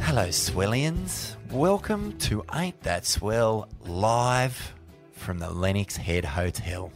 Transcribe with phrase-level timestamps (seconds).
[0.00, 1.36] Hello, Swellians.
[1.50, 4.74] Welcome to Ain't That Swell live
[5.12, 6.90] from the Lennox Head Hotel.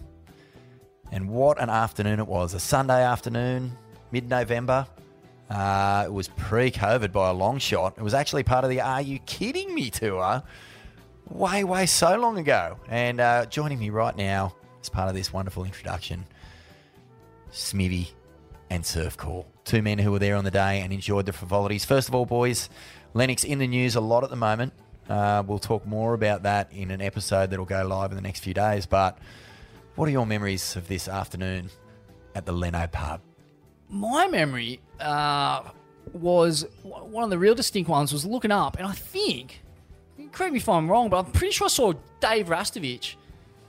[1.13, 2.55] And what an afternoon it was.
[2.55, 3.73] A Sunday afternoon,
[4.11, 4.87] mid November.
[5.49, 7.95] Uh, it was pre COVID by a long shot.
[7.97, 10.43] It was actually part of the Are You Kidding Me tour
[11.29, 12.79] way, way so long ago.
[12.89, 16.25] And uh, joining me right now as part of this wonderful introduction,
[17.55, 18.11] Smithy
[18.71, 19.47] and Surfcore.
[19.65, 21.85] Two men who were there on the day and enjoyed the frivolities.
[21.85, 22.69] First of all, boys,
[23.15, 24.73] Lennox in the news a lot at the moment.
[25.09, 28.41] Uh, we'll talk more about that in an episode that'll go live in the next
[28.41, 28.87] few days.
[28.87, 29.19] But
[29.95, 31.71] what are your memories of this afternoon
[32.35, 33.21] at the Leno pub?
[33.89, 35.63] my memory uh,
[36.13, 39.63] was one of the real distinct ones was looking up, and I think,
[40.33, 43.15] correct me if I'm wrong, but I'm pretty sure I saw Dave Rastovich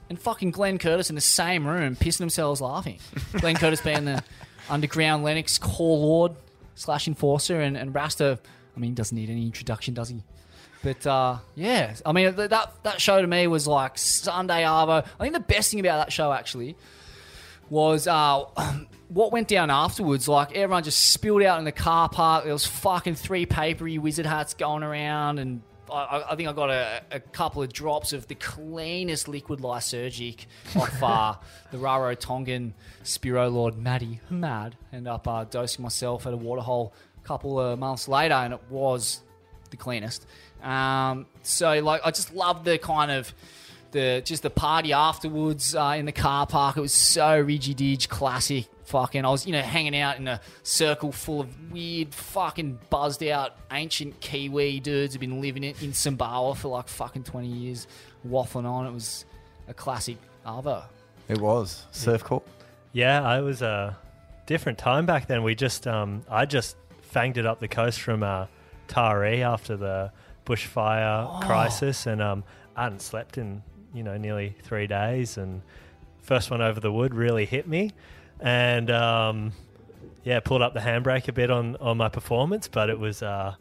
[0.08, 2.98] and fucking Glenn Curtis in the same room pissing themselves laughing.
[3.32, 4.22] Glenn Curtis being the
[4.68, 6.32] underground Lennox core lord
[6.74, 8.38] slash enforcer, and, and Rasta,
[8.76, 10.22] I mean, doesn't need any introduction, does he?
[10.82, 15.04] But uh, yeah, I mean th- that that show to me was like Sunday Arvo.
[15.18, 16.76] I think the best thing about that show actually
[17.68, 18.44] was uh,
[19.08, 20.28] what went down afterwards.
[20.28, 22.44] Like everyone just spilled out in the car park.
[22.44, 26.70] There was fucking three papery wizard hats going around, and I, I think I got
[26.70, 31.34] a, a couple of drops of the cleanest liquid lysergic off uh,
[31.70, 36.92] the Raro Tongan Spiro Lord Maddie Mad, and up uh, dosing myself at a waterhole
[37.22, 39.20] a couple of months later, and it was
[39.70, 40.26] the cleanest.
[40.62, 43.32] Um, so like I just love the kind of
[43.92, 46.76] the just the party afterwards uh, in the car park.
[46.76, 48.66] It was so rigid classic.
[48.86, 53.22] Fucking, I was you know hanging out in a circle full of weird, fucking buzzed
[53.24, 57.86] out ancient Kiwi dudes who've been living it in Sumbawa for like fucking twenty years,
[58.26, 58.86] waffling on.
[58.86, 59.24] It was
[59.68, 60.84] a classic other.
[61.28, 62.42] It was Surfcore.
[62.92, 63.98] Yeah, I was a
[64.46, 65.42] different time back then.
[65.42, 66.76] We just, um, I just
[67.12, 68.46] fanged it up the coast from uh,
[68.88, 70.12] Taree after the
[70.46, 72.44] bushfire crisis, and um,
[72.76, 75.62] I hadn't slept in you know nearly three days, and
[76.22, 77.90] first one over the wood really hit me,
[78.40, 79.52] and um,
[80.24, 83.54] yeah, pulled up the handbrake a bit on on my performance, but it was uh,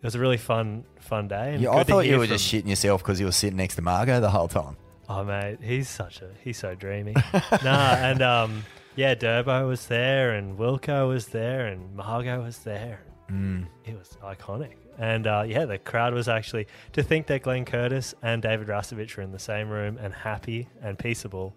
[0.00, 1.54] it was a really fun fun day.
[1.54, 3.76] And Yeah, I thought you were from- just shitting yourself because you were sitting next
[3.76, 4.76] to Margo the whole time.
[5.08, 7.14] Oh mate, he's such a he's so dreamy.
[7.64, 8.64] nah, and um,
[8.96, 13.00] yeah, Durbo was there, and Wilko was there, and Margo was there.
[13.30, 13.66] Mm.
[13.84, 18.14] It was iconic, and uh, yeah, the crowd was actually to think that Glenn Curtis
[18.22, 21.54] and David Rastovich were in the same room and happy and peaceable.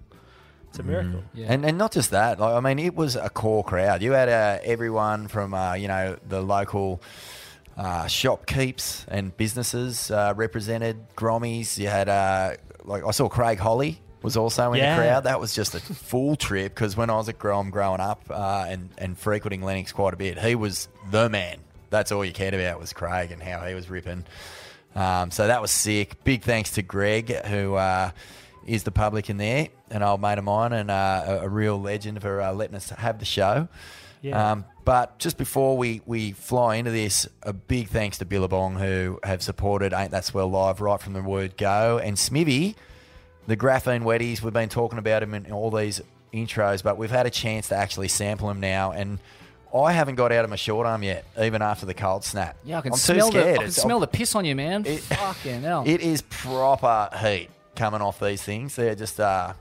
[0.73, 1.23] It's a miracle.
[1.35, 1.45] Yeah.
[1.49, 2.39] And and not just that.
[2.39, 4.01] Like I mean, it was a core crowd.
[4.01, 6.99] You had uh, everyone from uh, you know the local
[7.77, 10.97] uh, shopkeeps and businesses uh, represented.
[11.15, 11.77] Grommies.
[11.77, 14.95] You had uh, like I saw Craig Holly was also in Yeah.
[14.95, 15.23] the crowd.
[15.25, 18.65] That was just a full trip because when I was at Grom growing up uh,
[18.67, 21.57] and and frequenting Lennox quite a bit, he was the man.
[21.91, 24.25] That's all you cared about was Craig and how he was ripping.
[24.95, 26.23] Um, so that was sick.
[26.23, 28.09] Big thanks to Greg, who uh,
[28.65, 31.79] is the public in there, an old mate of mine and uh, a, a real
[31.79, 33.67] legend for uh, letting us have the show.
[34.21, 34.51] Yeah.
[34.51, 39.19] Um, but just before we, we fly into this, a big thanks to Billabong who
[39.23, 41.99] have supported Ain't That Swell Live right from the word go.
[41.99, 42.75] And Smithy,
[43.47, 46.01] the graphene wetties, we've been talking about him in all these
[46.33, 48.91] intros, but we've had a chance to actually sample him now.
[48.91, 49.19] And
[49.73, 52.55] I haven't got out of my short arm yet, even after the cold snap.
[52.63, 53.39] Yeah, I can I'm smell the.
[53.39, 54.85] I can It's- smell the piss on you, man.
[54.85, 55.83] It- Fucking hell.
[55.87, 58.75] it is proper heat coming off these things.
[58.75, 59.53] They're just uh,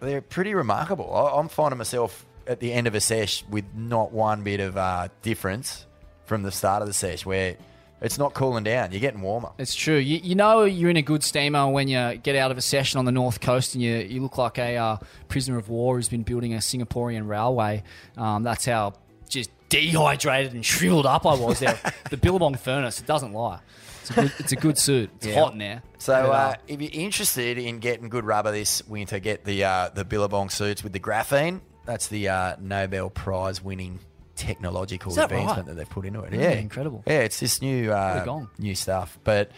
[0.00, 1.14] they're pretty remarkable.
[1.14, 4.76] I, I'm finding myself at the end of a sesh with not one bit of
[4.76, 5.86] uh, difference
[6.26, 7.56] from the start of the sesh, where
[8.00, 8.92] it's not cooling down.
[8.92, 9.50] You're getting warmer.
[9.58, 9.96] It's true.
[9.96, 12.98] You, you know you're in a good steamer when you get out of a session
[12.98, 14.96] on the north coast and you, you look like a uh,
[15.28, 17.82] prisoner of war who's been building a Singaporean railway.
[18.16, 18.94] Um, that's how
[19.28, 21.78] just dehydrated and shriveled up I was there.
[22.10, 23.60] the Billabong furnace, it doesn't lie.
[24.06, 25.10] It's a good, it's a good suit.
[25.16, 25.40] It's Yeah.
[25.40, 25.82] hot in there.
[25.98, 30.04] So uh, if you're interested in getting good rubber this winter, get the uh, the
[30.04, 31.60] Billabong suits with the graphene.
[31.86, 34.00] That's the uh, Nobel Prize winning
[34.36, 35.66] technological Is that advancement right?
[35.68, 36.32] that they've put into it.
[36.32, 37.02] Mm, Yeah, incredible.
[37.06, 39.18] Yeah, it's this new uh, new stuff.
[39.24, 39.50] But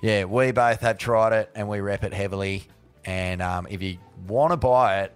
[0.00, 2.64] yeah, we both have tried it and we rep it heavily.
[3.04, 5.12] And um, if you want to buy it,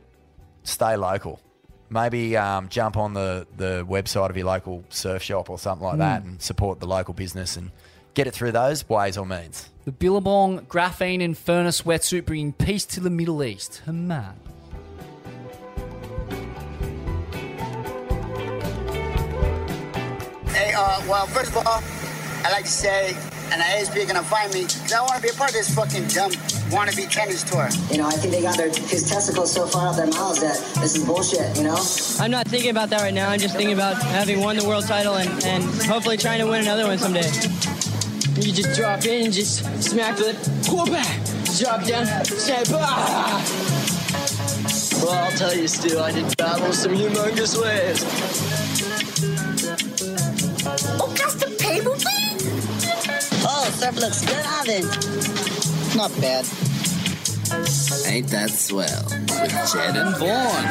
[0.65, 1.41] stay local.
[1.89, 5.99] Maybe um, jump on the, the website of your local surf shop or something like
[5.99, 6.27] that Mm.
[6.27, 7.71] and support the local business and
[8.17, 9.69] get it through those ways or means.
[9.85, 13.83] the Billabong graphene and furnace wetsuit bringing peace to the Middle East.
[13.87, 14.35] Man.
[20.49, 21.83] Hey, uh, well, first of all,
[22.45, 23.15] I'd like to say,
[23.53, 25.57] and the ASP are gonna find me, 'cause I want to be a part of
[25.57, 26.31] this fucking dumb
[26.71, 27.69] wannabe tennis tour.
[27.91, 30.57] You know, I think they got their his testicles so far up their mouths that
[30.81, 31.57] this is bullshit.
[31.57, 31.79] You know.
[32.19, 33.29] I'm not thinking about that right now.
[33.29, 36.63] I'm just thinking about having won the world title and, and hopefully trying to win
[36.63, 37.31] another one someday.
[38.37, 40.35] You just drop in just smack the
[40.71, 40.89] whoop
[41.45, 42.67] Just drop down, snap.
[42.73, 43.43] Ah!
[45.03, 48.05] Well, I'll tell you, Stu, I did battle some humongous waves.
[51.01, 52.37] Oh, just a paper plane?
[53.43, 54.85] Oh, surf looks good, Ivan.
[55.97, 56.45] Not bad.
[58.07, 59.05] Ain't that swell?
[59.09, 60.65] With Jed and Vaughn.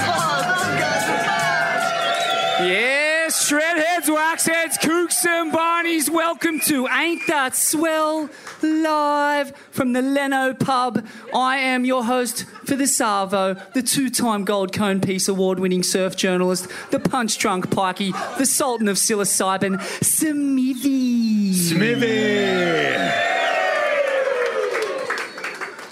[2.68, 8.30] Yes, shredheads, waxheads, kooks and barneys, welcome to Ain't That Swell
[8.62, 11.06] live from the Leno pub.
[11.34, 16.70] I am your host for the Savo, the two-time Gold Cone Peace Award-winning surf journalist,
[16.92, 21.54] the punch drunk pikey, the Sultan of psilocybin, Smithy.
[21.54, 22.86] Smithy.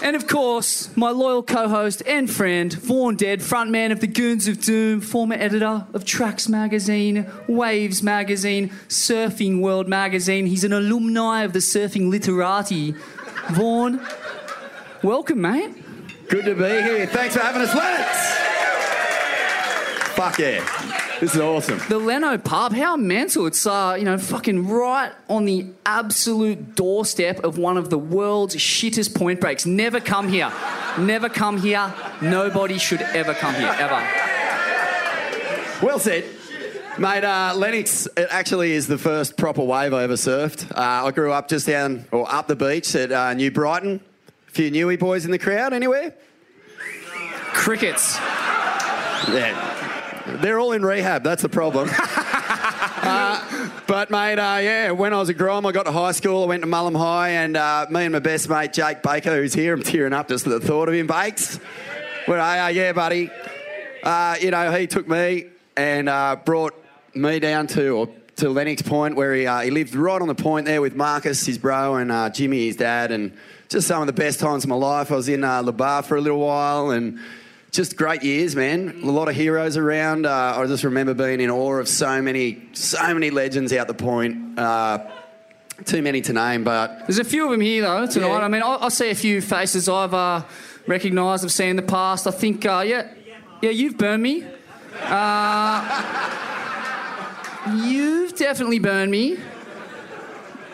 [0.04, 4.46] And of course, my loyal co host and friend, Vaughn Dead, frontman of the Goons
[4.46, 10.44] of Doom, former editor of Tracks Magazine, Waves Magazine, Surfing World Magazine.
[10.44, 12.94] He's an alumni of the Surfing Literati.
[13.52, 13.98] Vaughn,
[15.02, 15.72] welcome, mate.
[16.28, 17.06] Good to be here.
[17.06, 18.43] Thanks for having us, Lennox.
[20.14, 20.64] Fuck yeah.
[21.20, 21.80] This is awesome.
[21.88, 23.46] The Leno pub, how mental.
[23.46, 28.54] It's, uh, you know, fucking right on the absolute doorstep of one of the world's
[28.54, 29.66] shittest point breaks.
[29.66, 30.52] Never come here.
[30.98, 31.92] Never come here.
[32.22, 34.00] Nobody should ever come here, ever.
[35.84, 36.24] Well said.
[36.96, 40.70] Mate, uh, Lennox it actually is the first proper wave I ever surfed.
[40.70, 44.00] Uh, I grew up just down or up the beach at uh, New Brighton.
[44.46, 46.14] A few Newey boys in the crowd, anywhere?
[47.52, 48.16] Crickets.
[49.28, 49.73] Yeah.
[50.26, 51.90] They're all in rehab, that's the problem.
[51.98, 56.44] uh, but, mate, uh, yeah, when I was a Grom, I got to high school,
[56.44, 59.52] I went to Mullum High, and uh, me and my best mate, Jake Baker, who's
[59.52, 61.60] here, I'm tearing up just at the thought of him, Bakes.
[62.26, 63.30] Well, uh, yeah, buddy.
[64.02, 66.74] Uh, you know, he took me and uh, brought
[67.14, 70.34] me down to, or to Lennox Point, where he, uh, he lived right on the
[70.34, 73.36] point there with Marcus, his bro, and Jimmy, his dad, and
[73.68, 75.12] just some of the best times of my life.
[75.12, 77.18] I was in uh, Le Bar for a little while, and
[77.74, 79.00] just great years, man.
[79.02, 80.26] A lot of heroes around.
[80.26, 83.94] Uh, I just remember being in awe of so many, so many legends out the
[83.94, 84.56] point.
[84.56, 85.10] Uh,
[85.84, 88.28] too many to name, but There's a few of them here though tonight.
[88.28, 88.44] Yeah.
[88.44, 90.44] I mean, I, I see a few faces I've uh,
[90.86, 92.28] recognised, I've seen in the past.
[92.28, 93.12] I think, uh, yeah,
[93.60, 94.46] yeah, you've burned me.
[95.02, 95.90] Uh,
[97.84, 99.36] you've definitely burned me.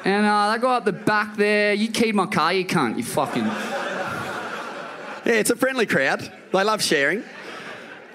[0.05, 3.05] And uh, that guy up the back there, you keyed my car, you cunt, you
[3.05, 3.45] fucking.
[3.45, 6.31] yeah, it's a friendly crowd.
[6.53, 7.23] They love sharing.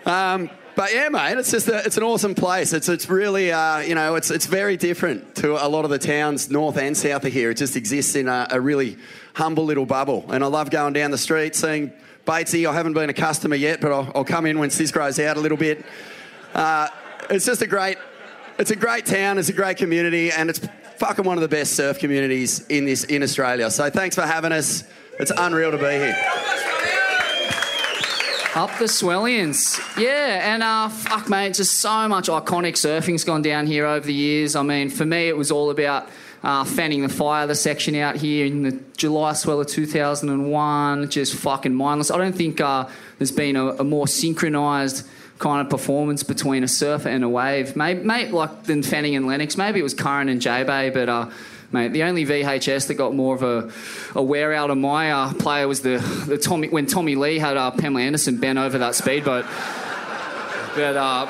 [0.06, 2.74] Um, but yeah, mate, it's just a, it's an awesome place.
[2.74, 5.98] It's it's really uh, you know it's it's very different to a lot of the
[5.98, 7.52] towns north and south of here.
[7.52, 8.98] It just exists in a, a really
[9.36, 11.94] humble little bubble, and I love going down the street seeing
[12.26, 12.70] Batesy.
[12.70, 15.38] I haven't been a customer yet, but I'll, I'll come in when this grows out
[15.38, 15.86] a little bit.
[16.54, 16.90] Uh,
[17.30, 17.98] it's just a great
[18.60, 19.38] it's a great town.
[19.38, 20.60] It's a great community, and it's
[20.98, 23.72] fucking one of the best surf communities in this in Australia.
[23.72, 24.84] So thanks for having us.
[25.20, 26.74] It's unreal to be here.
[28.56, 29.82] Up the Swellians.
[30.02, 34.14] Yeah, and uh, fuck, mate, just so much iconic surfing's gone down here over the
[34.14, 34.56] years.
[34.56, 36.08] I mean, for me, it was all about
[36.42, 41.10] uh, fanning the fire, the section out here in the July swell of 2001.
[41.10, 42.10] Just fucking mindless.
[42.10, 42.88] I don't think uh,
[43.18, 45.06] there's been a, a more synchronised
[45.38, 47.76] kind of performance between a surfer and a wave.
[47.76, 49.58] Mate, like than Fanning and Lennox.
[49.58, 51.10] Maybe it was Curran and J-Bay, but.
[51.10, 51.30] Uh,
[51.76, 53.70] Mate, the only VHS that got more of a,
[54.18, 57.58] a wear out of my uh, player was the, the Tommy when Tommy Lee had
[57.58, 59.44] uh, Pamela Anderson bent over that speedboat.
[60.74, 61.30] But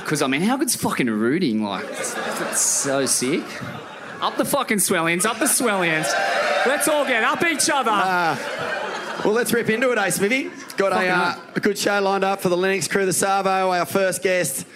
[0.00, 1.62] because I mean, how good's fucking rooting?
[1.62, 3.44] Like, it's, it's so sick.
[4.22, 6.10] Up the fucking swellians, up the swellians.
[6.66, 7.90] Let's all get up each other.
[9.26, 10.50] Well, let's rip into it, eh, Smithy?
[10.78, 13.84] Got a, uh, a good show lined up for the Lennox crew, the Savo, our
[13.84, 14.66] first guest.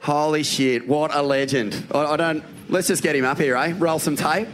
[0.00, 1.86] Holy shit, what a legend.
[1.92, 2.42] I, I don't.
[2.70, 3.74] Let's just get him up here, eh?
[3.76, 4.46] Roll some tape.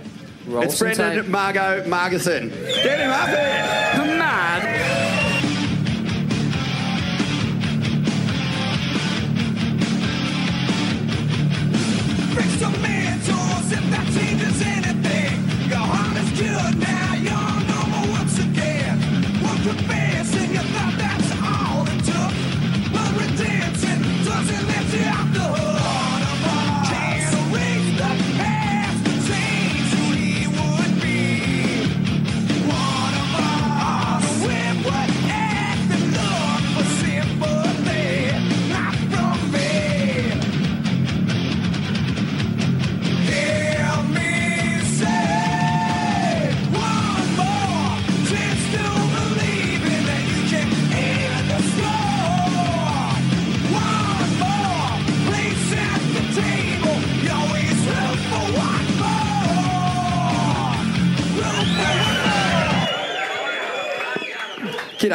[0.46, 1.30] Roll it's some Brendan tape.
[1.30, 2.48] Margo Margieson.
[2.82, 4.16] Get him up here.
[4.16, 4.62] Mad.
[12.34, 12.70] Fix your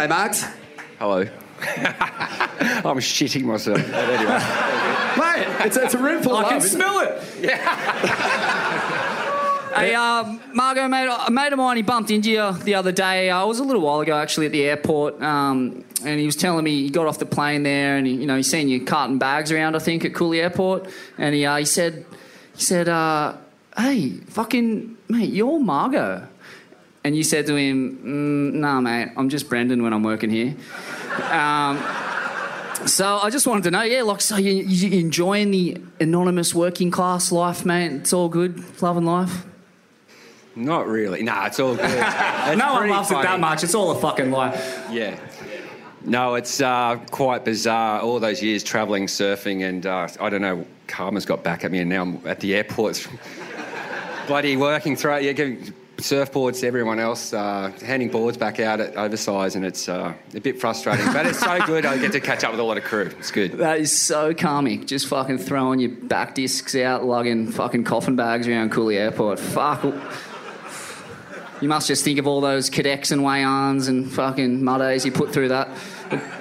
[0.01, 0.51] G'day, Margs.
[0.98, 1.20] Hello.
[1.62, 3.77] I'm shitting myself.
[3.77, 4.39] But anyway.
[5.15, 7.24] Mate, it's, it's a room full I of can love, isn't smell it.
[7.39, 7.58] Yeah.
[9.75, 13.29] hey, uh, Margo, mate, a mate of mine, he bumped into you the other day.
[13.29, 16.36] Uh, it was a little while ago, actually, at the airport, um, and he was
[16.36, 18.84] telling me he got off the plane there, and he, you know, he's seen you
[18.84, 20.89] carting bags around, I think, at Cooley Airport,
[21.20, 22.05] and he, uh, he said,
[22.55, 23.36] he said, uh,
[23.77, 26.27] "Hey, fucking mate, you're Margo,"
[27.03, 30.55] and you said to him, mm, "Nah, mate, I'm just Brendan when I'm working here."
[31.31, 31.81] Um,
[32.88, 36.89] so I just wanted to know, yeah, like, so you, you enjoying the anonymous working
[36.89, 37.91] class life, mate?
[37.91, 39.46] It's all good, loving life.
[40.55, 41.22] Not really.
[41.24, 41.86] Nah, it's all good.
[41.91, 43.63] It's no one loves it that much.
[43.63, 44.53] It's all a fucking lie.
[44.91, 45.17] Yeah.
[46.03, 48.01] No, it's uh, quite bizarre.
[48.01, 51.79] All those years travelling, surfing, and uh, I don't know, karma's got back at me,
[51.79, 53.08] and now I'm at the airport.
[54.27, 58.96] Bloody working through, yeah, giving surfboards to everyone else, uh, handing boards back out at
[58.96, 61.05] oversize, and it's uh, a bit frustrating.
[61.13, 63.12] But it's so good, I get to catch up with a lot of crew.
[63.20, 63.53] It's good.
[63.53, 64.86] That is so calming.
[64.86, 69.39] Just fucking throwing your back discs out, lugging fucking coffin bags around Cooley Airport.
[69.39, 69.84] Fuck.
[71.62, 75.31] You must just think of all those cadets and Wayans and fucking muddays you put
[75.31, 75.70] through that.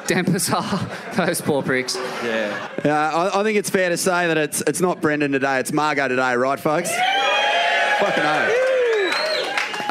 [0.06, 1.94] Dampers are those poor pricks.
[2.24, 2.68] Yeah.
[2.82, 5.72] Uh, I, I think it's fair to say that it's it's not Brendan today, it's
[5.72, 6.90] Margo today, right, folks?
[6.90, 8.69] Fucking oath.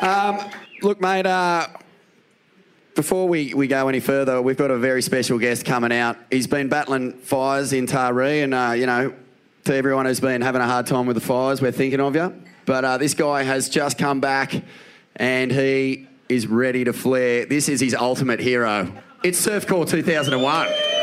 [0.01, 0.39] Um,
[0.81, 1.67] look, mate, uh,
[2.95, 6.17] before we, we go any further, we've got a very special guest coming out.
[6.31, 9.13] He's been battling fires in Taree, and, uh, you know,
[9.65, 12.33] to everyone who's been having a hard time with the fires, we're thinking of you.
[12.65, 14.53] But uh, this guy has just come back
[15.17, 17.45] and he is ready to flare.
[17.45, 18.91] This is his ultimate hero.
[19.23, 20.98] It's Surfcore 2001.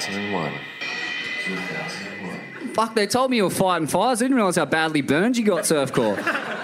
[0.00, 0.52] Two thousand and one.
[1.44, 2.74] Two thousand and one.
[2.74, 4.20] Fuck, they told me you were fighting fires.
[4.20, 6.16] I didn't realise how badly burned you got, Surfcore.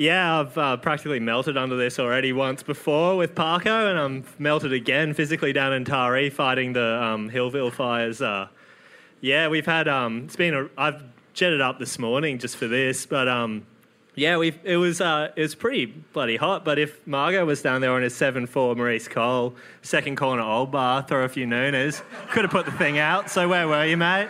[0.00, 4.72] Yeah, I've uh, practically melted under this already once before with Parko, and I'm melted
[4.72, 8.22] again physically down in Taree fighting the um, Hillville fires.
[8.22, 8.46] Uh,
[9.20, 9.88] yeah, we've had.
[9.88, 10.54] Um, it's been.
[10.54, 11.02] A, I've
[11.34, 13.66] jetted up this morning just for this, but um,
[14.18, 16.64] yeah, we it was uh, it was pretty bloody hot.
[16.64, 20.70] But if Margo was down there on his seven four Maurice Cole, second corner old
[20.70, 23.30] bar, throw a few nooners, could have put the thing out.
[23.30, 24.28] So where were you, mate?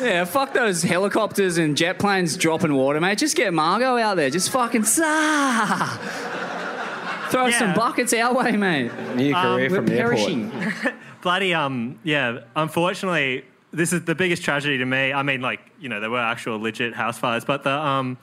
[0.00, 3.18] Yeah, fuck those helicopters and jet planes dropping water, mate.
[3.18, 4.30] Just get Margo out there.
[4.30, 5.86] Just fucking sa.
[7.30, 8.90] Throw some buckets our way, mate.
[9.14, 10.16] New career we're from the airport.
[10.16, 10.52] perishing.
[11.22, 15.12] bloody um yeah unfortunately this is the biggest tragedy to me.
[15.12, 18.18] I mean like you know there were actual legit house fires but the um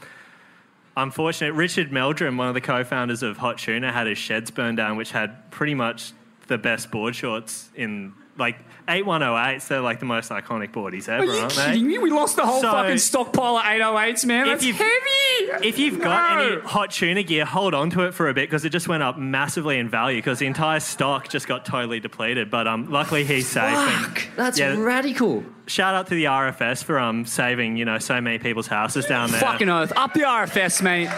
[0.96, 4.98] unfortunate richard meldrum one of the co-founders of hot tuna had his sheds burned down
[4.98, 6.12] which had pretty much
[6.48, 11.26] the best board shorts in like 8108s they're like the most iconic boardies ever Are
[11.26, 11.98] you aren't kidding they me?
[12.00, 14.46] We lost the whole So- fucking stockpile of 808s, man.
[14.48, 15.68] That's you've- heavy.
[15.68, 16.42] If you've got No.
[16.44, 19.04] any hot tuna gear, hold on to it for a bit because it just went
[19.04, 22.50] up massively in value because the entire stock just got totally depleted.
[22.50, 23.64] But um, luckily he's safe.
[23.64, 25.44] and- Fuck, that's yeah, radical.
[25.68, 29.32] Shout out to the RFS for um saving you know so many people's houses down
[29.32, 29.40] there.
[29.42, 29.92] Fucking oath.
[29.96, 31.10] Up the RFS, mate.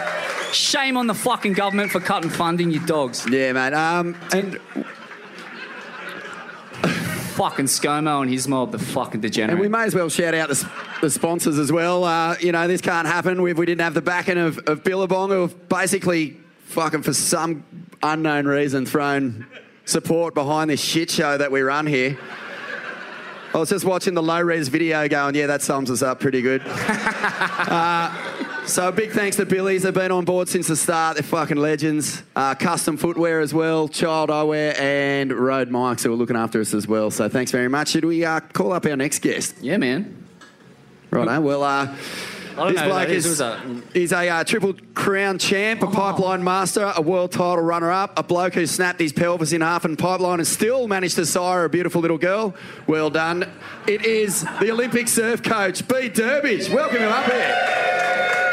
[0.52, 3.26] Shame on the fucking government for cutting funding, you dogs.
[3.30, 3.72] Yeah, mate.
[3.72, 4.58] Um, and
[7.40, 9.52] fucking ScoMo and his mob, the fucking degenerate.
[9.52, 10.70] And we may as well shout out the,
[11.00, 12.04] the sponsors as well.
[12.04, 15.30] Uh, you know, this can't happen if we didn't have the backing of, of Billabong,
[15.30, 17.64] who have basically fucking for some
[18.02, 19.46] unknown reason thrown
[19.86, 22.18] support behind this shit show that we run here.
[23.54, 26.42] I was just watching the low res video going, yeah, that sums us up pretty
[26.42, 26.60] good.
[26.66, 28.14] uh,
[28.70, 29.82] so a big thanks to Billy's.
[29.82, 31.16] They've been on board since the start.
[31.16, 32.22] They're fucking legends.
[32.36, 36.72] Uh, custom footwear as well, child eyewear, and Road Mikes who are looking after us
[36.72, 37.10] as well.
[37.10, 37.88] So thanks very much.
[37.88, 39.56] Should we uh, call up our next guest?
[39.60, 40.26] Yeah, man.
[41.10, 43.26] Right, well, uh, this know bloke is.
[43.26, 43.42] is,
[43.94, 44.24] Who's that?
[44.24, 48.54] a uh, triple crown champ, a pipeline master, a world title runner up, a bloke
[48.54, 52.00] who snapped his pelvis in half and pipeline and still managed to sire a beautiful
[52.00, 52.54] little girl.
[52.86, 53.50] Well done.
[53.88, 56.72] It is the Olympic surf coach, Bede Durbidge.
[56.72, 58.49] Welcome him up here.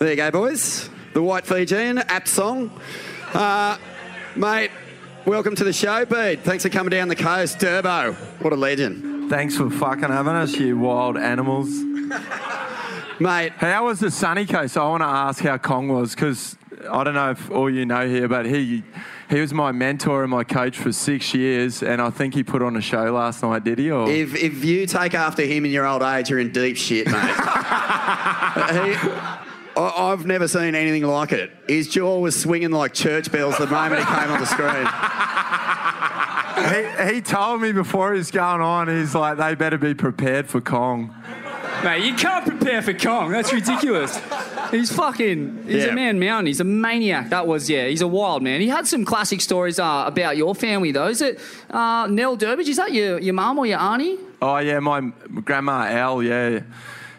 [0.00, 0.90] There you go, boys.
[1.12, 2.70] The White Fijian, apt song.
[3.32, 3.78] Uh,
[4.34, 4.70] mate,
[5.24, 6.40] welcome to the show, Bede.
[6.40, 7.58] Thanks for coming down the coast.
[7.58, 9.30] Durbo, what a legend.
[9.30, 11.68] Thanks for fucking having us, you wild animals.
[13.20, 13.52] Mate.
[13.52, 14.76] How was the sunny coast?
[14.78, 16.56] I want to ask how Kong was because
[16.90, 18.82] I don't know if all you know here, but he
[19.30, 22.62] he was my mentor and my coach for six years, and I think he put
[22.62, 23.88] on a show last night, did he?
[23.90, 27.06] Or If, if you take after him in your old age, you're in deep shit,
[27.06, 27.14] mate.
[27.14, 27.20] he,
[29.76, 31.52] I, I've never seen anything like it.
[31.68, 34.88] His jaw was swinging like church bells the moment he came on the screen.
[37.08, 40.48] he, he told me before he was going on, he's like, they better be prepared
[40.48, 41.14] for Kong.
[41.84, 43.30] Mate, you can't prepare for Kong.
[43.30, 44.20] That's ridiculous.
[44.70, 45.64] He's fucking.
[45.66, 45.90] He's Yeah.
[45.90, 46.46] a man mountain.
[46.46, 47.30] He's a maniac.
[47.30, 47.86] That was yeah.
[47.88, 48.60] He's a wild man.
[48.60, 51.08] He had some classic stories uh, about your family though.
[51.08, 52.68] Is it uh, Nell Durbidge?
[52.68, 54.18] Is that your your mum or your auntie?
[54.42, 55.00] Oh yeah, my
[55.44, 56.60] grandma Al, yeah,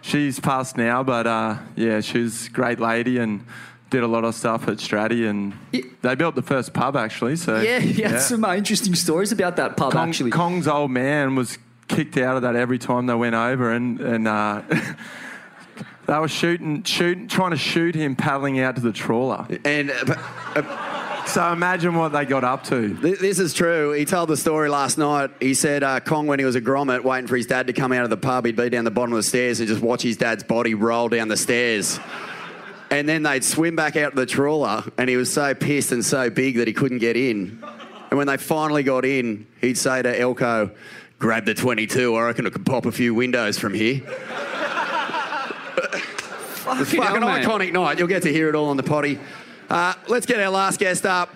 [0.01, 3.45] she's passed now, but uh, yeah, she's a great lady and
[3.91, 5.53] did a lot of stuff at Straddie, and
[6.01, 7.35] they built the first pub actually.
[7.35, 10.31] So Yeah, he had some uh, interesting stories about that pub Kong, actually.
[10.31, 11.57] Kong's old man was
[11.89, 14.61] kicked out of that every time they went over, and and uh,
[16.11, 19.47] they were shooting, shooting, trying to shoot him paddling out to the trawler.
[19.63, 19.89] And
[21.25, 22.97] so imagine what they got up to.
[22.97, 23.93] Th- This is true.
[23.93, 25.31] He told the story last night.
[25.39, 27.93] He said uh, Kong, when he was a grommet, waiting for his dad to come
[27.93, 30.01] out of the pub, he'd be down the bottom of the stairs and just watch
[30.01, 31.97] his dad's body roll down the stairs.
[32.89, 36.03] And then they'd swim back out to the trawler, and he was so pissed and
[36.03, 37.63] so big that he couldn't get in.
[38.09, 40.71] And when they finally got in, he'd say to Elko,
[41.19, 44.01] Grab the 22, I reckon it could pop a few windows from here.
[46.79, 47.99] It's hell, fucking iconic night.
[47.99, 49.19] You'll get to hear it all on the potty.
[49.69, 51.33] Uh, let's get our last guest up.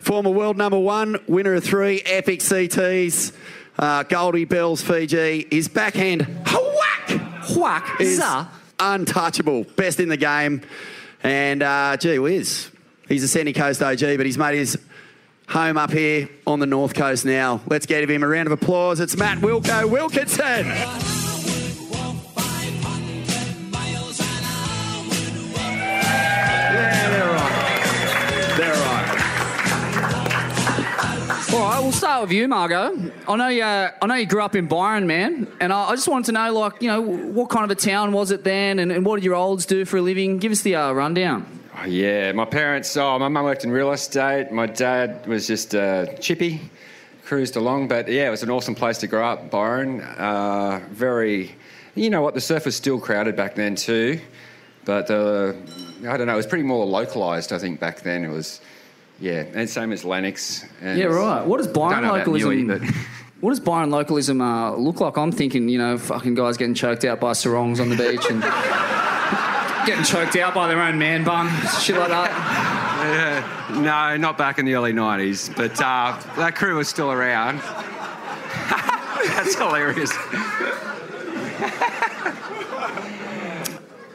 [0.00, 3.32] Former world number one, winner of three epic CTs,
[3.78, 5.46] uh, Goldie Bells Fiji.
[5.50, 7.20] His backhand whack
[7.56, 8.22] whack is
[8.78, 10.62] untouchable, best in the game.
[11.22, 12.70] And uh, gee whiz,
[13.08, 14.78] he's a Sandy Coast OG, but he's made his
[15.48, 17.60] home up here on the north coast now.
[17.66, 19.00] Let's give him a round of applause.
[19.00, 21.17] It's Matt Wilko Wilkinson.
[31.68, 33.12] Right, we'll start with you, Margo.
[33.28, 33.62] I know you.
[33.62, 36.50] I know you grew up in Byron, man, and I, I just wanted to know,
[36.58, 39.24] like, you know, what kind of a town was it then, and, and what did
[39.24, 40.38] your olds do for a living?
[40.38, 41.46] Give us the uh, rundown.
[41.76, 44.50] Oh, yeah, my parents, oh, my mum worked in real estate.
[44.50, 46.70] My dad was just a chippy,
[47.26, 47.88] cruised along.
[47.88, 50.00] But yeah, it was an awesome place to grow up, Byron.
[50.00, 51.54] Uh, very,
[51.94, 54.18] you know what, the surf was still crowded back then too.
[54.86, 55.52] But uh,
[56.08, 58.24] I don't know, it was pretty more localised, I think, back then.
[58.24, 58.62] It was,
[59.20, 60.64] yeah, and same as Lennox.
[60.80, 61.44] And Yeah, right.
[61.46, 62.50] What does Byron Don't know about localism?
[62.68, 62.94] Newey, but-
[63.40, 65.16] What does Byron localism uh, look like?
[65.16, 68.42] I'm thinking, you know, fucking guys getting choked out by sarongs on the beach and
[69.86, 71.46] getting choked out by their own man bun,
[71.80, 73.44] shit like that.
[73.70, 77.58] Yeah, no, not back in the early 90s, but uh, that crew was still around.
[79.36, 80.10] That's hilarious.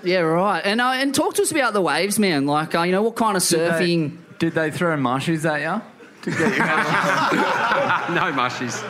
[0.04, 0.60] Yeah, right.
[0.66, 2.46] And uh, and talk to us about the waves, man.
[2.46, 4.18] Like, uh, you know, what kind of Did they- surfing?
[4.44, 5.82] Did they throw mushies at you?
[6.24, 6.58] To get you
[8.14, 8.84] no mushies.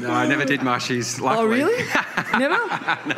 [0.00, 1.20] No, I never did mushies.
[1.22, 1.84] Oh, really?
[2.36, 2.56] Never?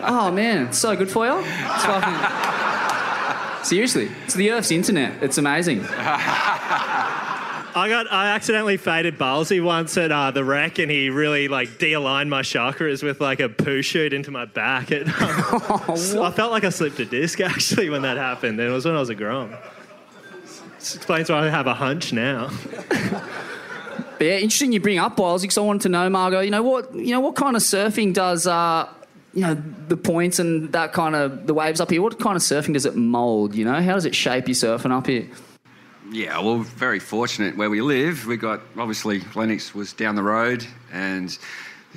[0.03, 1.39] Oh man, it's so good for you.
[1.39, 3.65] It's fucking...
[3.65, 5.23] Seriously, it's the Earth's internet.
[5.23, 5.87] It's amazing.
[5.89, 11.79] I got I accidentally faded Bylesy once at uh, the wreck, and he really like
[11.79, 14.91] de-aligned my chakras with like a poo shoot into my back.
[14.91, 18.61] It, um, so I felt like I slipped a disc actually when that happened.
[18.61, 19.55] And it was when I was a grom.
[20.79, 22.51] This explains why I have a hunch now.
[24.19, 26.41] But yeah, interesting you bring up Byles because I wanted to know, Margo.
[26.41, 26.93] You know what?
[26.93, 28.49] You know what kind of surfing does?
[28.49, 28.89] Uh,
[29.33, 32.03] you know the points and that kind of the waves up here.
[32.03, 33.55] What kind of surfing does it mould?
[33.55, 35.29] You know, how does it shape your surfing up here?
[36.11, 38.27] Yeah, well, very fortunate where we live.
[38.27, 41.39] We got obviously Lennox was down the road, and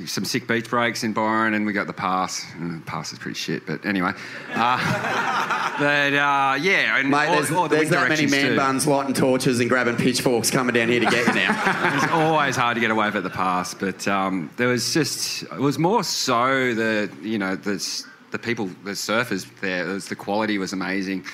[0.06, 2.46] some sick beach breaks in Byron, and we got the pass.
[2.60, 4.12] The pass is pretty shit, but anyway.
[4.54, 8.56] Uh, but uh, yeah, and Mate, all, there's, all the there's that many man too.
[8.56, 11.96] buns, lighting torches, and grabbing pitchforks coming down here to get you now.
[11.96, 15.60] it's always hard to get away with the pass, but um, there was just it
[15.60, 19.86] was more so the you know the the people the surfers there.
[19.86, 21.26] Was, the quality was amazing.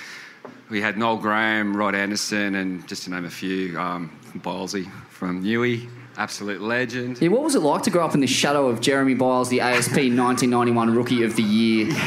[0.70, 5.44] We had Noel Graham, Rod Anderson, and just to name a few, um, Bylesy from
[5.44, 7.22] Newey, absolute legend.
[7.22, 9.62] Yeah, what was it like to grow up in the shadow of Jeremy Byles, the
[9.62, 11.88] ASP 1991 Rookie of the Year?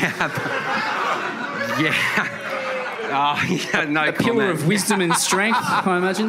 [1.80, 1.94] Yeah.
[3.12, 3.42] Oh,
[3.72, 6.28] yeah, no A pillar of wisdom and strength, I imagine.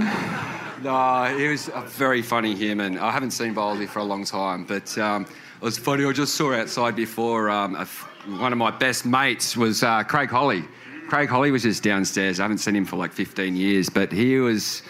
[0.82, 2.98] No, he was a very funny human.
[2.98, 6.06] I haven't seen Boldy for a long time, but um, it was funny.
[6.06, 8.08] I just saw outside before um, a f-
[8.40, 10.64] one of my best mates was uh, Craig Holly.
[11.10, 12.40] Craig Holly was just downstairs.
[12.40, 14.82] I haven't seen him for like 15 years, but he was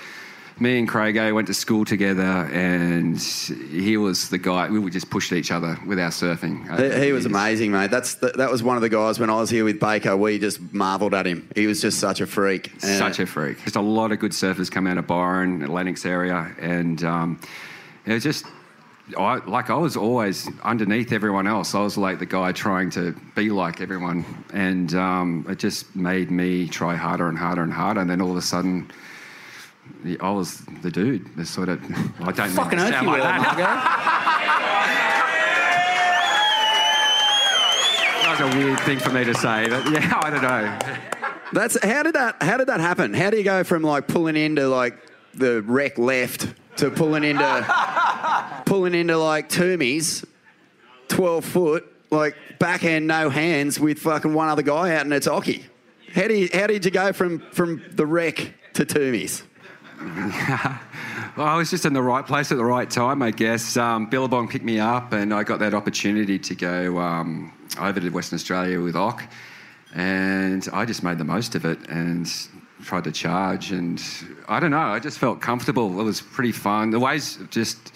[0.62, 4.70] me and Craig went to school together, and he was the guy.
[4.70, 6.70] We just pushed each other with our surfing.
[6.80, 7.90] He, he was amazing, mate.
[7.90, 10.16] That's the, that was one of the guys when I was here with Baker.
[10.16, 11.50] We just marvelled at him.
[11.56, 12.72] He was just such a freak.
[12.78, 13.64] Such a freak.
[13.64, 17.42] Just a lot of good surfers come out of Byron, Lennox area, and um,
[18.06, 18.46] it was just.
[19.18, 21.76] I, like I was always underneath everyone else.
[21.76, 26.32] I was like the guy trying to be like everyone, and um, it just made
[26.32, 28.00] me try harder and harder and harder.
[28.00, 28.90] And then all of a sudden,
[30.20, 31.36] I was the dude.
[31.36, 31.84] The sort of
[32.20, 32.48] I don't know.
[32.48, 34.22] Fucking mean oath to sound you like were, that.
[38.24, 40.80] That was a weird thing for me to say, but yeah, I don't know.
[41.54, 43.14] That's how did that how did that happen?
[43.14, 44.98] How do you go from like pulling into like
[45.34, 50.26] the wreck left to pulling into pulling into like Toomey's,
[51.10, 55.64] twelve foot, like backhand no hands with fucking one other guy out and it's Occy.
[56.14, 59.44] How do you, how did you go from from the wreck to Toomey's?
[61.38, 63.78] Well, I was just in the right place at the right time, I guess.
[63.78, 68.10] Um, Billabong picked me up, and I got that opportunity to go um, over to
[68.10, 69.24] Western Australia with Ock,
[69.96, 72.30] and I just made the most of it and
[72.84, 73.72] tried to charge.
[73.72, 74.04] And
[74.50, 76.02] I don't know, I just felt comfortable.
[76.02, 76.90] It was pretty fun.
[76.90, 77.94] The waves just,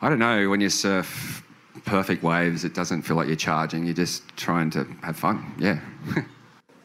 [0.00, 1.44] I don't know, when you surf
[1.84, 3.84] perfect waves, it doesn't feel like you're charging.
[3.84, 5.54] You're just trying to have fun.
[5.58, 5.80] Yeah.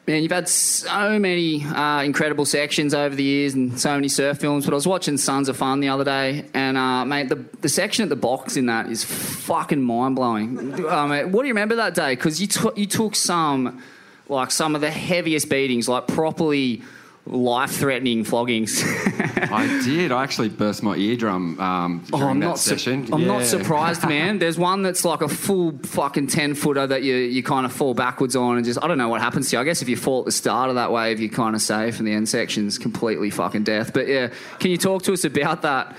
[0.07, 4.37] Man, you've had so many uh, incredible sections over the years and so many surf
[4.37, 4.63] films.
[4.65, 7.69] But I was watching Sons of Fun the other day, and uh, mate, the, the
[7.69, 10.85] section at the box in that is fucking mind blowing.
[10.85, 12.13] Uh, mate, what do you remember that day?
[12.13, 13.81] Because you took you took some
[14.29, 16.83] like some of the heaviest beatings, like properly
[17.27, 18.83] life threatening floggings.
[19.51, 20.11] I did.
[20.11, 22.59] I actually burst my eardrum um, during Oh, I'm that not.
[22.59, 23.07] su- session.
[23.11, 24.37] I'm not surprised, man.
[24.39, 27.93] There's one that's like a full fucking ten footer that you you kind of fall
[27.93, 29.61] backwards on, and just I don't know what happens to you.
[29.61, 31.97] I guess if you fall at the start of that wave, you're kind of safe,
[31.99, 33.93] and the end section's completely fucking death.
[33.93, 35.95] But yeah, can you talk to us about that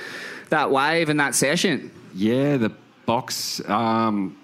[0.51, 1.91] that wave and that session?
[2.15, 2.73] Yeah, the
[3.05, 3.61] box.
[3.69, 4.37] Um,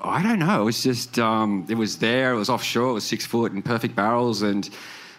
[0.00, 0.62] I don't know.
[0.62, 2.32] It was just um, it was there.
[2.32, 2.90] It was offshore.
[2.90, 4.42] It was six foot and perfect barrels.
[4.42, 4.68] And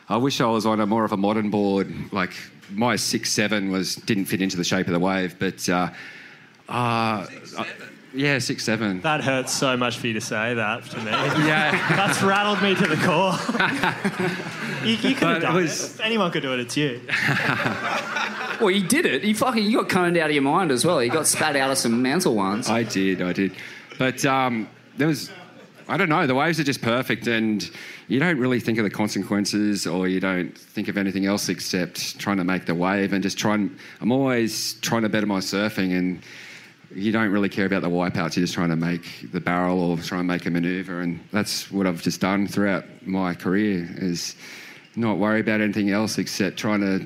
[0.07, 1.91] I wish I was on a more of a modern board.
[2.11, 2.31] Like
[2.71, 5.35] my six seven was didn't fit into the shape of the wave.
[5.39, 5.89] But uh,
[6.69, 7.25] uh,
[7.57, 7.65] uh,
[8.13, 9.01] yeah, six seven.
[9.01, 11.11] That hurts so much for you to say that to me.
[11.45, 11.71] Yeah.
[11.95, 13.33] That's rattled me to the core.
[14.87, 16.05] you, you could But have it done was- it.
[16.05, 17.01] Anyone could do it, it's you.
[18.61, 19.23] Well, you did it.
[19.25, 21.03] You fucking you got coned out of your mind as well.
[21.03, 22.69] You got spat out of some mental ones.
[22.69, 23.51] I did, I did.
[23.99, 25.29] But um, there was,
[25.89, 27.69] I don't know, the waves are just perfect and
[28.07, 32.19] you don't really think of the consequences or you don't think of anything else except
[32.19, 33.75] trying to make the wave and just trying.
[34.01, 36.21] I'm always trying to better my surfing and
[36.93, 39.97] you don't really care about the wipeouts, you're just trying to make the barrel or
[39.97, 44.35] try and make a maneuver and that's what I've just done throughout my career is
[44.97, 47.05] not worry about anything else except trying to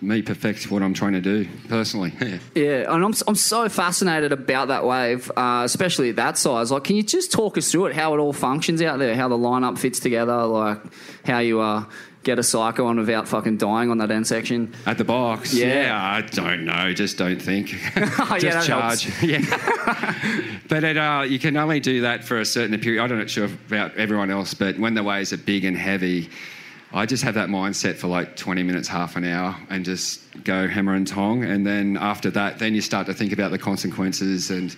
[0.00, 2.12] me perfect what I'm trying to do personally.
[2.20, 2.38] Yeah.
[2.54, 6.70] Yeah, and I'm, I'm so fascinated about that wave, uh, especially at that size.
[6.70, 9.28] Like, can you just talk us through it, how it all functions out there, how
[9.28, 10.78] the lineup fits together, like
[11.24, 11.84] how you uh,
[12.22, 14.74] get a psycho on without fucking dying on that end section?
[14.84, 15.54] At the box?
[15.54, 15.98] Yeah.
[15.98, 16.92] I don't know.
[16.92, 17.72] Just don't think.
[17.96, 19.22] Yeah, just that charge.
[19.22, 20.58] yeah.
[20.68, 23.02] but it, uh, you can only do that for a certain period.
[23.02, 26.28] I'm not sure about everyone else, but when the waves are big and heavy,
[26.92, 30.66] I just have that mindset for like 20 minutes, half an hour, and just go
[30.66, 31.44] hammer and tong.
[31.44, 34.74] And then after that, then you start to think about the consequences and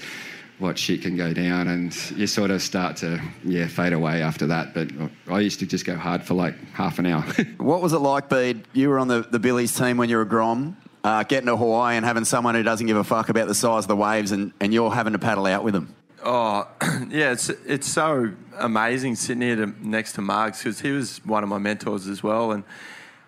[0.58, 4.46] what shit can go down, and you sort of start to yeah fade away after
[4.48, 4.74] that.
[4.74, 4.90] But
[5.26, 7.24] I used to just go hard for like half an hour.
[7.56, 8.64] What was it like, Bede?
[8.72, 11.56] You were on the, the Billies team when you were a Grom, uh, getting to
[11.56, 14.30] Hawaii and having someone who doesn't give a fuck about the size of the waves
[14.32, 15.94] and, and you're having to paddle out with them.
[16.24, 16.68] Oh,
[17.08, 21.42] yeah, it's it's so amazing sitting here to, next to Margs because he was one
[21.42, 22.52] of my mentors as well.
[22.52, 22.62] And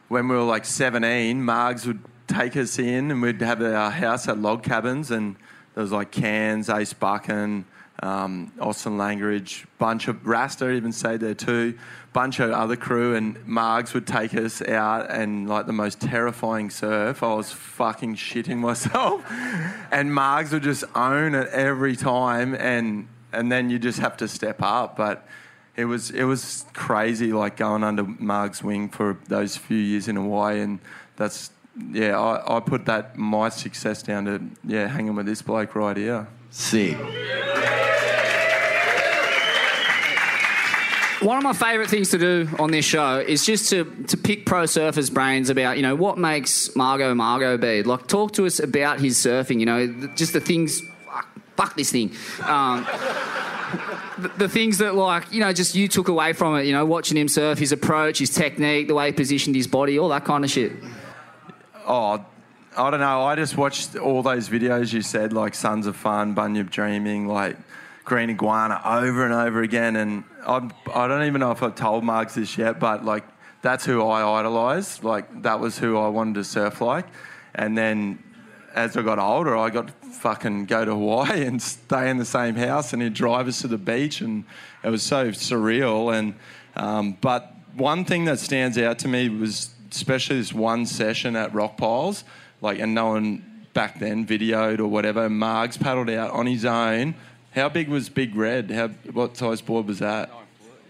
[0.09, 4.29] when we were like 17, Margs would take us in and we'd have our house
[4.29, 5.35] at log cabins and
[5.75, 7.65] there was like Cairns, Ace Buchan,
[8.01, 11.77] um, Austin Langridge, bunch of Rasta even stayed there too,
[12.14, 16.70] bunch of other crew and Margs would take us out and like the most terrifying
[16.70, 17.22] surf.
[17.22, 19.22] I was fucking shitting myself,
[19.90, 24.29] and Margs would just own it every time, and and then you just have to
[24.29, 25.29] step up, but.
[25.77, 30.14] It was it was crazy, like going under Marg's wing for those few years in
[30.14, 30.79] Hawaii, and
[31.16, 31.50] that's
[31.90, 32.16] yeah.
[32.16, 36.29] I, I put that my success down to yeah hanging with this bloke right here.
[36.50, 36.96] Sick.
[41.25, 44.45] One of my favourite things to do on this show is just to, to pick
[44.45, 47.83] pro surfers' brains about, you know, what makes Margo Margo be.
[47.83, 50.83] Like, talk to us about his surfing, you know, just the things.
[51.07, 52.13] Fuck, fuck this thing.
[52.43, 52.85] Um,
[54.19, 56.85] the, the things that, like, you know, just you took away from it, you know,
[56.85, 60.27] watching him surf, his approach, his technique, the way he positioned his body, all that
[60.27, 60.73] kind of shit.
[61.87, 62.23] Oh,
[62.77, 63.23] I don't know.
[63.23, 67.57] I just watched all those videos you said, like Sons of Fun, Bunyip Dreaming, like
[68.05, 69.97] Green Iguana, over and over again.
[69.97, 73.25] And I'm, I don't even know if I've told Margs this yet, but like
[73.62, 75.05] that's who I idolised.
[75.05, 77.07] Like that was who I wanted to surf like.
[77.55, 78.23] And then
[78.75, 82.25] as I got older, I got to fucking go to Hawaii and stay in the
[82.25, 84.45] same house, and he'd drive us to the beach, and
[84.83, 86.17] it was so surreal.
[86.17, 86.35] And
[86.77, 91.55] um, but one thing that stands out to me was especially this one session at
[91.55, 92.25] Rock Piles,
[92.61, 95.29] like, and no one back then videoed or whatever.
[95.29, 97.14] Margs paddled out on his own.
[97.55, 98.71] How big was Big Red?
[98.71, 100.31] How what size board was that?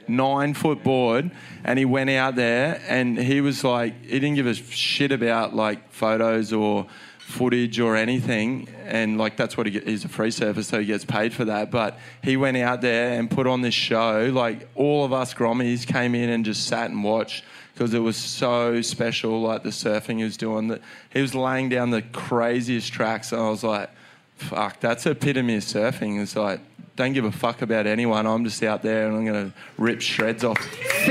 [0.09, 1.31] Nine foot board,
[1.63, 5.55] and he went out there, and he was like, he didn't give a shit about
[5.55, 6.87] like photos or
[7.19, 10.87] footage or anything, and like that's what he get, he's a free surfer, so he
[10.87, 11.71] gets paid for that.
[11.71, 14.31] But he went out there and put on this show.
[14.33, 18.17] Like all of us Grommies came in and just sat and watched because it was
[18.17, 19.43] so special.
[19.43, 23.41] Like the surfing he was doing, that he was laying down the craziest tracks, and
[23.43, 23.91] I was like,
[24.37, 26.61] "Fuck, that's epitome of surfing." It's like.
[26.97, 28.25] Don't give a fuck about anyone.
[28.25, 30.57] I'm just out there and I'm going to rip shreds off.
[30.61, 31.11] Respect.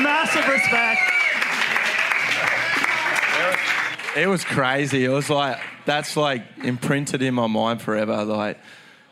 [0.00, 1.00] Massive respect.
[4.16, 5.04] It was crazy.
[5.04, 8.24] It was like that's like imprinted in my mind forever.
[8.24, 8.58] Like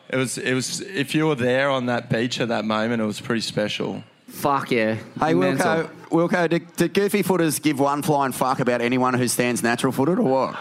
[0.08, 0.38] it was.
[0.38, 0.80] It was.
[0.80, 4.04] If you were there on that beach at that moment, it was pretty special.
[4.28, 4.94] Fuck yeah.
[4.94, 9.60] Hey, Wilko, Wilko, did, did goofy footers give one flying fuck about anyone who stands
[9.62, 10.56] natural footed or what?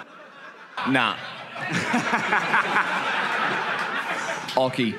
[0.89, 1.15] Nah.
[4.55, 4.95] Occy.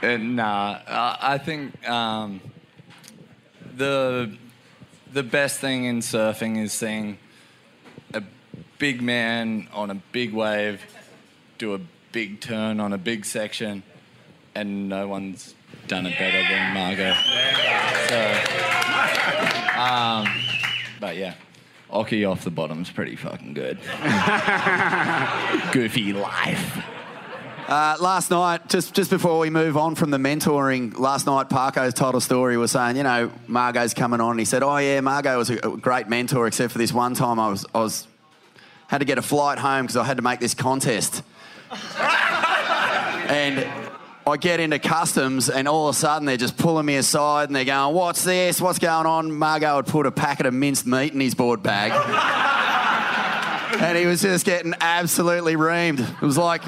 [0.00, 0.80] Uh, nah,
[1.20, 2.40] I think um,
[3.76, 4.36] the
[5.12, 7.18] the best thing in surfing is seeing
[8.14, 8.22] a
[8.78, 10.82] big man on a big wave
[11.58, 11.80] do a
[12.12, 13.82] big turn on a big section,
[14.54, 15.54] and no one's
[15.88, 17.14] done it better than Margo.
[18.08, 18.20] So,
[19.78, 20.26] um,
[21.00, 21.34] but yeah,
[21.90, 23.78] Occy off the bottom's pretty fucking good.
[25.72, 26.84] Goofy life.
[27.66, 31.92] Uh, last night, just just before we move on from the mentoring, last night Parko's
[31.92, 32.56] told a story.
[32.56, 34.32] Was saying, you know, Margo's coming on.
[34.32, 37.14] And he said, "Oh yeah, Margo was a, a great mentor, except for this one
[37.14, 38.06] time I was I was
[38.86, 41.22] had to get a flight home because I had to make this contest,
[43.28, 43.66] and."
[44.28, 47.56] I get into customs and all of a sudden they're just pulling me aside and
[47.56, 48.60] they're going, What's this?
[48.60, 49.32] What's going on?
[49.32, 51.92] Margo had put a packet of minced meat in his board bag.
[53.80, 56.00] and he was just getting absolutely reamed.
[56.00, 56.62] It was like,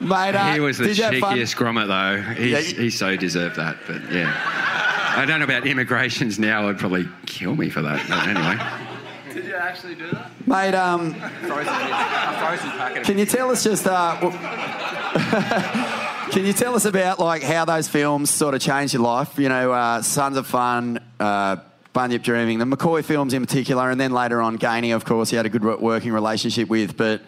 [0.00, 2.22] mate, uh, he was the did you have fun?" cheekiest grommet, though.
[2.34, 3.76] He's, Yeah, he so deserved that.
[3.86, 4.32] But yeah,
[5.16, 6.66] I don't know about immigrations now.
[6.66, 8.04] Would probably kill me for that.
[8.08, 8.58] But anyway,
[9.34, 10.30] Did you actually do that?
[10.46, 13.04] Mate, um, Frozen, a frozen packet.
[13.04, 14.32] can you tell us just, uh, w-
[16.30, 19.38] can you tell us about like how those films sort of changed your life?
[19.38, 21.56] You know, uh, Sons of Fun, uh,
[21.92, 25.36] Bunyip Dreaming, the McCoy films in particular, and then later on Gainey, of course, he
[25.36, 26.96] had a good working relationship with.
[26.96, 27.22] But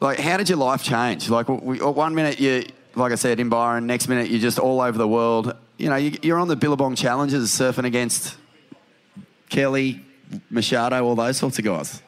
[0.00, 1.28] like, how did your life change?
[1.28, 4.96] Like, one minute you, like I said, in Byron, next minute you're just all over
[4.96, 5.54] the world.
[5.76, 8.36] You know, you, you're on the Billabong Challenges surfing against
[9.50, 10.04] Kelly,
[10.50, 12.02] Machado, all those sorts of guys.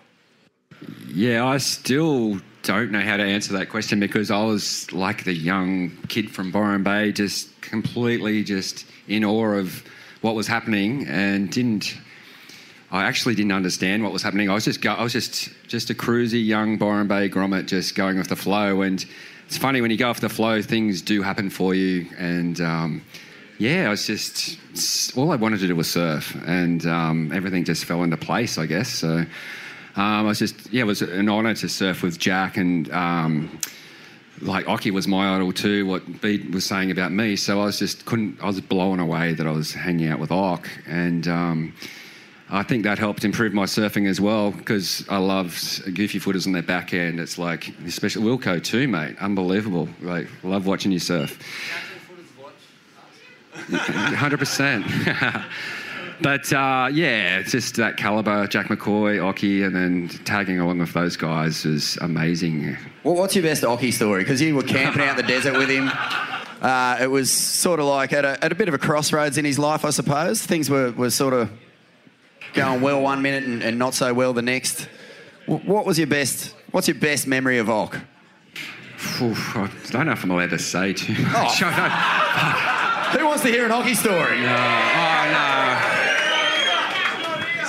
[1.08, 5.32] yeah, I still don't know how to answer that question because I was like the
[5.32, 9.84] young kid from Byron Bay, just completely just in awe of
[10.20, 11.96] what was happening and didn't.
[12.90, 14.50] I actually didn't understand what was happening.
[14.50, 17.94] I was just go, I was just just a cruisy young Byron Bay grommet, just
[17.94, 18.82] going with the flow.
[18.82, 19.04] And
[19.46, 22.08] it's funny when you go off the flow, things do happen for you.
[22.18, 23.02] And um,
[23.58, 24.58] yeah, I was just
[25.16, 28.66] all I wanted to do was surf, and um, everything just fell into place, I
[28.66, 28.88] guess.
[28.88, 29.24] So
[29.96, 32.90] um, I was just yeah, it was an honour to surf with Jack and.
[32.92, 33.58] Um,
[34.42, 35.86] like Occy was my idol too.
[35.86, 38.38] What Bede was saying about me, so I was just couldn't.
[38.42, 41.72] I was blown away that I was hanging out with Ock, and um,
[42.48, 46.52] I think that helped improve my surfing as well because I love goofy footers on
[46.52, 47.18] their back end.
[47.18, 49.16] It's like, especially Wilko too, mate.
[49.18, 49.88] Unbelievable.
[50.00, 51.38] Like, love watching you surf.
[53.56, 54.86] Hundred percent.
[56.22, 60.92] But uh, yeah, it's just that caliber, Jack McCoy, Occy, and then tagging along with
[60.94, 62.76] those guys is amazing.
[63.04, 64.22] Well, what's your best Occy story?
[64.22, 65.90] Because you were camping out in the desert with him.
[66.62, 69.44] Uh, it was sort of like at a, at a bit of a crossroads in
[69.44, 70.42] his life, I suppose.
[70.42, 71.50] Things were, were sort of
[72.54, 74.88] going well one minute and, and not so well the next.
[75.44, 76.54] Wh- What was your best?
[76.70, 77.98] What's your best memory of Ock?
[79.20, 81.62] Oof, I don't know if I'm allowed to say too much.
[81.62, 84.38] I Who wants to hear an Occy story?
[84.38, 85.05] Oh, no.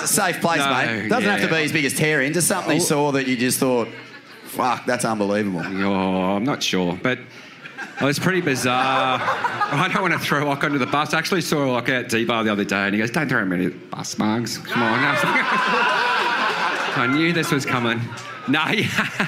[0.09, 1.09] A safe place, No, mate.
[1.09, 1.51] Doesn't have to yeah.
[1.51, 2.33] be his biggest tear in.
[2.33, 2.75] Just something oh.
[2.75, 3.87] you saw that you just thought,
[4.45, 5.61] fuck, that's unbelievable.
[5.63, 7.19] Oh, I'm not sure, but
[7.99, 9.19] It was pretty bizarre.
[9.21, 11.13] I don't want to throw Locke under the bus.
[11.13, 13.51] I actually saw Locke at D-Bar the other day and he goes, don't throw him
[13.51, 14.59] under the bus, Mugs.
[14.59, 14.99] Come on.
[15.03, 17.99] I, I knew this was coming.
[18.47, 19.27] No, yeah.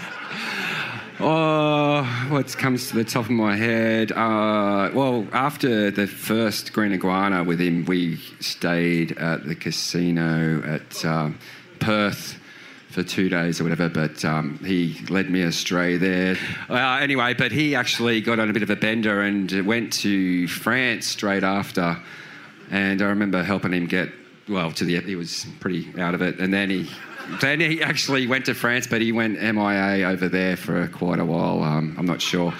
[1.21, 4.13] Oh, what comes to the top of my head?
[4.13, 11.03] Uh, well, after the first Green Iguana with him, we stayed at the casino at
[11.03, 11.37] um,
[11.81, 12.39] Perth
[12.87, 16.37] for two days or whatever, but um, he led me astray there.
[16.69, 20.47] Uh, anyway, but he actually got on a bit of a bender and went to
[20.47, 22.01] France straight after.
[22.71, 24.07] And I remember helping him get,
[24.47, 26.39] well, to the, he was pretty out of it.
[26.39, 26.89] And then he,
[27.41, 31.25] then he actually went to France, but he went MIA over there for quite a
[31.25, 31.63] while.
[31.63, 32.53] Um, I'm not sure.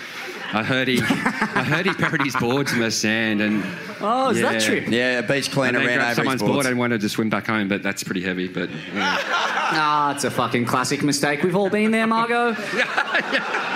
[0.52, 3.64] I heard he, I heard he peppered his boards in the sand and.
[4.02, 4.84] Oh, is that true?
[4.88, 6.54] Yeah, a beach cleaner and then ran over someone's boards.
[6.54, 8.48] board and wanted to swim back home, but that's pretty heavy.
[8.48, 9.18] But yeah.
[9.72, 11.44] Ah, it's a fucking classic mistake.
[11.44, 12.50] We've all been there, Margo.
[12.76, 13.70] yeah.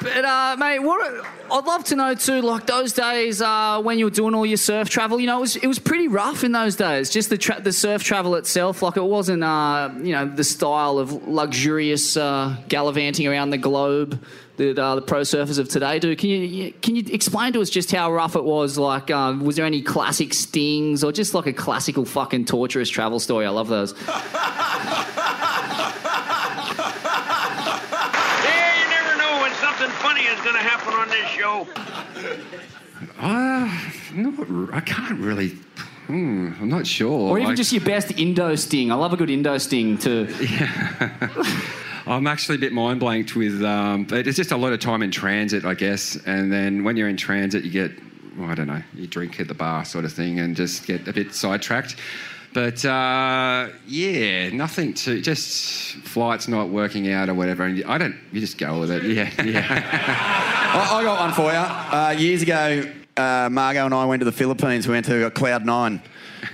[0.00, 4.04] But uh, mate, what I'd love to know too, like those days uh, when you
[4.04, 6.52] were doing all your surf travel, you know, it was it was pretty rough in
[6.52, 7.08] those days.
[7.10, 10.98] Just the tra- the surf travel itself, like it wasn't, uh, you know, the style
[10.98, 14.22] of luxurious uh, gallivanting around the globe
[14.56, 16.14] that uh, the pro surfers of today do.
[16.16, 18.76] Can you can you explain to us just how rough it was?
[18.76, 23.20] Like, uh, was there any classic stings or just like a classical fucking torturous travel
[23.20, 23.46] story?
[23.46, 23.94] I love those.
[28.44, 31.66] Yeah, you never know when something funny is going to happen on this show.
[33.18, 33.80] Uh,
[34.14, 35.50] not, I can't really.
[36.06, 37.30] Hmm, I'm not sure.
[37.30, 38.90] Or even I- just your best Indo sting.
[38.90, 40.28] I love a good Indo sting too.
[42.06, 43.62] I'm actually a bit mind blanked with.
[43.62, 46.16] Um, but it's just a lot of time in transit, I guess.
[46.24, 47.92] And then when you're in transit, you get,
[48.38, 51.06] well, I don't know, you drink at the bar sort of thing, and just get
[51.06, 51.96] a bit sidetracked.
[52.54, 57.64] But uh, yeah, nothing to just flights not working out or whatever.
[57.64, 58.16] And I don't.
[58.32, 59.04] You just go with it.
[59.04, 59.66] Yeah, yeah.
[60.90, 61.58] I, I got one for you.
[61.58, 64.88] Uh, years ago, uh, Margo and I went to the Philippines.
[64.88, 66.02] We went to Cloud Nine,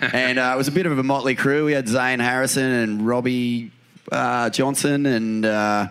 [0.01, 1.65] and uh, it was a bit of a motley crew.
[1.65, 3.71] We had Zane Harrison and Robbie
[4.11, 5.89] uh, Johnson and uh,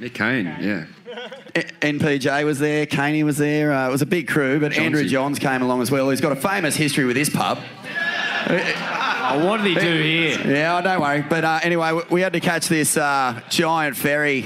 [0.00, 0.46] Mick Kane.
[0.60, 0.86] Yeah.
[1.54, 2.84] NPJ was there.
[2.84, 3.72] Caney was there.
[3.72, 6.10] Uh, it was a big crew, but Andrew Johns came along as well.
[6.10, 7.58] He's got a famous history with this pub.
[8.48, 10.40] Oh, what did he do here?
[10.46, 11.22] Yeah, oh, don't worry.
[11.22, 14.44] But uh, anyway, we- had to catch this uh, giant ferry,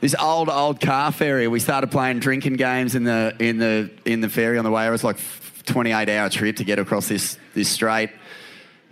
[0.00, 1.48] this old old car ferry.
[1.48, 4.86] We started playing drinking games in the in the in the ferry on the way.
[4.86, 5.16] It was like
[5.64, 8.10] 28 hour trip to get across this this strait.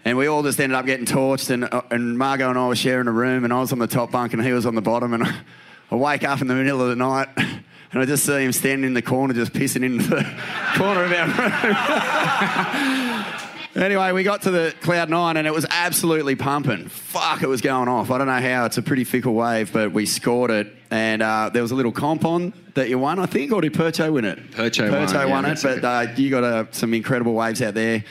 [0.06, 2.74] And we all just ended up getting torched, and, uh, and Margo and I were
[2.74, 4.80] sharing a room, and I was on the top bunk, and he was on the
[4.80, 5.22] bottom, and
[5.90, 8.86] I wake up in the middle of the night, and I just see him standing
[8.86, 10.22] in the corner, just pissing into the
[10.76, 11.26] corner of our
[12.96, 13.09] room.
[13.76, 16.88] Anyway, we got to the Cloud Nine and it was absolutely pumping.
[16.88, 18.10] Fuck, it was going off.
[18.10, 18.64] I don't know how.
[18.64, 20.74] It's a pretty fickle wave, but we scored it.
[20.90, 23.72] And uh, there was a little comp on that you won, I think, or did
[23.72, 24.50] Percho win it?
[24.50, 27.74] Percho won, Percho yeah, won it, but uh, you got uh, some incredible waves out
[27.74, 28.04] there.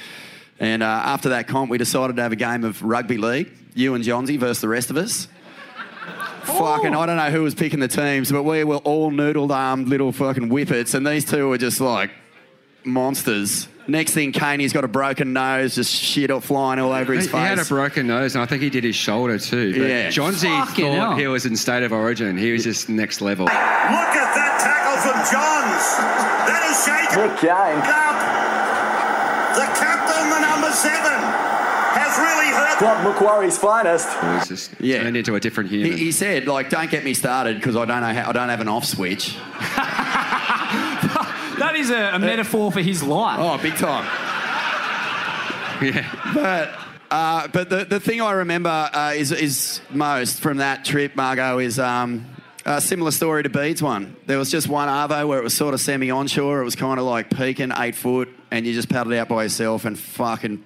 [0.62, 3.96] And uh, after that comp, we decided to have a game of rugby league, you
[3.96, 5.28] and Johnsy versus the rest of us.
[6.44, 9.90] Fucking, I don't know who was picking the teams, but we were all noodled armed
[9.90, 12.12] little fucking whippets, and these two were just like
[12.86, 13.68] monsters.
[13.88, 17.32] Next thing, Caney's got a broken nose, just shit all flying all over his He
[17.32, 17.42] face.
[17.42, 19.72] He had a broken nose, and I think he did his shoulder too.
[19.80, 20.10] But Yeah.
[20.12, 21.16] Johnsy Fucking thought hell.
[21.16, 22.38] he was in state of origin.
[22.38, 23.46] He was just next level.
[23.46, 25.86] Look at that tackle from Johns.
[26.46, 27.18] That is shaken.
[27.18, 27.82] Good game.
[27.82, 28.18] Up.
[29.58, 31.20] The captain, the number seven,
[31.98, 32.82] has really hurt.
[32.86, 34.08] What Macquarie's finest.
[34.08, 35.98] It was just turned into a different He, human.
[35.98, 38.62] he said, like, don't get me started because I don't know how I don't have
[38.62, 39.36] an off switch.
[41.60, 43.38] That is a, a metaphor for his life.
[43.40, 44.06] Oh, big time.
[45.82, 46.32] yeah.
[46.34, 46.72] But
[47.12, 51.60] uh, but the, the thing I remember uh, is is most from that trip, Margo,
[51.60, 52.26] is um,
[52.66, 54.16] a similar story to Bede's one.
[54.26, 56.62] There was just one arvo where it was sort of semi onshore.
[56.62, 59.86] It was kind of like peaking eight foot, and you just paddled out by yourself
[59.86, 60.64] and fucking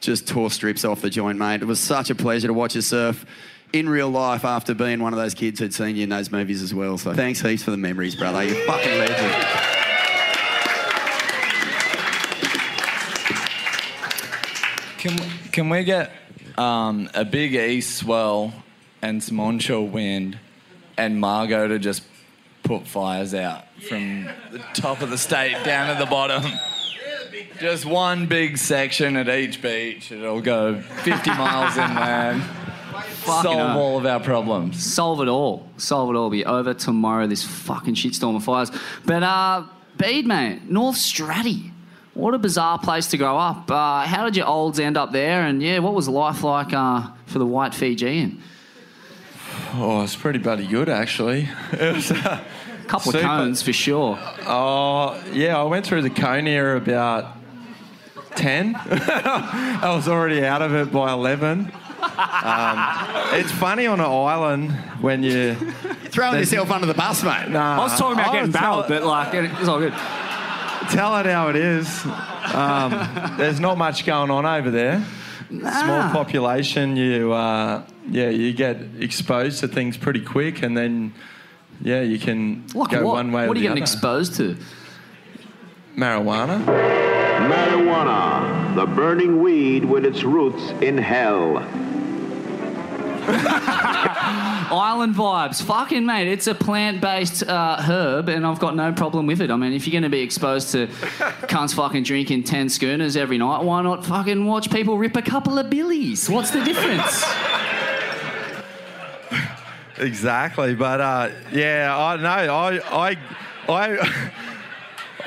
[0.00, 1.62] just tore strips off the joint, mate.
[1.62, 3.24] It was such a pleasure to watch you surf.
[3.72, 6.62] In real life, after being one of those kids who'd seen you in those movies
[6.62, 6.96] as well.
[6.96, 8.44] So thanks heaps for the memories, brother.
[8.44, 9.73] You're fucking legend.
[15.04, 15.18] Can
[15.52, 16.10] can we get
[16.56, 18.54] um, a big east swell
[19.02, 20.38] and some onshore wind,
[20.96, 22.04] and Margo to just
[22.62, 26.50] put fires out from the top of the state down to the bottom?
[27.60, 30.10] Just one big section at each beach.
[30.10, 32.42] It'll go 50 miles inland.
[33.24, 33.78] Solve hell.
[33.78, 34.82] all of our problems.
[34.82, 35.68] Solve it all.
[35.76, 36.30] Solve it all.
[36.30, 37.26] Be over tomorrow.
[37.26, 38.70] This fucking shitstorm of fires.
[39.04, 39.64] But uh,
[39.98, 41.73] Bede, mate, North Straddie.
[42.14, 43.70] What a bizarre place to grow up.
[43.70, 45.42] Uh, how did your olds end up there?
[45.42, 48.40] And yeah, what was life like uh, for the white Fijian?
[49.74, 51.48] Oh, it's pretty bloody good actually.
[51.72, 52.44] It was, uh,
[52.82, 54.16] A couple of cones for sure.
[54.42, 57.36] Oh, yeah, I went through the cone era about
[58.36, 58.76] 10.
[58.78, 61.72] I was already out of it by 11.
[62.00, 62.76] Um,
[63.32, 67.48] it's funny on an island when you're throwing yourself under the bus, mate.
[67.48, 69.78] Nah, I was talking about I getting would tell barreled, but like it it's all
[69.78, 69.94] good.
[70.90, 72.04] Tell it how it is.
[72.54, 75.04] Um, there's not much going on over there.
[75.48, 76.96] Small population.
[76.96, 81.14] You, uh, yeah, you get exposed to things pretty quick, and then,
[81.80, 83.14] yeah, you can Like go what?
[83.14, 83.92] one way what or are you the getting other.
[83.92, 84.56] exposed to?
[85.96, 86.64] Marijuana.
[87.48, 91.58] Marijuana, the burning weed with its roots in hell.
[94.70, 96.28] Island vibes, fucking mate.
[96.28, 99.50] It's a plant-based uh, herb, and I've got no problem with it.
[99.50, 100.88] I mean, if you're going to be exposed to
[101.48, 105.58] cunts fucking drinking ten schooners every night, why not fucking watch people rip a couple
[105.58, 106.28] of billies?
[106.28, 107.24] What's the difference?
[109.96, 112.54] Exactly, but uh, yeah, I know.
[112.54, 113.16] I, I,
[113.68, 114.30] I,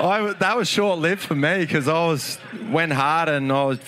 [0.00, 2.38] I, that was short lived for me because I was
[2.70, 3.80] went hard and I was,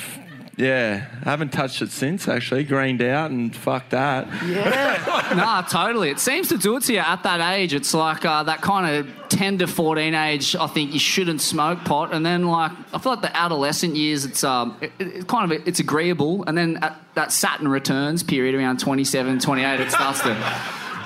[0.60, 2.64] yeah, I haven't touched it since actually.
[2.64, 4.26] Greened out and fuck that.
[4.44, 5.32] Yeah.
[5.36, 6.10] nah, totally.
[6.10, 7.72] It seems to do it to you at that age.
[7.72, 11.78] It's like uh, that kind of 10 to 14 age, I think you shouldn't smoke
[11.84, 12.12] pot.
[12.12, 15.66] And then, like, I feel like the adolescent years, it's um, it, it kind of,
[15.66, 16.44] it's agreeable.
[16.44, 20.34] And then at that Saturn returns period around 27, 28, it starts to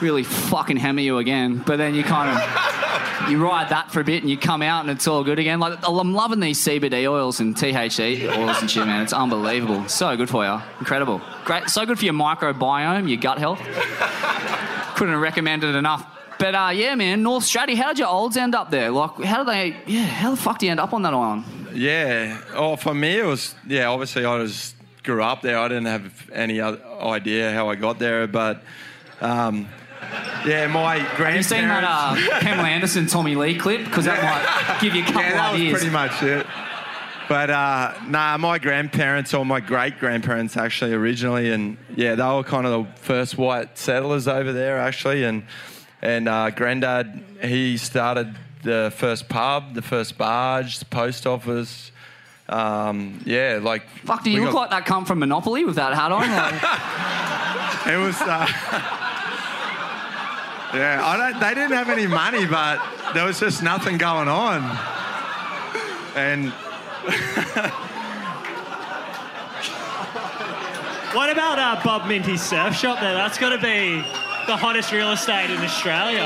[0.01, 1.63] really fucking hammer you again.
[1.65, 4.83] But then you kind of, you ride that for a bit and you come out
[4.83, 5.61] and it's all good again.
[5.61, 9.03] Like, I'm loving these CBD oils and THC oils and shit, man.
[9.03, 9.89] It's unbelievable.
[9.89, 10.61] So good for you.
[10.79, 11.21] Incredible.
[11.45, 11.69] Great.
[11.71, 13.61] So good for your microbiome, your gut health.
[14.97, 16.07] Couldn't have recommended it enough.
[16.39, 18.91] But uh, yeah, man, North Straddie, how did your olds end up there?
[18.91, 21.45] Like, how did they, yeah, how the fuck do you end up on that island?
[21.75, 22.41] Yeah.
[22.55, 23.87] Oh, for me it was yeah.
[23.87, 25.59] Obviously, I just grew up there.
[25.59, 28.63] I didn't have any other idea how I got there, but
[29.21, 29.69] um,
[30.47, 31.51] yeah, my grandparents.
[31.51, 33.85] You seen that uh, Pamela Anderson, Tommy Lee clip?
[33.85, 35.73] Because that might give you a couple yeah, that ideas.
[35.73, 36.47] was pretty much it.
[37.29, 42.43] But uh, nah, my grandparents or my great grandparents actually originally, and yeah, they were
[42.45, 45.43] kind of the first white settlers over there actually, and
[46.03, 51.91] and uh, granddad he started the first pub, the first barge, the post office.
[52.47, 55.95] Um, yeah, like Fuck, do you look got- like that come from Monopoly with that
[55.95, 56.21] hat on?
[56.21, 56.63] Like,
[57.95, 58.21] It was.
[58.21, 58.47] Uh,
[60.75, 61.41] yeah, I don't.
[61.41, 62.81] They didn't have any money, but
[63.15, 64.63] there was just nothing going on,
[66.17, 66.53] and
[71.15, 73.15] What about uh, Bob Minty's surf shop there?
[73.15, 74.03] That's got to be
[74.49, 76.25] the hottest real estate in Australia.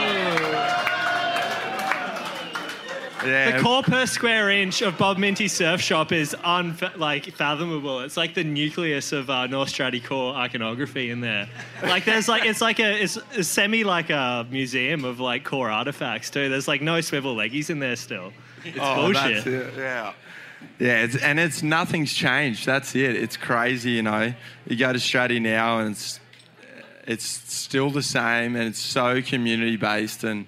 [3.25, 8.01] Yeah, The core per square inch of Bob Minty's surf shop is unfa- like fathomable.
[8.01, 11.49] It's like the nucleus of uh, North Straddie core iconography in there.
[11.83, 15.71] Like there's like it's like a it's a semi like a museum of like core
[15.71, 16.49] artifacts too.
[16.49, 18.33] There's like no swivel leggies in there still.
[18.65, 19.45] It's oh, bullshit.
[19.45, 20.13] that's it, Yeah.
[20.81, 22.67] Yeah, it's, and it's nothing's changed.
[22.67, 23.15] That's it.
[23.15, 24.33] It's crazy, you know.
[24.67, 26.21] You go to Straddie now, and it's
[27.07, 30.25] it's still the same, and it's so community based.
[30.25, 30.47] And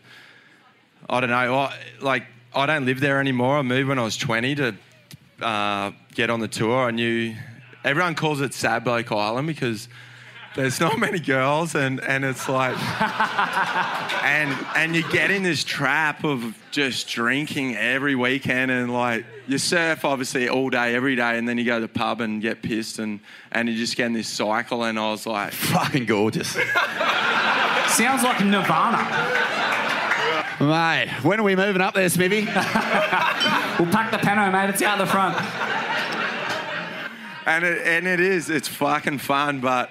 [1.09, 3.59] I don't know, like I don't live there anymore.
[3.59, 4.75] I moved when I was 20 to
[5.41, 6.87] uh, get on the tour.
[6.87, 7.35] I knew
[7.85, 9.89] everyone calls it Sad Bloke Island because
[10.57, 12.77] there's not many girls, and, and it's like,
[14.25, 19.59] and and you get in this trap of just drinking every weekend, and like you
[19.59, 22.63] surf obviously all day, every day, and then you go to the pub and get
[22.63, 23.21] pissed, and
[23.53, 24.83] and you just get in this cycle.
[24.83, 26.49] And I was like, fucking gorgeous.
[27.87, 29.60] Sounds like Nirvana.
[30.61, 32.41] Mate, when are we moving up there, Smithy?
[32.45, 32.53] we'll
[33.91, 34.69] pack the pano, mate.
[34.69, 35.35] It's out the front.
[37.47, 39.91] and it, and it is, it's fucking fun, but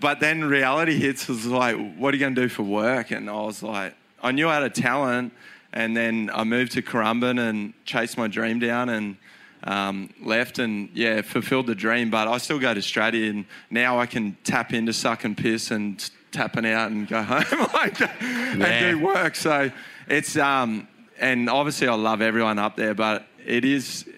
[0.00, 1.28] but then reality hits.
[1.28, 3.10] Was like, what are you going to do for work?
[3.10, 5.34] And I was like, I knew I had a talent,
[5.74, 9.16] and then I moved to Currumbin and chased my dream down and.
[9.62, 13.98] Um, left and yeah, fulfilled the dream, but I still go to Straddie and now
[14.00, 18.16] I can tap into suck and piss and tapping out and go home like that
[18.20, 18.90] and Yeah.
[18.92, 19.34] do work.
[19.36, 19.70] So
[20.08, 20.86] it's um,
[21.18, 24.08] and obviously I love everyone up there, but it is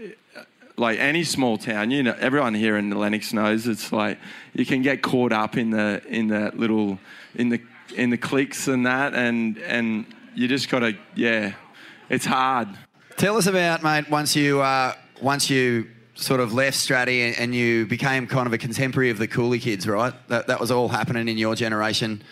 [0.77, 4.19] like any small town, you know, everyone here in the Lennox knows it's like
[4.55, 6.99] you can get caught up in the in that little
[7.35, 7.61] in the
[7.97, 11.53] in the cliques and that, and and you just gotta yeah,
[12.09, 12.69] it's hard.
[13.17, 15.89] Tell us about, mate, once you uh, once you
[16.23, 19.59] sort of left Straddie and, and you became kind of a contemporary of the Cooly
[19.59, 20.15] kids, right?
[20.29, 22.23] That, that was all happening in your generation.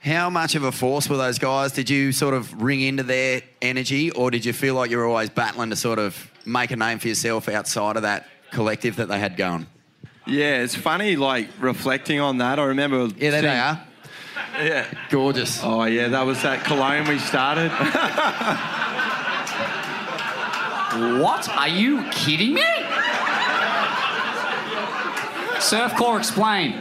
[0.00, 1.72] How much of a force were those guys?
[1.72, 5.06] Did you sort of ring into their energy, or did you feel like you were
[5.06, 9.08] always battling to sort of make a name for yourself outside of that collective that
[9.08, 9.66] they had going?
[10.26, 12.58] Yeah, it's funny like reflecting on that.
[12.58, 13.82] I remember Yeah, there they are.
[14.58, 14.86] Yeah.
[15.08, 15.60] Gorgeous.
[15.62, 17.70] Oh yeah, that was that cologne we started.
[21.20, 21.48] What?
[21.48, 22.62] Are you kidding me?
[25.58, 26.72] Surfcore, explain.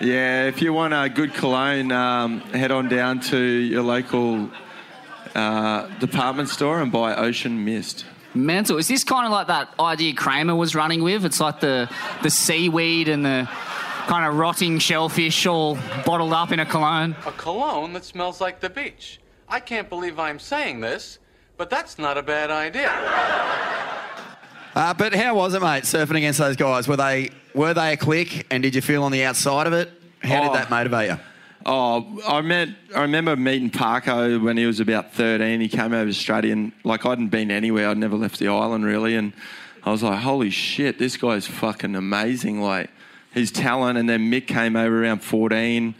[0.00, 4.50] Yeah, if you want a good cologne, um, head on down to your local
[5.34, 8.04] uh, department store and buy Ocean Mist.
[8.34, 8.78] Mental.
[8.78, 11.24] Is this kind of like that idea Kramer was running with?
[11.24, 11.88] It's like the
[12.22, 13.48] the seaweed and the
[14.06, 17.14] kind of rotting shellfish all bottled up in a cologne.
[17.26, 19.20] A cologne that smells like the beach.
[19.48, 21.18] I can't believe I'm saying this,
[21.56, 22.90] but that's not a bad idea.
[24.74, 26.88] Uh, but how was it, mate, surfing against those guys?
[26.88, 29.90] Were they were they a click, and did you feel on the outside of it?
[30.22, 30.44] How Oh.
[30.46, 31.18] did that motivate you?
[31.66, 32.68] Oh, I met.
[32.94, 35.60] I remember meeting Parko when he was about thirteen.
[35.60, 37.88] He came over to Australia, and like I hadn't been anywhere.
[37.88, 39.32] I'd never left the island really, and
[39.84, 42.90] I was like, "Holy shit, this guy's fucking amazing!" Like
[43.32, 43.96] his talent.
[43.98, 45.94] And then Mick came over around fourteen.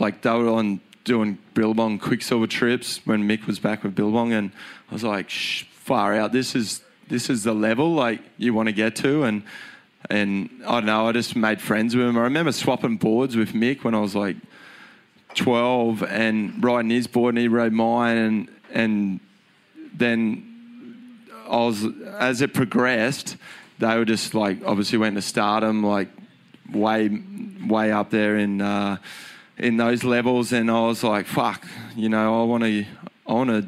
[0.00, 4.50] Like they were on doing Billabong Quiksilver trips when Mick was back with Billabong, and
[4.90, 6.32] I was like, Shh, "Far out!
[6.32, 9.42] This is this is the level like you want to get to." And
[10.10, 11.08] and I don't know.
[11.08, 12.18] I just made friends with him.
[12.18, 14.36] I remember swapping boards with Mick when I was like
[15.34, 19.20] 12 and riding his board and he rode mine and and
[19.94, 21.86] then I was
[22.18, 23.36] as it progressed
[23.78, 26.08] they were just like obviously went to stardom like
[26.72, 27.22] way
[27.66, 28.96] way up there in uh,
[29.58, 32.84] in those levels and I was like fuck you know I want to
[33.26, 33.66] I want to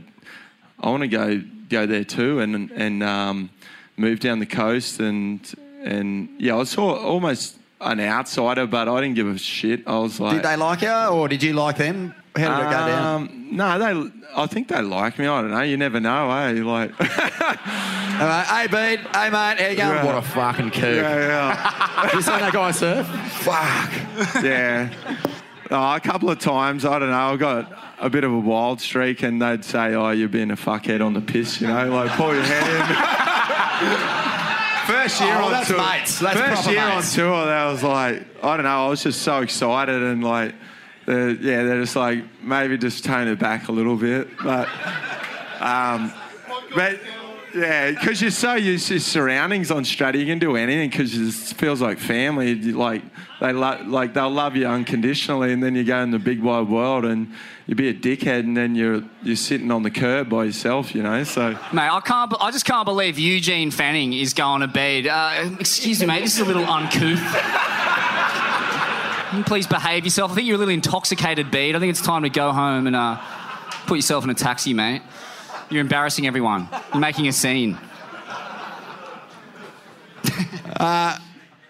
[0.80, 3.50] I want to go go there too and and um,
[3.96, 5.40] move down the coast and
[5.82, 9.98] and yeah I was sort almost an outsider but I didn't give a shit I
[9.98, 12.14] was like Did they like you, or did you like them?
[12.36, 13.14] How did it go down?
[13.22, 14.10] um, No, they.
[14.36, 15.26] I think they like me.
[15.26, 15.62] I don't know.
[15.62, 16.62] You never know, eh?
[16.62, 19.00] Like, hey, Bede.
[19.00, 19.58] Hey, mate.
[19.58, 19.78] How you going?
[19.78, 20.04] Yeah.
[20.04, 20.96] What a fucking kook.
[20.96, 23.06] Yeah, you seen that guy surf?
[23.06, 24.44] Fuck.
[24.44, 24.90] yeah.
[25.70, 27.32] Oh, a couple of times, I don't know.
[27.32, 30.56] I got a bit of a wild streak, and they'd say, "Oh, you're being a
[30.56, 34.26] fuckhead on the piss," you know, like pull your head in.
[34.86, 35.78] First year Oh, on that's tour.
[35.78, 36.18] mates.
[36.20, 37.18] That's first year mates.
[37.18, 38.86] on tour, that was like, I don't know.
[38.86, 40.54] I was just so excited and like,
[41.06, 44.68] they're, yeah, they're just like maybe just tone it back a little bit, but,
[45.60, 46.12] um,
[46.76, 47.00] but
[47.54, 51.56] yeah, because you're so used to surroundings on Straddie, you can do anything because it
[51.56, 52.54] feels like family.
[52.54, 53.02] Like
[53.40, 56.68] they lo- like they'll love you unconditionally, and then you go in the big wide
[56.68, 57.32] world and
[57.66, 61.02] you be a dickhead, and then you're you're sitting on the curb by yourself, you
[61.02, 61.24] know.
[61.24, 62.34] So Mate, I can't.
[62.40, 65.06] I just can't believe Eugene Fanning is going to bed.
[65.06, 66.20] Uh, excuse me, mate.
[66.20, 67.20] This is a little uncouth.
[69.44, 70.32] Please behave yourself?
[70.32, 71.76] I think you're a little intoxicated, Bede.
[71.76, 73.20] I think it's time to go home and uh,
[73.86, 75.02] put yourself in a taxi, mate.
[75.70, 76.68] You're embarrassing everyone.
[76.92, 77.78] You're making a scene.
[80.78, 81.18] Uh,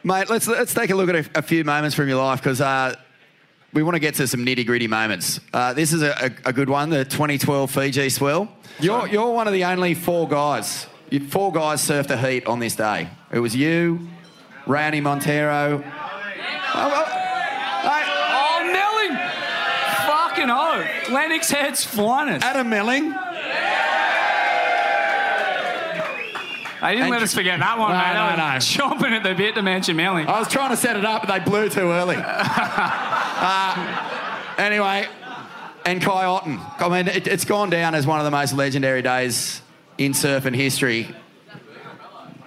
[0.02, 2.60] mate, let's let's take a look at a, a few moments from your life because
[2.60, 2.92] uh,
[3.72, 5.38] we want to get to some nitty gritty moments.
[5.52, 6.10] Uh, this is a,
[6.44, 8.48] a, a good one, the 2012 Fiji swell.
[8.80, 10.88] You're you're one of the only four guys.
[11.10, 13.08] You, four guys surfed a heat on this day.
[13.30, 14.08] It was you,
[14.64, 15.84] Raoni Monteiro.
[16.74, 17.12] Oh,
[18.72, 19.16] Melling!
[20.06, 20.84] Fucking oh,
[21.14, 22.44] Lennox Head's finest.
[22.44, 23.14] Adam Melling.
[26.80, 28.14] They didn't And- let us forget that one, No, mate.
[28.14, 28.58] no, They no.
[28.58, 30.26] Chomping at the bit to mention Melling.
[30.26, 32.16] I was trying to set it up, but they blew too early.
[32.18, 33.74] uh,
[34.58, 35.06] anyway,
[35.84, 36.60] and Kai Otton.
[36.80, 39.62] I mean, it, it's gone down as one of the most legendary days
[39.98, 41.14] in surfing history.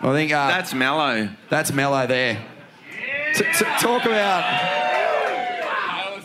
[0.02, 1.30] I think uh, that's Mello.
[1.50, 2.42] That's Mello there.
[3.34, 4.78] T- t- talk about.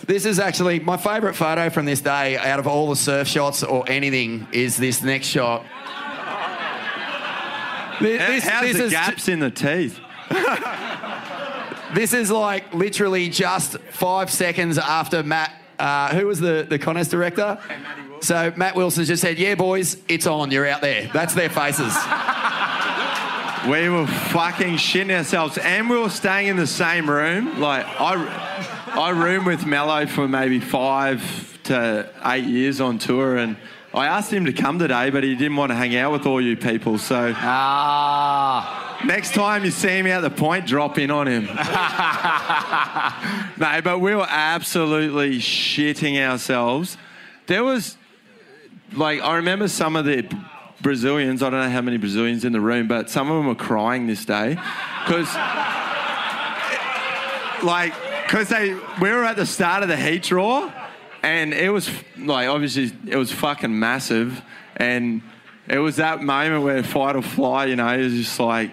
[0.07, 3.63] This is actually my favourite photo from this day out of all the surf shots
[3.63, 5.65] or anything is this next shot.
[7.99, 9.99] Thi- This, how's this the is gaps in the teeth?
[11.95, 17.13] This is like literally just five seconds after Matt, uh, who was the, the contest
[17.13, 17.57] director?
[18.21, 20.51] So Matt Wilson just said, Yeah, boys, it's on.
[20.51, 21.09] You're out there.
[21.13, 21.95] That's their faces.
[23.69, 27.61] We were fucking shitting ourselves, and we were staying in the same room.
[27.61, 28.15] Like I,
[28.93, 31.23] I roomed with Mello for maybe five
[31.63, 33.57] to eight years on tour, and
[33.95, 36.41] I asked him to come today, but he didn't want to hang out with all
[36.41, 36.99] you people.
[36.99, 41.45] So ah, next time you see him out the point, drop in on him.
[43.57, 46.99] no, but we were absolutely shitting ourselves.
[47.47, 47.97] There was
[48.95, 50.29] like I remember some of the
[50.81, 51.41] Brazilians.
[51.41, 54.09] I don't know how many Brazilians in the room, but some of them were crying
[54.09, 54.59] this day
[55.05, 55.33] because,
[57.63, 57.95] like,
[58.27, 60.69] because they we were at the start of the heat draw,
[61.25, 64.41] and it was like obviously it was fucking massive,
[64.77, 65.23] and
[65.67, 67.65] it was that moment where fight or fly.
[67.67, 68.71] You know, it was just like.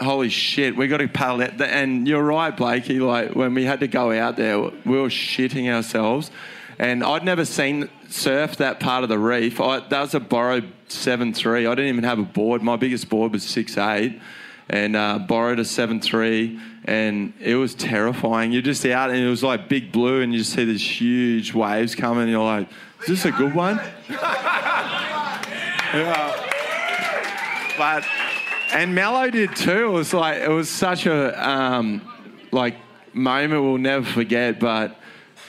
[0.00, 1.60] holy shit, we got to paddle it.
[1.60, 3.00] And you're right, Blakey.
[3.00, 6.30] Like when we had to go out there, we were shitting ourselves.
[6.78, 9.60] And I'd never seen surf that part of the reef.
[9.60, 11.66] I, that was a borrowed seven three.
[11.66, 12.62] I didn't even have a board.
[12.62, 14.18] My biggest board was six eight,
[14.70, 18.52] and uh, borrowed a seven three, and it was terrifying.
[18.52, 21.52] You're just out, and it was like big blue, and you just see these huge
[21.52, 22.22] waves coming.
[22.22, 22.68] And you're like,
[23.02, 23.80] "Is this a good one?"
[25.92, 26.46] yeah.
[27.76, 28.04] But
[28.72, 29.86] and Mello did too.
[29.86, 32.00] It was like it was such a um,
[32.52, 32.76] like
[33.12, 34.60] moment we'll never forget.
[34.60, 34.96] But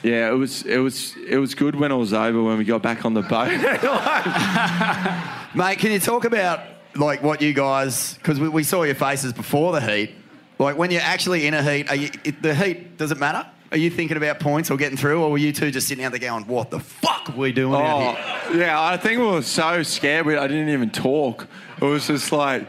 [0.01, 2.82] yeah, it was it was it was good when it was over when we got
[2.82, 3.51] back on the boat.
[5.55, 8.15] Mate, can you talk about like what you guys?
[8.15, 10.11] Because we, we saw your faces before the heat.
[10.59, 13.47] Like when you're actually in a heat, are you, it, the heat does it matter?
[13.71, 16.11] Are you thinking about points or getting through, or were you two just sitting out
[16.11, 19.25] there going, "What the fuck are we doing out Oh, here?" yeah, I think we
[19.25, 21.47] were so scared we, I didn't even talk.
[21.81, 22.67] It was just like,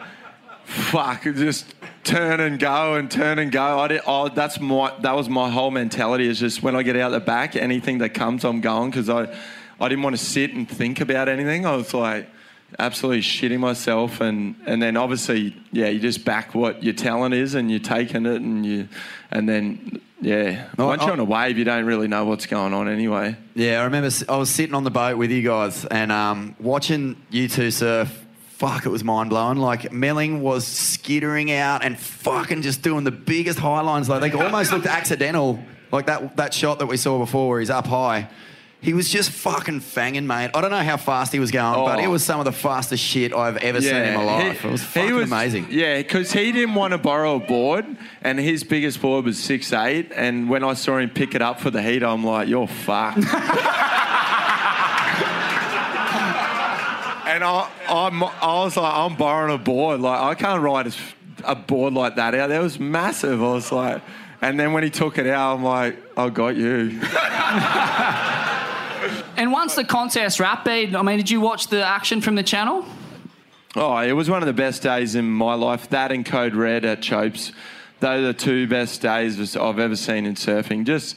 [0.65, 3.81] fuck, just turn and go and turn and go.
[3.81, 6.97] I did, oh, that's my, that was my whole mentality is just when I get
[6.97, 9.35] out the back, anything that comes, I'm going because I,
[9.81, 11.67] I didn't want to sit and think about anything.
[11.67, 12.29] I was like,
[12.79, 17.55] absolutely shitting myself and and then obviously yeah you just back what your talent is
[17.55, 18.89] and you're taking it and you
[19.31, 21.07] and then yeah Oh, once oh.
[21.07, 24.11] you're on a wave you don't really know what's going on anyway Yeah, I remember
[24.29, 28.19] i was sitting on the boat with you guys and um, watching you two surf.
[28.57, 29.59] Fuck, it was mind blowing.
[29.59, 34.09] Like Melling was skittering out and fucking just doing the biggest high lines.
[34.09, 35.59] Like they almost looked accidental.
[35.91, 38.29] Like that that shot that we saw before where he's up high.
[38.83, 40.51] He was just fucking fanging, mate.
[40.55, 42.03] I don't know how fast he was going, but Oh.
[42.03, 44.61] it was some of the fastest shit I've ever seen in my life.
[44.63, 45.69] he- it was fucking was- amazing.
[45.71, 47.87] Yeah, because he didn't want to borrow a board,
[48.23, 50.11] and his biggest board was six eight.
[50.17, 53.19] And when I saw him pick it up for the heat, I'm like, "You're fucked."
[57.25, 60.01] and I, I'm, I was like, "I'm borrowing a board.
[60.01, 60.93] Like, I can't ride a,
[61.53, 62.49] a board like that out.
[62.49, 64.03] That was massive." I was like,
[64.41, 67.01] and then when he took it out, I'm like, "I got you."
[69.43, 72.87] And once the contest wrapped, I mean, did you watch the action from the channel?
[73.75, 75.91] Oh, it was one of the best days in my life.
[75.91, 77.51] That and Code Red at Chopes.
[77.99, 80.85] Those are the two best days I've ever seen in surfing.
[80.85, 81.17] Just,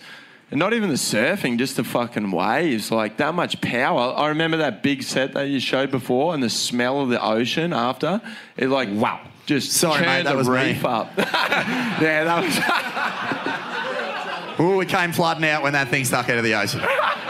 [0.50, 2.90] and not even the surfing, just the fucking waves.
[2.90, 4.16] Like that much power.
[4.18, 7.74] I remember that big set that you showed before and the smell of the ocean
[7.74, 8.20] after.
[8.58, 9.22] It like, wow.
[9.46, 10.56] Just Sorry, mate, turned that the was me.
[10.56, 11.12] reef up.
[11.18, 12.44] yeah, that
[14.58, 14.66] was.
[14.66, 16.82] Ooh, we came flooding out when that thing stuck out of the ocean.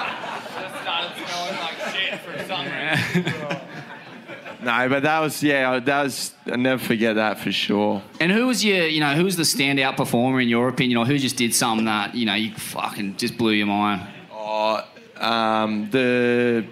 [4.66, 8.02] no, but that was, yeah, that was, I'll never forget that for sure.
[8.20, 11.06] And who was your, you know, who was the standout performer in your opinion, or
[11.06, 14.02] who just did something that, you know, you fucking just blew your mind?
[14.32, 14.82] Oh,
[15.18, 16.66] um, the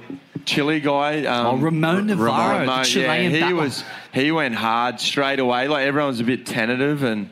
[0.46, 1.26] Chile guy.
[1.26, 3.84] Um, Oh, Ramon Navarro, the Chilean yeah, he was.
[4.14, 5.68] He went hard straight away.
[5.68, 7.30] Like everyone was a bit tentative and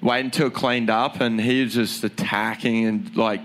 [0.00, 3.40] waiting until it cleaned up, and he was just attacking and like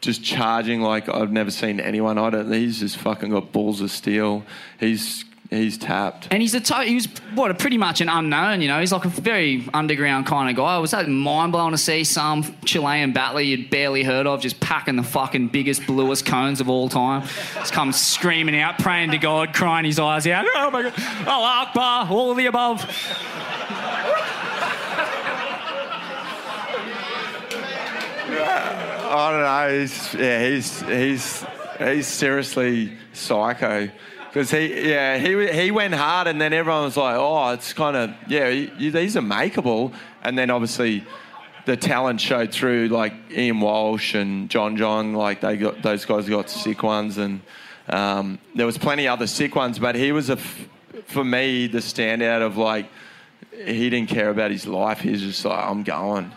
[0.00, 2.16] just charging like I've never seen anyone.
[2.18, 2.52] I don't.
[2.52, 4.44] He's just fucking got balls of steel.
[4.78, 6.28] He's he's tapped.
[6.30, 8.80] And he's a to- he was what a pretty much an unknown, you know.
[8.80, 10.78] He's like a very underground kind of guy.
[10.78, 14.96] Was that mind blowing to see some Chilean battler you'd barely heard of just packing
[14.96, 17.22] the fucking biggest, bluest cones of all time?
[17.54, 20.46] Just comes screaming out, praying to God, crying his eyes out.
[20.54, 20.94] Oh my God,
[21.26, 22.86] Allah Akbar, all of the above.
[29.12, 29.80] I don't know.
[29.80, 31.44] He's, yeah, he's he's
[31.78, 33.90] he's seriously psycho.
[34.30, 37.96] Because he, yeah, he he went hard, and then everyone was like, "Oh, it's kind
[37.96, 41.04] of yeah, he, these are makeable." And then obviously,
[41.66, 42.88] the talent showed through.
[42.88, 47.40] Like Ian Walsh and John John, like they got those guys got sick ones, and
[47.88, 49.80] um, there was plenty other sick ones.
[49.80, 52.86] But he was a, for me, the standout of like,
[53.50, 55.00] he didn't care about his life.
[55.00, 56.30] He was just like, "I'm going."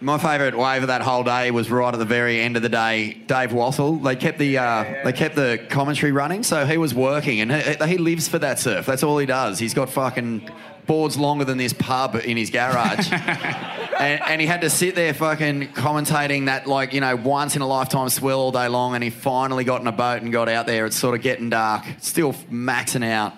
[0.00, 2.68] My favourite wave of that whole day was right at the very end of the
[2.68, 3.14] day.
[3.26, 4.02] Dave Wassel.
[4.02, 7.86] They kept the uh, they kept the commentary running, so he was working, and he,
[7.86, 8.86] he lives for that surf.
[8.86, 9.58] That's all he does.
[9.58, 10.50] He's got fucking
[10.86, 15.14] boards longer than this pub in his garage, and, and he had to sit there
[15.14, 18.94] fucking commentating that like you know once in a lifetime swell all day long.
[18.94, 20.86] And he finally got in a boat and got out there.
[20.86, 23.32] It's sort of getting dark, still maxing out.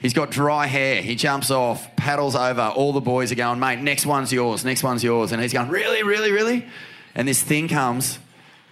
[0.00, 1.02] He's got dry hair.
[1.02, 2.72] He jumps off, paddles over.
[2.76, 5.32] All the boys are going, mate, next one's yours, next one's yours.
[5.32, 6.66] And he's going, really, really, really?
[7.14, 8.18] And this thing comes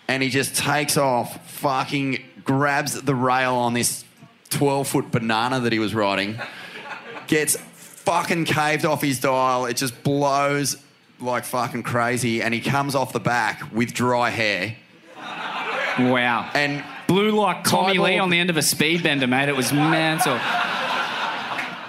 [0.06, 4.04] and he just takes off, fucking grabs the rail on this
[4.50, 6.38] 12 foot banana that he was riding,
[7.26, 9.64] gets fucking caved off his dial.
[9.64, 10.76] It just blows
[11.20, 12.42] like fucking crazy.
[12.42, 14.76] And he comes off the back with dry hair.
[15.98, 16.50] Wow.
[16.54, 19.48] And blew like Tommy Lee on the end of a speed bender, mate.
[19.48, 20.38] It was mental.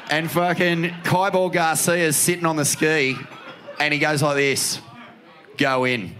[0.09, 3.15] And fucking Kyball Garcia's sitting on the ski,
[3.79, 4.79] and he goes like this,
[5.57, 6.15] "Go in."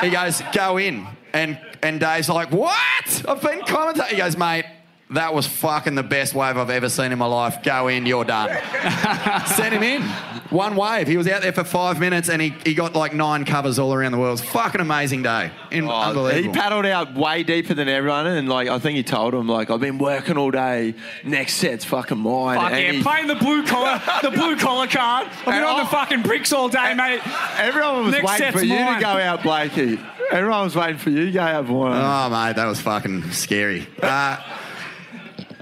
[0.00, 3.22] He goes, "Go in," and and Dave's like, "What?
[3.28, 4.64] I've been commentating." He goes, "Mate."
[5.10, 7.62] That was fucking the best wave I've ever seen in my life.
[7.62, 8.48] Go in, you're done.
[9.46, 10.02] Send him in.
[10.50, 11.06] One wave.
[11.06, 13.92] He was out there for five minutes and he, he got like nine covers all
[13.92, 14.38] around the world.
[14.40, 15.50] It was a fucking amazing day.
[15.70, 16.54] In, He unbelievable.
[16.54, 19.80] paddled out way deeper than everyone, and like I think he told him, like I've
[19.80, 20.94] been working all day.
[21.22, 22.58] Next set's fucking mine.
[22.58, 25.26] Fuck and yeah, he- playing the blue collar, the blue collar card.
[25.28, 27.20] I've been And on I- the fucking bricks all day, mate.
[27.58, 28.94] Everyone was Next waiting set's for you mine.
[28.96, 29.98] to go out, Blakey.
[30.30, 31.88] Everyone was waiting for you to go out, boy.
[31.92, 33.86] Oh, mate, that was fucking scary.
[34.02, 34.38] Uh,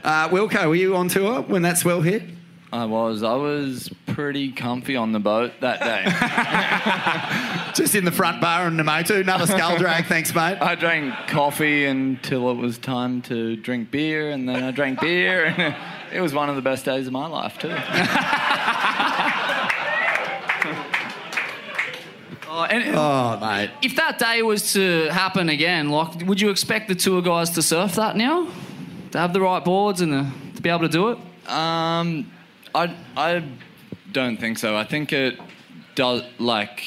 [0.04, 2.22] uh, Wilko, were you on tour when that swell hit?
[2.72, 3.22] I was.
[3.22, 7.72] I was pretty comfy on the boat that day.
[7.74, 9.20] Just in the front bar in Namotu.
[9.20, 10.56] Another skull drag, thanks, mate.
[10.58, 15.44] I drank coffee until it was time to drink beer, and then I drank beer,
[15.46, 15.76] and
[16.14, 17.76] it was one of the best days of my life too.
[22.54, 23.70] Oh, and Oh, mate.
[23.80, 27.62] if that day was to happen again, like, would you expect the tour guys to
[27.62, 28.46] surf that now?
[29.12, 31.18] To have the right boards and the, to be able to do it?
[31.48, 32.30] Um,
[32.74, 33.44] I I
[34.10, 34.76] don't think so.
[34.76, 35.38] I think it
[35.94, 36.82] does like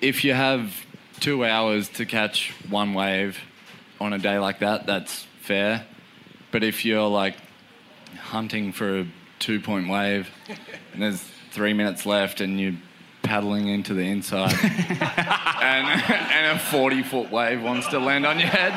[0.00, 0.74] if you have
[1.20, 3.38] two hours to catch one wave
[4.00, 5.84] on a day like that, that's fair.
[6.52, 7.36] But if you're like
[8.18, 9.06] hunting for a
[9.38, 10.30] two point wave
[10.94, 12.76] and there's three minutes left and you're
[13.30, 15.86] paddling into the inside and,
[16.32, 18.72] and a 40 foot wave wants to land on your head,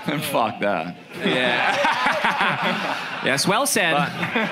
[0.06, 0.94] then fuck that.
[1.18, 1.74] Yeah.
[3.24, 3.94] yes, well said.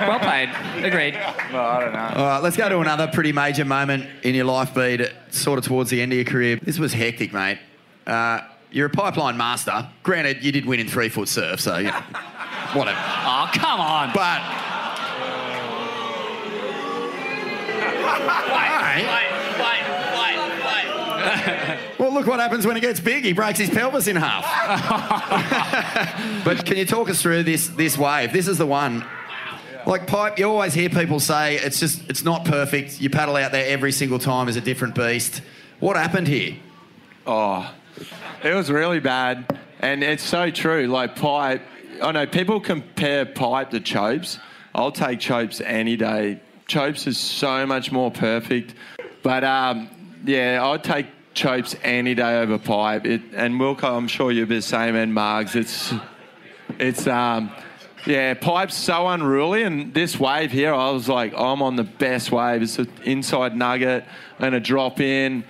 [0.00, 0.50] well played.
[0.84, 1.14] Agreed.
[1.52, 2.12] Well, I don't know.
[2.16, 5.64] All right, let's go to another pretty major moment in your life, Bede, sort of
[5.64, 6.56] towards the end of your career.
[6.56, 7.60] This was hectic, mate.
[8.04, 8.40] Uh,
[8.72, 9.88] you're a pipeline master.
[10.02, 12.02] Granted, you did win in three foot surf, so, you know,
[12.72, 12.98] whatever.
[12.98, 14.10] Oh, come on.
[14.12, 14.42] But
[21.98, 23.24] Well, look what happens when he gets big.
[23.24, 24.44] He breaks his pelvis in half.
[26.44, 28.32] but can you talk us through this this wave?
[28.32, 29.04] This is the one.
[29.86, 33.00] Like pipe, you always hear people say it's just it's not perfect.
[33.00, 35.42] You paddle out there every single time is a different beast.
[35.80, 36.56] What happened here?
[37.26, 37.72] Oh,
[38.42, 40.86] it was really bad, and it's so true.
[40.86, 41.62] Like pipe,
[42.02, 44.38] I know people compare pipe to chopes.
[44.74, 46.40] I'll take chopes any day.
[46.66, 48.74] Chopes is so much more perfect,
[49.22, 49.88] but um,
[50.24, 53.06] yeah, I'd take chopes any day over pipe.
[53.06, 54.96] It, and Wilko, I'm sure you'll be the same.
[54.96, 55.94] And Margs, it's
[56.78, 57.52] it's um,
[58.04, 59.62] yeah, pipe's so unruly.
[59.62, 62.62] And this wave here, I was like, I'm on the best wave.
[62.62, 64.04] It's an inside nugget.
[64.40, 65.44] and a drop in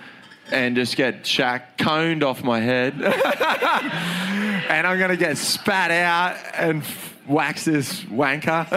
[0.51, 6.83] and just get shack coned off my head, and I'm gonna get spat out and
[7.27, 8.67] wax this wanker.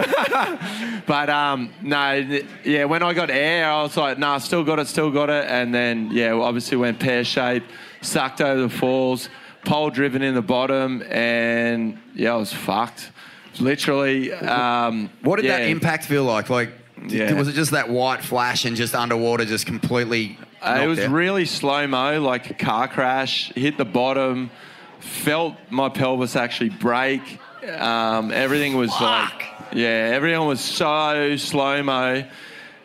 [1.05, 4.87] but um, no, yeah, when I got air, I was like, nah, still got it,
[4.87, 7.63] still got it, and then yeah, obviously went pear shape,
[8.01, 9.29] sucked over the falls,
[9.65, 13.11] pole driven in the bottom, and yeah, I was fucked.
[13.59, 14.31] Literally.
[14.33, 16.49] Um, What did that impact feel like?
[16.49, 16.71] Like,
[17.07, 17.33] Yeah.
[17.33, 20.37] was it just that white flash and just underwater, just completely?
[20.61, 21.11] Uh, it was out?
[21.11, 23.51] really slow mo, like a car crash.
[23.53, 24.51] Hit the bottom,
[24.99, 27.39] felt my pelvis actually break.
[27.63, 32.23] Um, everything was like, yeah, everyone was so slow mo,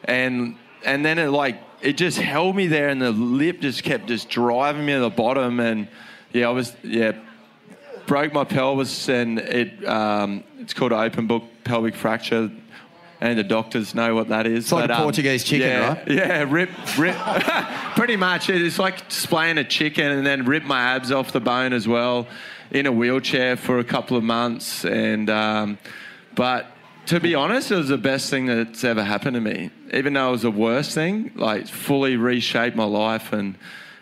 [0.05, 4.07] and and then it like it just held me there, and the lip just kept
[4.07, 5.89] just driving me to the bottom, and
[6.33, 7.13] yeah, I was yeah
[8.07, 12.51] broke my pelvis, and it um, it's called an open book pelvic fracture.
[13.19, 14.65] And the doctors know what that is.
[14.65, 16.07] It's like a Portuguese chicken, yeah, right?
[16.07, 16.69] Yeah, rip,
[16.99, 17.17] rip.
[17.97, 18.51] Pretty much.
[18.51, 22.27] It's like splaying a chicken and then rip my abs off the bone as well
[22.71, 24.85] in a wheelchair for a couple of months.
[24.85, 25.79] And, um,
[26.35, 26.67] but
[27.07, 29.71] to be honest, it was the best thing that's ever happened to me.
[29.93, 33.57] Even though it was the worst thing, like fully reshaped my life and,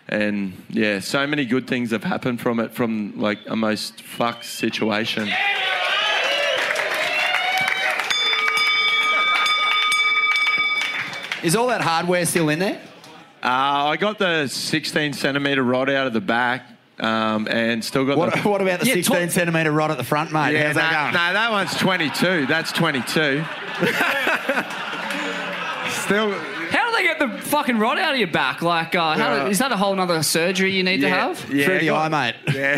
[0.07, 4.45] and yeah, so many good things have happened from it from like a most fucked
[4.45, 5.29] situation.
[11.43, 12.81] Is all that hardware still in there?
[13.43, 16.67] Uh, I got the 16 centimeter rod out of the back,
[16.99, 18.39] um, and still got What, the.
[18.41, 20.53] what about the 16 centimetre rod at the front, mate?
[20.53, 22.45] Yeah, How's no, that no, that one's 22.
[22.45, 23.05] That's 22.
[26.03, 26.31] still.
[26.71, 28.61] How do they get the fucking rod out of your back?
[28.61, 29.43] Like, uh, how Yeah.
[29.45, 31.39] do, is that a whole other surgery you need to have?
[31.53, 32.35] yeah, Through the got- eye, mate.
[32.55, 32.77] Yeah.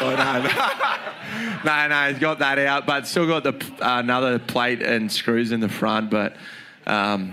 [0.00, 0.10] Oh,
[1.64, 1.64] no.
[1.64, 3.54] no, no, he's got that out, but still got the
[3.84, 6.10] uh, another plate and screws in the front.
[6.10, 6.36] But
[6.86, 7.32] um,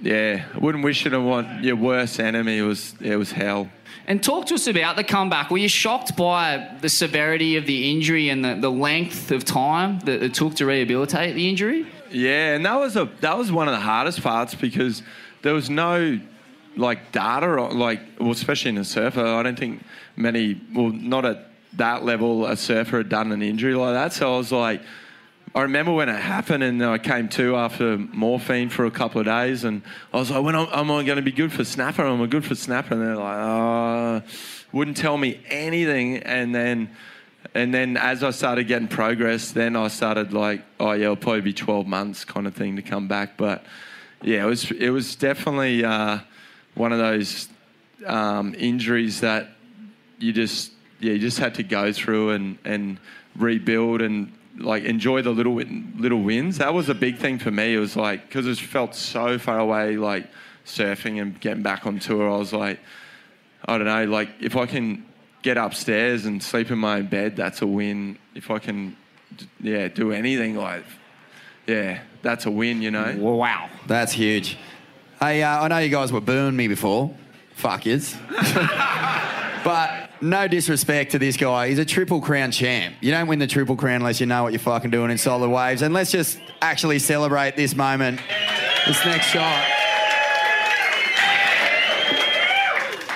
[0.00, 2.58] yeah, I wouldn't wish it on your worst enemy.
[2.58, 3.68] It was it was hell.
[4.06, 5.50] And talk to us about the comeback.
[5.50, 9.98] Were you shocked by the severity of the injury and the, the length of time
[10.00, 11.86] that it took to rehabilitate the injury?
[12.10, 15.02] Yeah, and that was a that was one of the hardest parts because
[15.42, 16.20] there was no
[16.76, 19.24] like data on like well, especially in a surfer.
[19.24, 19.82] I don't think
[20.14, 24.12] many well not at that level a surfer had done an injury like that.
[24.12, 24.82] So I was like.
[25.56, 29.26] I remember when it happened, and I came to after morphine for a couple of
[29.26, 29.80] days, and
[30.12, 32.02] I was like, "When am, I going to be good for snapper?
[32.02, 34.22] Am I good for snapper?" And they're like, "Oh,"
[34.72, 36.90] wouldn't tell me anything, and then
[37.54, 41.40] and then as I started getting progress, then I started like, oh yeah, it'll probably
[41.40, 43.38] be 12 months kind of thing to come back.
[43.38, 43.64] But
[44.20, 46.18] yeah, it was it was definitely uh,
[46.74, 47.48] one of those
[48.04, 49.48] um, injuries that
[50.18, 52.98] you just yeah you just had to go through and and
[53.36, 56.58] rebuild and like enjoy the little little wins.
[56.58, 57.74] That was a big thing for me.
[57.74, 60.26] It was like because it felt so far away, like
[60.64, 62.30] surfing and getting back on tour.
[62.30, 62.80] I was like,
[63.64, 65.04] I don't know, like if I can
[65.42, 68.18] get upstairs and sleep in my own bed, that's a win.
[68.34, 68.96] If I can,
[69.60, 70.84] yeah, do anything like,
[71.66, 72.82] yeah, that's a win.
[72.82, 73.16] You know.
[73.18, 73.68] Wow.
[73.86, 74.58] That's huge.
[75.20, 77.14] Hey, uh, I know you guys were booing me before.
[77.54, 78.16] Fuck yous.
[79.64, 81.68] but no disrespect to this guy.
[81.68, 82.96] He's a triple crown champ.
[83.00, 85.50] You don't win the triple crown unless you know what you're fucking doing in solid
[85.50, 85.82] waves.
[85.82, 88.20] And let's just actually celebrate this moment,
[88.86, 89.64] this next shot.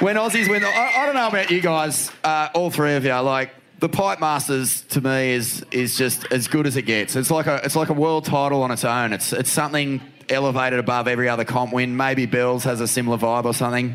[0.00, 3.14] When Aussies win, I, I don't know about you guys, uh, all three of you.
[3.16, 7.16] Like the Pipe Masters to me is is just as good as it gets.
[7.16, 9.12] It's like a it's like a world title on its own.
[9.12, 11.96] It's it's something elevated above every other comp win.
[11.96, 13.94] Maybe Bells has a similar vibe or something.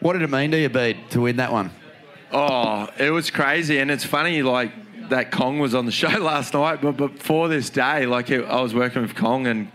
[0.00, 1.70] What did it mean to you, Bede, to win that one?
[2.34, 4.42] Oh, it was crazy, and it's funny.
[4.42, 4.72] Like
[5.10, 8.62] that Kong was on the show last night, but before this day, like it, I
[8.62, 9.70] was working with Kong, and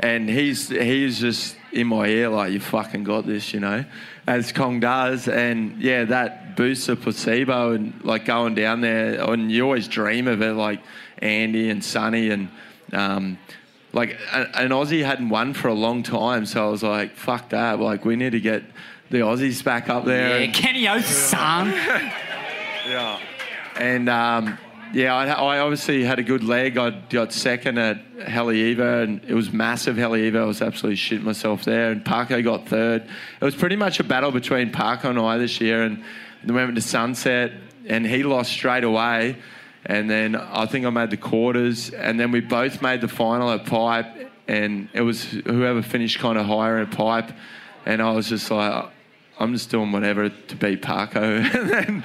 [0.00, 3.84] and he's he's just in my ear like you fucking got this, you know,
[4.26, 9.52] as Kong does, and yeah, that boosts of placebo and like going down there, and
[9.52, 10.80] you always dream of it, like
[11.18, 12.48] Andy and Sonny and.
[12.90, 13.38] Um,
[13.94, 17.80] like an Aussie hadn't won for a long time, so I was like, "Fuck that!"
[17.80, 18.62] Like we need to get
[19.10, 20.40] the Aussies back up there.
[20.44, 21.68] Yeah, Kenny Oates, son.
[22.88, 23.18] yeah.
[23.76, 24.58] And um,
[24.92, 26.78] yeah, I, I obviously had a good leg.
[26.78, 30.40] I got second at Haleiwa, and it was massive Haleiwa.
[30.40, 31.90] I was absolutely shit myself there.
[31.90, 33.02] And Parko got third.
[33.40, 35.82] It was pretty much a battle between Parko and I this year.
[35.82, 36.02] And
[36.44, 37.52] then we went to Sunset,
[37.86, 39.36] and he lost straight away.
[39.84, 43.50] And then I think I made the quarters, and then we both made the final
[43.50, 47.30] at Pipe, and it was whoever finished kind of higher at Pipe.
[47.86, 48.90] And I was just like,
[49.40, 51.44] I'm just doing whatever to beat Parko.
[51.54, 52.02] and, then,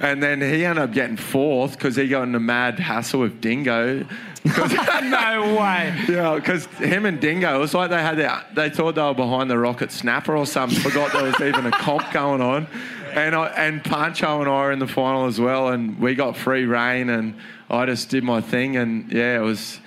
[0.00, 3.40] and then he ended up getting fourth because he got in a mad hassle with
[3.40, 4.06] Dingo.
[4.44, 6.04] no way.
[6.08, 9.14] Yeah, because him and Dingo, it was like they had their, they thought they were
[9.14, 10.78] behind the rocket snapper or something.
[10.78, 12.66] Forgot there was even a comp going on.
[13.12, 16.36] And I, and Pancho and I were in the final as well, and we got
[16.36, 17.34] free reign, and
[17.70, 19.80] I just did my thing, and yeah, it was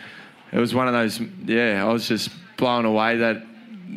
[0.51, 1.21] it was one of those.
[1.45, 3.43] Yeah, I was just blown away that,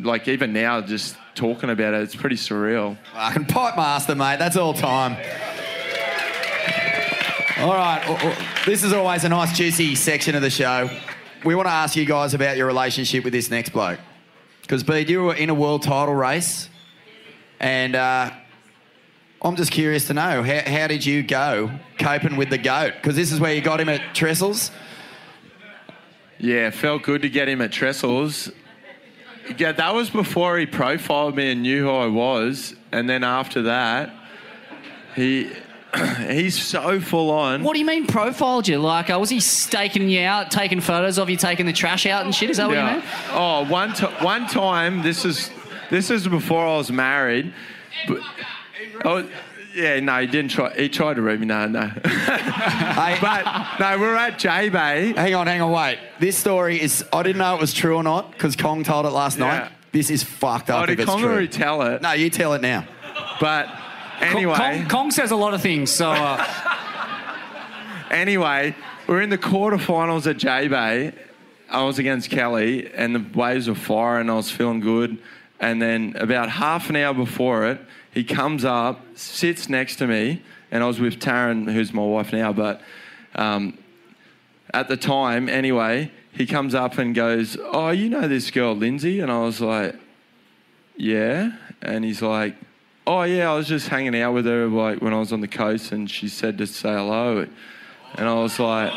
[0.03, 2.97] like even now, just talking about it, it's pretty surreal.
[3.13, 4.39] Fucking Pipe Master, mate.
[4.39, 5.17] That's all time.
[7.59, 8.35] All right.
[8.65, 10.89] This is always a nice, juicy section of the show.
[11.45, 13.99] We want to ask you guys about your relationship with this next bloke.
[14.61, 16.69] Because, Bede, you were in a world title race,
[17.59, 18.31] and uh,
[19.41, 22.93] I'm just curious to know how, how did you go coping with the goat?
[22.95, 24.71] Because this is where you got him at Trestles.
[26.39, 28.51] Yeah, felt good to get him at Trestles.
[29.57, 33.63] Yeah, that was before he profiled me and knew who I was, and then after
[33.63, 34.13] that,
[35.15, 35.51] he
[36.27, 37.63] he's so full on.
[37.63, 38.79] What do you mean profiled you?
[38.79, 42.25] Like, uh, was he staking you out, taking photos of you, taking the trash out
[42.25, 42.49] and shit?
[42.49, 43.03] Is that what you mean?
[43.31, 45.01] Oh, one ti one time.
[45.01, 45.51] This is
[45.89, 47.53] this is before I was married.
[48.07, 48.21] But,
[49.05, 49.29] oh,
[49.73, 50.73] yeah, no, he didn't try.
[50.75, 51.45] He tried to root me.
[51.47, 51.91] No, no.
[52.03, 55.13] but no, we're at J Bay.
[55.15, 55.99] Hang on, hang on, wait.
[56.19, 59.09] This story is, I didn't know it was true or not because Kong told it
[59.09, 59.47] last Yeah.
[59.59, 59.71] night.
[59.91, 61.47] This is fucked Oh, up did if it's Kongaroo true.
[61.47, 62.01] tell it?
[62.01, 62.85] No, you tell it now.
[63.39, 63.67] But
[64.19, 64.55] anyway.
[64.55, 66.11] Kong, Kong says a lot of things, so.
[66.11, 66.43] Uh,
[68.11, 68.75] Anyway,
[69.07, 71.13] we're in the quarterfinals at J Bay.
[71.69, 75.17] I was against Kelly, and the waves were fire, and I was feeling good.
[75.59, 77.81] And then about half an hour before it,
[78.13, 80.41] he comes up, sits next to me,
[80.71, 82.81] and I was with Taryn, who's my wife now, but
[83.35, 83.77] um,
[84.73, 89.19] at the time, anyway, he comes up and goes, "Oh, you know this girl, Lindsay?"
[89.19, 89.95] And I was like,
[90.97, 92.55] "Yeah." And he's like,
[93.05, 95.47] "Oh yeah, I was just hanging out with her like when I was on the
[95.47, 97.47] coast, and she said to say hello."
[98.15, 98.91] And I was like,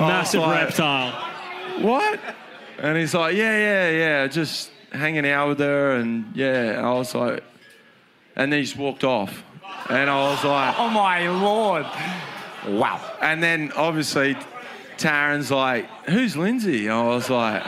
[0.00, 1.12] Massive like- reptile.
[1.80, 2.18] "What?"
[2.82, 7.14] And he's like, "Yeah, yeah, yeah, just hanging out with her." And yeah, I was
[7.14, 7.42] like,
[8.36, 9.42] and then he just walked off,
[9.88, 11.86] and I was like, Oh my lord.
[12.66, 13.00] Wow.
[13.20, 14.36] And then obviously
[14.96, 16.88] Taryn's like, who's Lindsay?
[16.88, 17.62] I was like,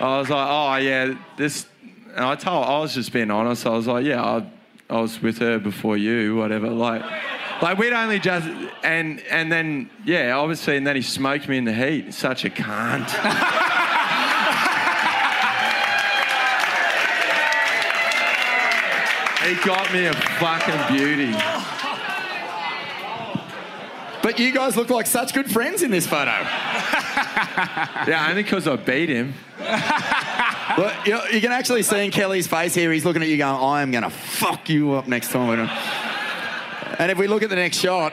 [0.00, 1.66] I was like, oh yeah, this.
[2.14, 3.66] And I told, I was just being honest.
[3.66, 4.44] I was like, yeah, I,
[4.88, 6.68] I was with her before you, whatever.
[6.68, 7.02] Like,
[7.62, 8.48] like we'd only just,
[8.82, 12.14] and and then yeah, obviously, and then he smoked me in the heat.
[12.14, 13.08] Such a cunt.
[19.46, 21.34] he got me a fucking beauty.
[24.22, 26.30] But you guys look like such good friends in this photo.
[28.06, 29.34] Yeah, only because I beat him.
[29.58, 33.36] Well, you, know, you can actually see in Kelly's face here, he's looking at you
[33.36, 35.68] going, I am going to fuck you up next time.
[36.98, 38.12] And if we look at the next shot,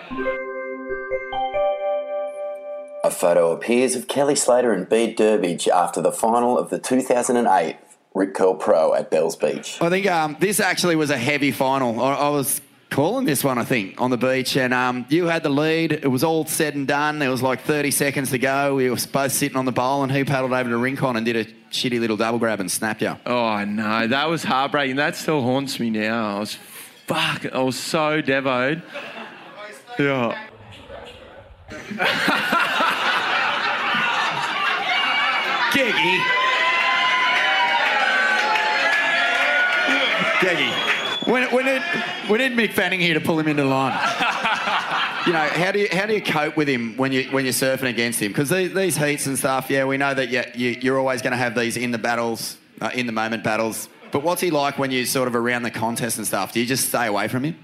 [3.03, 7.77] A photo appears of Kelly Slater and Bede Durbidge after the final of the 2008
[8.13, 9.77] Rip Curl Pro at Bells Beach.
[9.79, 12.01] I think um, this actually was a heavy final.
[12.01, 12.59] I, I was
[12.89, 15.91] calling this one, I think, on the beach, and um, you had the lead.
[15.93, 17.19] It was all said and done.
[17.19, 18.75] There was like 30 seconds to go.
[18.75, 21.35] We were both sitting on the bowl, and he paddled over to Rincon and did
[21.37, 23.15] a shitty little double grab and snapped you.
[23.25, 24.97] Oh no, that was heartbreaking.
[24.97, 26.37] That still haunts me now.
[26.37, 26.57] I was
[27.07, 27.45] fuck.
[27.51, 28.83] I was so devoed.
[29.97, 30.47] Yeah.
[35.71, 36.19] Geggy.
[40.39, 41.27] Geggy.
[41.27, 41.81] When, when, it,
[42.29, 43.93] we need Mick Fanning here to pull him into line.
[45.25, 47.53] you know, how do you how do you cope with him when you when you're
[47.53, 48.29] surfing against him?
[48.29, 51.31] Because these, these heats and stuff, yeah, we know that you, you, you're always going
[51.31, 53.89] to have these in the battles, uh, in the moment battles.
[54.17, 56.51] But what's he like when you're sort of around the contest and stuff?
[56.51, 57.55] Do you just stay away from him?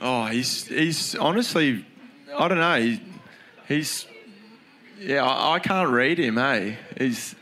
[0.00, 1.84] Oh, he's he's honestly,
[2.34, 2.80] I don't know.
[2.80, 3.02] He,
[3.68, 4.06] he's
[4.98, 6.38] yeah, I, I can't read him.
[6.38, 7.34] Hey, he's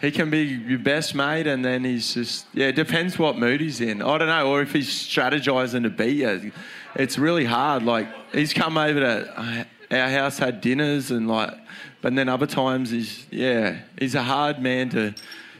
[0.00, 2.66] he can be your best mate, and then he's just yeah.
[2.66, 4.02] It depends what mood he's in.
[4.02, 6.50] I don't know, or if he's strategizing to beat you.
[6.96, 7.84] It's really hard.
[7.84, 11.54] Like he's come over to our house, had dinners, and like,
[12.02, 15.14] but then other times he's yeah, he's a hard man to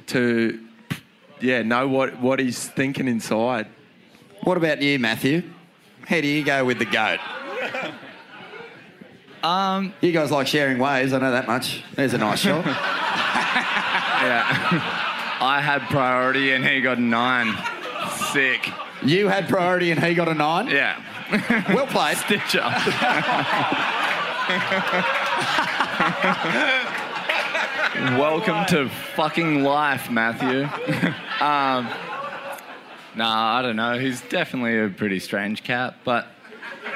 [0.06, 0.64] to
[1.40, 3.66] yeah know what what he's thinking inside.
[4.42, 5.42] What about you, Matthew?
[6.06, 7.18] How do you go with the goat?
[9.42, 11.84] Um, you guys like sharing ways, I know that much.
[11.94, 12.64] There's a nice shot.
[12.64, 12.70] yeah.
[15.40, 17.54] I had priority and he got a nine.
[18.32, 18.70] Sick.
[19.02, 20.68] You had priority and he got a nine?
[20.68, 21.00] Yeah.
[21.74, 22.18] Well played.
[22.18, 22.72] Stitch up.
[27.94, 30.62] Welcome to fucking life, Matthew.
[31.40, 31.88] um,
[33.14, 33.98] nah, I don't know.
[33.98, 36.26] He's definitely a pretty strange cat, but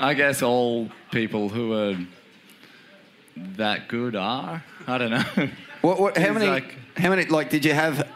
[0.00, 1.96] I guess all people who are
[3.56, 4.64] that good are.
[4.86, 5.48] I don't know.
[5.80, 6.46] What, what, how He's many?
[6.48, 7.24] like- how many?
[7.26, 8.06] Like, did you have?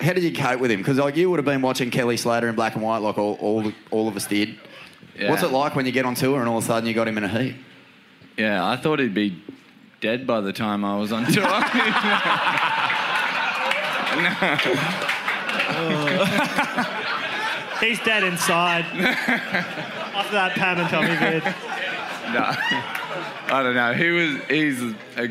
[0.00, 0.78] How did you cope with him?
[0.80, 3.34] Because like you would have been watching Kelly Slater in black and white, like all
[3.40, 4.58] all, all of us did.
[5.20, 5.48] What's Yeah.
[5.48, 7.16] it like when you get on tour and all of a sudden you got him
[7.18, 7.54] in a heat?
[8.36, 9.42] Yeah, I thought he'd be
[10.00, 11.44] dead by the time I was on tour.
[17.80, 18.84] He's dead inside.
[18.84, 21.42] After that Pam and Tommy vid.
[22.34, 22.44] no,
[23.54, 23.94] I don't know.
[23.94, 24.36] He was.
[24.48, 24.82] He's
[25.16, 25.28] a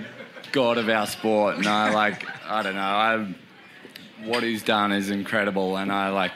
[0.52, 2.26] god of our sport, and I like.
[2.46, 2.82] I don't know.
[2.82, 3.36] I.
[4.26, 6.32] What he's done is incredible, and I like.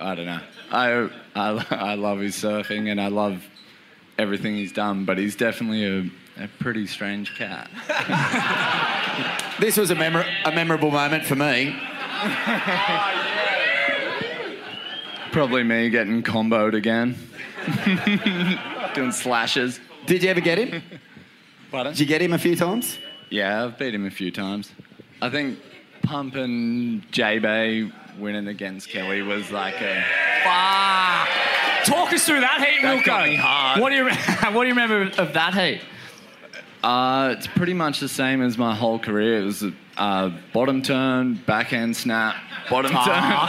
[0.00, 0.40] I don't know.
[0.70, 3.42] I I, I love his surfing, and I love
[4.18, 5.04] everything he's done.
[5.04, 7.70] But he's definitely a, a pretty strange cat.
[9.60, 11.76] This was a, memor- a memorable moment for me.
[15.30, 17.16] Probably me getting comboed again,
[18.94, 19.80] doing slashes.
[20.06, 20.82] Did you ever get him?
[21.70, 21.92] Pardon?
[21.92, 22.98] Did you get him a few times?
[23.30, 24.72] Yeah, I've beat him a few times.
[25.22, 25.58] I think
[26.02, 30.04] Pump and J Bay winning against Kelly was like a.
[30.44, 31.28] Fuck.
[31.86, 33.04] Talk us through that heat, That Wilko.
[33.06, 33.80] got me hard.
[33.80, 34.12] What do you re-
[34.52, 35.80] What do you remember of that heat?
[36.82, 39.40] Uh, it's pretty much the same as my whole career.
[39.40, 39.64] It was
[39.96, 42.34] uh, bottom turn, backhand snap,
[42.68, 43.04] bottom Aw,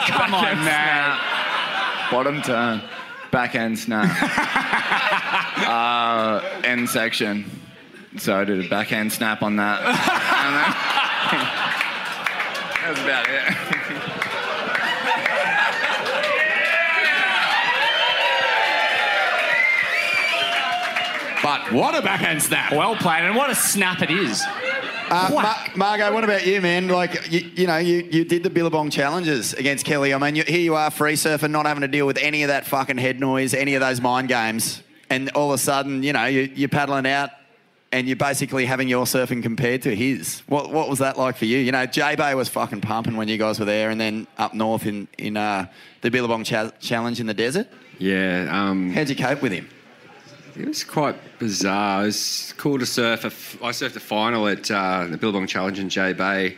[0.05, 1.17] turn, come on, backhand man.
[1.17, 2.81] snap, bottom turn,
[3.31, 4.09] backhand snap,
[5.67, 7.45] uh, end section.
[8.17, 9.79] So I did a backhand snap on that.
[9.81, 9.95] And
[10.55, 11.49] then-
[12.83, 13.72] that was about it.
[21.43, 22.71] But what a backhand snap!
[22.71, 24.41] Well played, and what a snap it is.
[25.09, 26.87] Uh, Mar- Margo, what about you, man?
[26.87, 30.13] Like, you, you know, you, you did the Billabong challenges against Kelly.
[30.13, 32.47] I mean, you, here you are, free surfing, not having to deal with any of
[32.47, 34.81] that fucking head noise, any of those mind games.
[35.09, 37.29] And all of a sudden, you know, you, you're paddling out
[37.91, 40.41] and you're basically having your surfing compared to his.
[40.47, 41.59] What, what was that like for you?
[41.59, 44.55] You know, J Bay was fucking pumping when you guys were there, and then up
[44.55, 45.67] north in, in uh,
[46.01, 47.67] the Billabong cha- challenge in the desert.
[47.99, 48.47] Yeah.
[48.49, 49.69] Um, How'd you cope with him?
[50.55, 52.03] It was quite bizarre.
[52.03, 53.25] It was cool to surf.
[53.63, 56.57] I surfed a final at uh, the Billabong Challenge in J Bay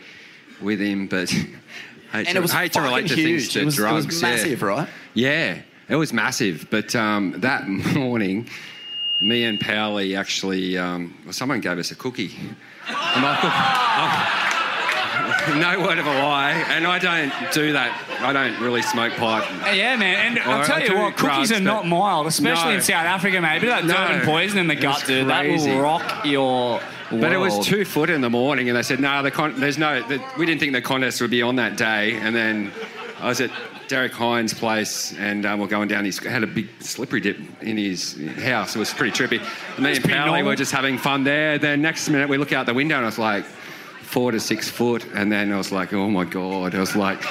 [0.62, 1.48] with him, but hate,
[2.14, 4.22] And to, it was hate to relate to things to It was- it was drugs.
[4.22, 4.30] yeah.
[4.30, 4.89] massive, right?
[5.14, 6.68] Yeah, it was massive.
[6.70, 8.50] But um, that morning,
[9.22, 12.36] me and Powley actually, um, well, someone gave us a cookie.
[12.88, 14.55] And I thought- oh,
[15.57, 18.01] no word of a lie, and I don't do that.
[18.21, 19.45] I don't really smoke pipe.
[19.76, 20.38] Yeah, man.
[20.38, 22.76] And I'll tell I you what, cookies drugs, are not mild, especially No.
[22.76, 23.61] in South Africa, mate.
[23.61, 24.15] Bit of that dirt No.
[24.17, 25.28] and poison in the gut, dude.
[25.28, 27.21] That will rock your World.
[27.21, 29.78] But it was two foot in the morning, and they said, "No, the con- there's
[29.78, 30.01] no.
[30.07, 32.71] The, we didn't think the contest would be on that day." And then
[33.21, 33.51] I was at
[33.88, 36.03] Derek Hynd's place, and um, we're going down.
[36.05, 38.76] He had a big slippery dip in his house.
[38.76, 39.39] It was pretty trippy.
[39.76, 40.45] And me and normal.
[40.45, 41.59] were just having fun there.
[41.59, 43.45] Then next minute, we look out the window, and I was like,
[44.06, 47.24] four to six foot, and then I was like, "Oh my god!" I was like.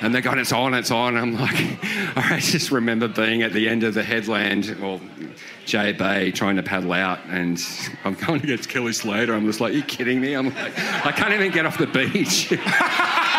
[0.00, 1.16] And they're going, it's on, it's on.
[1.16, 1.54] I'm like,
[2.16, 5.00] I just remember being at the end of the headland, or
[5.64, 7.64] J Bay, trying to paddle out, and
[8.04, 9.32] I'm going against Kelly Slater.
[9.32, 10.34] I'm just like, you kidding me?
[10.34, 12.52] I'm like, I can't even get off the beach.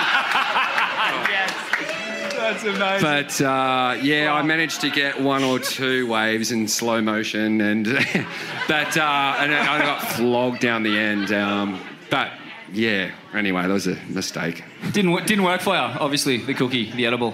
[2.53, 3.01] That's amazing.
[3.01, 7.85] But uh, yeah, I managed to get one or two waves in slow motion, and
[8.67, 11.31] but uh, and I got flogged down the end.
[11.31, 12.31] Um, but
[12.71, 14.63] yeah, anyway, that was a mistake.
[14.91, 16.37] Didn't wo- didn't work for you, obviously.
[16.37, 17.33] The cookie, the edible.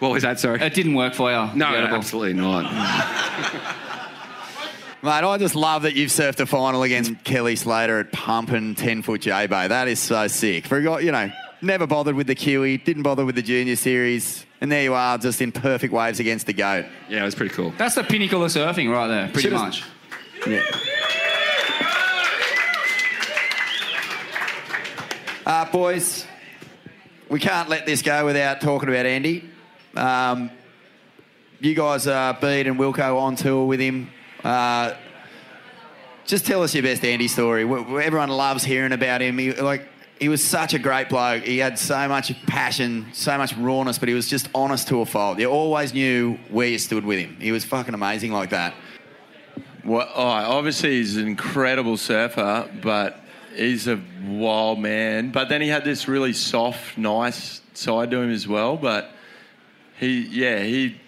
[0.00, 0.40] What was that?
[0.40, 0.60] Sorry.
[0.60, 1.36] It didn't work for you.
[1.54, 1.96] No, the edible.
[1.96, 2.64] absolutely not.
[5.02, 9.02] Mate, I just love that you've surfed a final against Kelly Slater at Pumpin 10
[9.02, 9.68] foot J Bay.
[9.68, 10.66] That is so sick.
[10.66, 11.30] Forgot, you know,
[11.60, 15.18] never bothered with the Kiwi, didn't bother with the junior series, and there you are,
[15.18, 16.86] just in perfect waves against the GOAT.
[17.10, 17.74] Yeah, it was pretty cool.
[17.76, 19.84] That's the pinnacle of surfing right there, pretty Should've- much.
[20.46, 20.62] Yeah.
[25.46, 26.24] Uh, boys,
[27.28, 29.44] we can't let this go without talking about Andy.
[29.94, 30.50] Um,
[31.60, 34.10] you guys, uh, Bede and Wilko, on tour with him.
[34.42, 34.94] Uh,
[36.24, 37.64] just tell us your best Andy story.
[37.64, 39.36] Everyone loves hearing about him.
[39.36, 39.86] He, like,
[40.18, 41.42] he was such a great bloke.
[41.42, 45.06] He had so much passion, so much rawness, but he was just honest to a
[45.06, 45.38] fault.
[45.38, 47.36] You always knew where you stood with him.
[47.38, 48.72] He was fucking amazing like that.
[49.84, 53.20] Well, oh, obviously he's an incredible surfer, but
[53.54, 55.30] he's a wild man.
[55.30, 58.76] But then he had this really soft, nice side to him as well.
[58.76, 59.10] But
[59.98, 61.00] he, yeah, he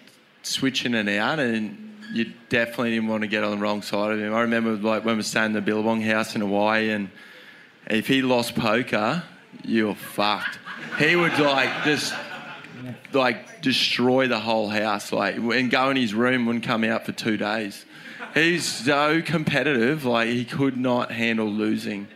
[0.43, 4.19] switching it out, and you definitely didn't want to get on the wrong side of
[4.19, 4.33] him.
[4.33, 7.09] I remember like when we were staying in the Billabong house in Hawaii, and
[7.89, 9.23] if he lost poker,
[9.63, 10.59] you were fucked.
[10.99, 12.13] He would like just
[13.13, 17.11] like destroy the whole house, like and go in his room, wouldn't come out for
[17.11, 17.85] two days.
[18.33, 22.07] He's so competitive, like he could not handle losing.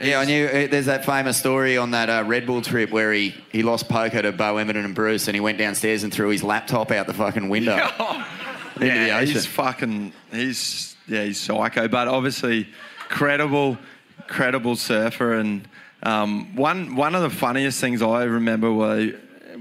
[0.00, 0.46] Yeah, I knew.
[0.46, 3.88] uh, There's that famous story on that uh, Red Bull trip where he, he lost
[3.88, 7.06] poker to Bo Emmerton and Bruce, and he went downstairs and threw his laptop out
[7.06, 7.76] the fucking window.
[7.76, 8.24] into
[8.78, 9.34] the yeah, ocean.
[9.34, 10.12] he's fucking.
[10.32, 12.68] He's yeah, he's psycho, but obviously
[13.08, 13.78] credible,
[14.26, 15.34] credible surfer.
[15.34, 15.68] And
[16.02, 19.12] um, one one of the funniest things I remember was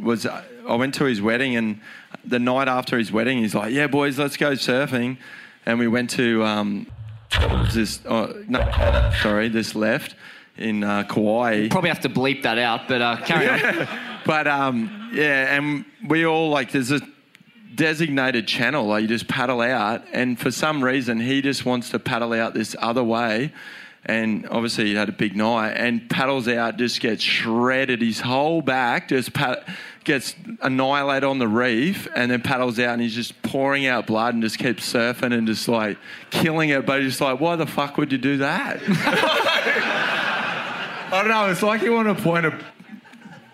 [0.02, 1.80] was uh, I went to his wedding, and
[2.26, 5.18] the night after his wedding, he's like, "Yeah, boys, let's go surfing,"
[5.66, 6.88] and we went to um,
[7.74, 8.00] this.
[8.06, 10.16] Oh, no, sorry, this left
[10.58, 11.70] in uh, Kauai.
[11.70, 13.88] Probably have to bleep that out, but uh, carry on.
[14.26, 17.02] But um, yeah, and we all like there's a
[17.76, 18.86] designated channel.
[18.86, 22.54] Like you just paddle out, and for some reason he just wants to paddle out
[22.54, 23.52] this other way.
[24.06, 28.02] And obviously he had a big night, and paddles out, just gets shredded.
[28.02, 29.68] His whole back just pat-
[30.04, 34.34] gets annihilated on the reef, and then paddles out, and he's just pouring out blood,
[34.34, 35.98] and just keeps surfing and just like
[36.30, 36.86] killing it.
[36.86, 38.82] But he's just like, why the fuck would you do that?
[41.12, 41.50] I don't know.
[41.50, 42.60] It's like you want to point a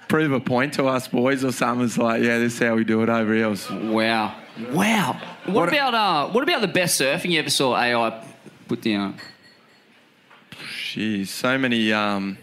[0.07, 1.85] prove a point to us boys or something.
[1.85, 3.49] It's like, yeah, this is how we do it over here.
[3.91, 4.35] Wow.
[4.71, 5.21] Wow.
[5.45, 8.25] What, about uh, what about the best surfing you ever saw AI
[8.67, 9.17] put down?
[10.51, 11.93] Jeez, so many.
[11.93, 12.37] Um,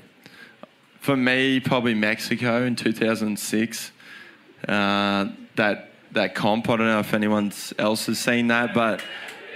[1.00, 3.92] for me, probably Mexico in 2006.
[4.66, 6.68] Uh, that that comp.
[6.68, 9.02] I don't know if anyone else has seen that, but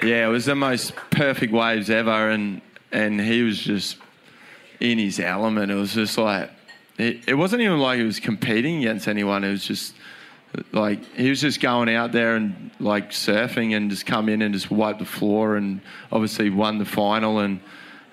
[0.03, 2.61] yeah, it was the most perfect waves ever, and
[2.93, 3.97] and he was just
[4.81, 5.71] in his element.
[5.71, 6.51] It was just like
[6.99, 9.45] it, it wasn't even like he was competing against anyone.
[9.45, 9.95] It was just
[10.73, 14.53] like he was just going out there and like surfing and just come in and
[14.53, 17.61] just wipe the floor and obviously won the final and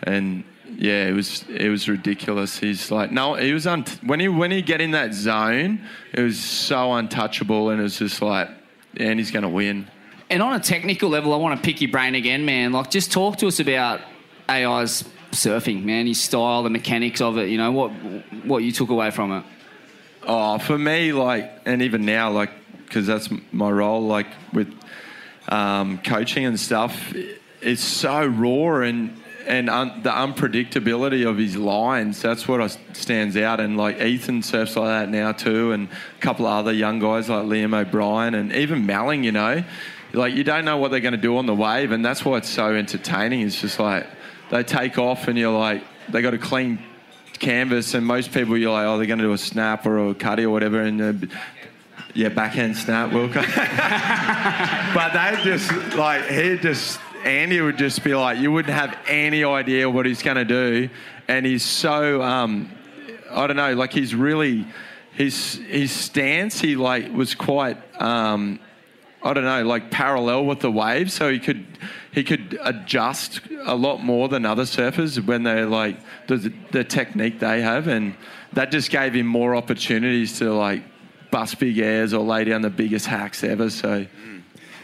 [0.04, 0.44] and
[0.76, 4.52] yeah it was it was ridiculous he's like no he was un- when he when
[4.52, 5.80] he get in that zone
[6.14, 8.50] it was so untouchable and it was just like
[8.98, 9.88] and he's gonna win
[10.30, 12.74] And on a technical level, I want to pick your brain again, man.
[12.74, 14.02] Like, just talk to us about
[14.50, 16.06] AI's surfing, man.
[16.06, 17.48] His style, the mechanics of it.
[17.48, 17.92] You know what
[18.44, 19.44] what you took away from it.
[20.24, 22.52] Oh, for me, like, and even now, like,
[22.84, 24.68] because that's my role, like with
[25.48, 27.14] um, coaching and stuff,
[27.62, 29.16] it's so raw and
[29.48, 32.22] and un- the unpredictability of his lines.
[32.22, 33.60] That's what stands out.
[33.60, 37.30] And like Ethan surfs like that now too, and a couple of other young guys
[37.30, 39.24] like Liam O'Brien and even Malling.
[39.24, 39.64] You know,
[40.14, 42.38] like you don't know what they're going to do on the wave, and that's why
[42.38, 43.42] it's so entertaining.
[43.42, 44.08] It's just like
[44.52, 46.80] they take off, and you're like they got a clean
[47.40, 50.14] canvas, and most people you're like, oh, they're going to do a snap or a
[50.14, 51.30] cutty or whatever, and
[52.14, 53.36] yeah, backhand snap, Wilko.
[54.94, 59.44] but they just like he just Andy would just be like, you wouldn't have any
[59.44, 60.90] idea what he's going to do,
[61.28, 62.72] and he's so um,
[63.30, 64.66] I don't know, like he's really
[65.12, 66.62] his his stance.
[66.62, 67.78] He like was quite.
[68.02, 68.60] Um,
[69.24, 71.66] I don't know, like parallel with the wave, so he could
[72.14, 75.98] he could adjust a lot more than other surfers when they're like
[76.28, 78.16] the, the technique they have, and
[78.54, 80.84] that just gave him more opportunities to like
[81.32, 83.70] bust big airs or lay down the biggest hacks ever.
[83.70, 84.06] So,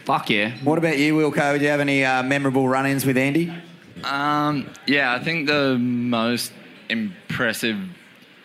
[0.04, 0.56] fuck yeah.
[0.62, 1.58] What about you, Wilko?
[1.58, 3.52] Do you have any uh, memorable run-ins with Andy?
[4.02, 6.52] Um, yeah, I think the most
[6.88, 7.78] impressive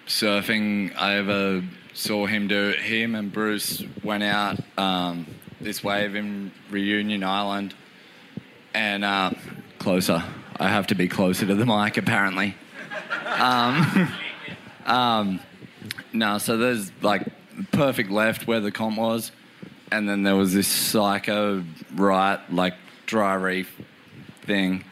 [0.08, 1.64] surfing I ever
[1.94, 5.28] saw him do, him and Bruce went out um,
[5.60, 7.74] this wave in Reunion Island
[8.74, 9.32] and uh,
[9.80, 10.24] closer.
[10.60, 12.56] I have to be closer to the mic, apparently.
[13.26, 14.14] Um,
[14.86, 15.40] um,
[16.14, 17.28] no, so there's like
[17.72, 19.32] perfect left where the comp was,
[19.92, 21.64] and then there was this psycho
[21.96, 22.76] right, like
[23.06, 23.82] dry reef
[24.44, 24.84] thing.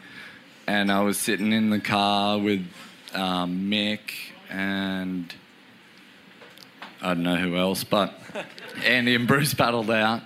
[0.66, 2.66] And I was sitting in the car with
[3.14, 4.10] um, Mick
[4.50, 5.34] and
[7.00, 8.14] I don't know who else, but
[8.84, 10.22] Andy and Bruce paddled out,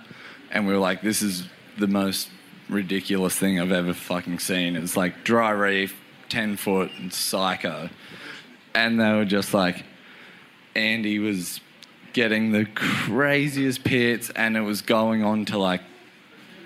[0.51, 1.47] and we were like, "This is
[1.77, 2.29] the most
[2.67, 5.95] ridiculous thing I've ever fucking seen." It's like dry reef,
[6.29, 7.89] ten foot, and psycho,
[8.73, 9.83] and they were just like,
[10.75, 11.59] Andy was
[12.13, 15.81] getting the craziest pits, and it was going on to like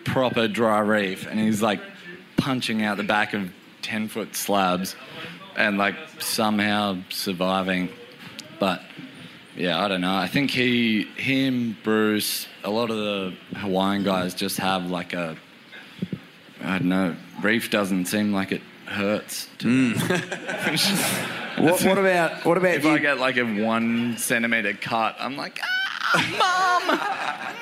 [0.04, 1.82] proper dry reef, and he's like
[2.38, 3.50] punching out the back of
[3.82, 4.96] ten foot slabs,
[5.56, 7.90] and like somehow surviving,
[8.60, 8.82] but
[9.56, 10.16] yeah, I don't know.
[10.16, 15.36] I think he, him, Bruce, a lot of the Hawaiian guys just have like a,
[16.62, 17.16] I don't know.
[17.42, 19.48] Reef doesn't seem like it hurts.
[19.60, 19.94] To
[21.58, 25.16] What, what about what about if I get like a one centimeter cut?
[25.20, 27.54] I'm like, ah,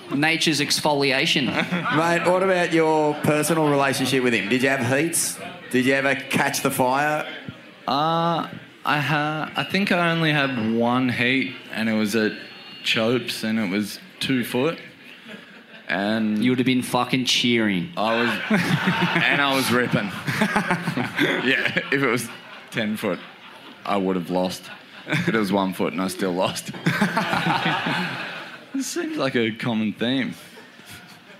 [0.00, 0.20] mom, mom.
[0.20, 1.46] Nature's exfoliation.
[1.46, 4.48] Mate, what about your personal relationship with him?
[4.48, 5.38] Did you have heats?
[5.70, 7.26] Did you ever catch the fire?
[7.86, 8.48] Uh,
[8.86, 12.32] I ha- I think I only had one heat, and it was at
[12.82, 14.78] Chopes, and it was two foot.
[15.88, 17.92] And you would have been fucking cheering.
[17.96, 20.06] I was, and I was ripping.
[21.48, 22.28] yeah, if it was
[22.70, 23.18] ten foot,
[23.84, 24.62] I would have lost.
[25.06, 26.72] But it was one foot, and I still lost.
[28.74, 30.34] this seems like a common theme.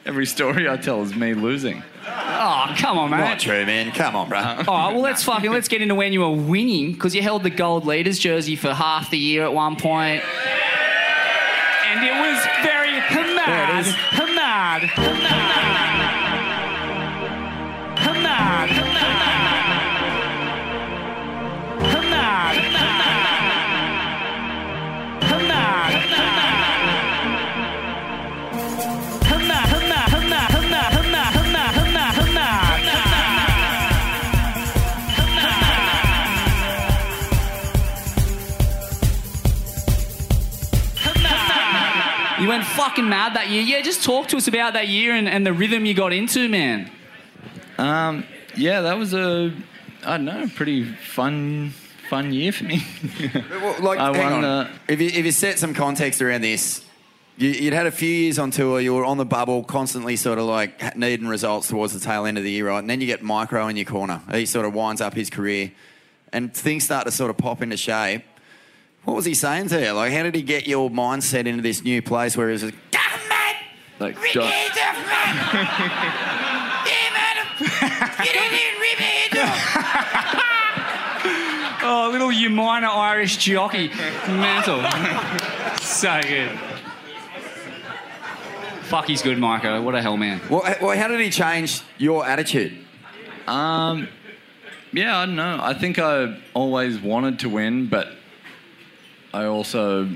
[0.04, 1.82] Every story I tell is me losing.
[2.06, 3.16] Oh, come on, mate.
[3.16, 3.90] Not true, man.
[3.92, 4.38] Come on, bro.
[4.38, 7.42] All right, well, let's fucking let's get into when you were winning because you held
[7.42, 10.22] the gold leaders jersey for half the year at one point,
[11.86, 12.83] and it was very hamad,
[13.44, 15.93] hamad, hamad, hamad,
[42.76, 43.62] fucking mad that year.
[43.62, 46.48] Yeah, just talk to us about that year and, and the rhythm you got into,
[46.48, 46.90] man.
[47.78, 48.24] Um,
[48.56, 49.52] yeah, that was a,
[50.04, 51.70] I don't know, pretty fun,
[52.08, 52.84] fun year for me.
[53.50, 54.42] Well, like, I hang won on.
[54.42, 56.84] the- if, you, if you set some context around this,
[57.36, 60.38] you, you'd had a few years on tour, you were on the bubble, constantly sort
[60.38, 62.78] of like needing results towards the tail end of the year, right?
[62.78, 64.20] And then you get Micro in your corner.
[64.32, 65.72] He sort of winds up his career,
[66.32, 68.22] and things start to sort of pop into shape.
[69.04, 69.92] What was he saying to you?
[69.92, 72.74] Like, how did he get your mindset into this new place where he was just,
[74.00, 74.50] like, John,
[81.86, 83.88] Oh, little you minor Irish jockey.
[84.26, 84.82] Mental.
[85.82, 86.58] so good.
[88.84, 89.82] Fuck, he's good, Micah.
[89.82, 90.40] What a hell man.
[90.48, 92.72] well, well, how did he change your attitude?
[93.46, 94.08] Um,
[94.92, 95.58] yeah, I don't know.
[95.60, 98.08] I think I always wanted to win, but
[99.34, 100.08] I also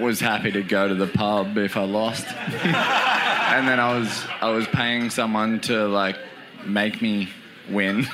[0.00, 2.26] was happy to go to the pub if I lost.
[2.64, 6.16] and then I was I was paying someone to like
[6.64, 7.28] make me
[7.68, 8.06] win.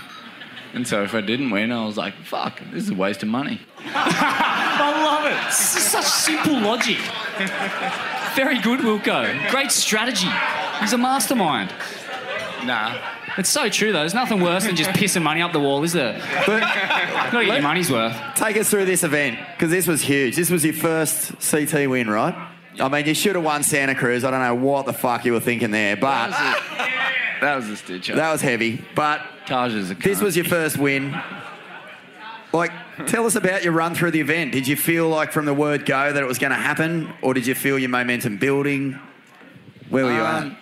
[0.74, 3.28] And so if I didn't win, I was like, fuck, this is a waste of
[3.28, 3.60] money.
[3.84, 5.46] I love it.
[5.46, 6.98] This is such simple logic.
[8.34, 9.48] Very good, Wilko.
[9.50, 10.28] Great strategy.
[10.80, 11.72] He's a mastermind.
[12.64, 12.98] Nah.
[13.38, 14.00] It's so true, though.
[14.00, 16.18] There's nothing worse than just pissing money up the wall, is there?
[16.46, 18.16] Gotta get your money's worth.
[18.34, 20.36] Take us through this event because this was huge.
[20.36, 22.34] This was your first CT win, right?
[22.78, 24.24] I mean, you should have won Santa Cruz.
[24.24, 26.30] I don't know what the fuck you were thinking there, but
[27.40, 28.16] That was a stitch up.
[28.16, 28.84] that was heavy.
[28.94, 31.14] But Taj is a this was your first win.
[32.52, 32.72] Like,
[33.06, 34.52] tell us about your run through the event.
[34.52, 37.32] Did you feel like from the word go that it was going to happen, or
[37.32, 38.98] did you feel your momentum building?
[39.88, 40.56] Where were you Um,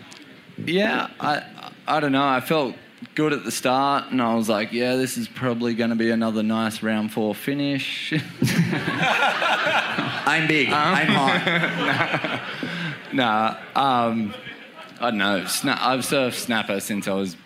[0.59, 1.43] Yeah, I
[1.89, 2.27] I don't know.
[2.27, 2.75] I felt
[3.15, 6.11] good at the start, and I was like, yeah, this is probably going to be
[6.11, 8.13] another nice round four finish.
[10.27, 12.41] I'm big, Um, aim high.
[13.15, 14.35] nah, um,
[15.01, 15.41] I don't know.
[15.47, 17.37] Sna- I've surfed snapper since I was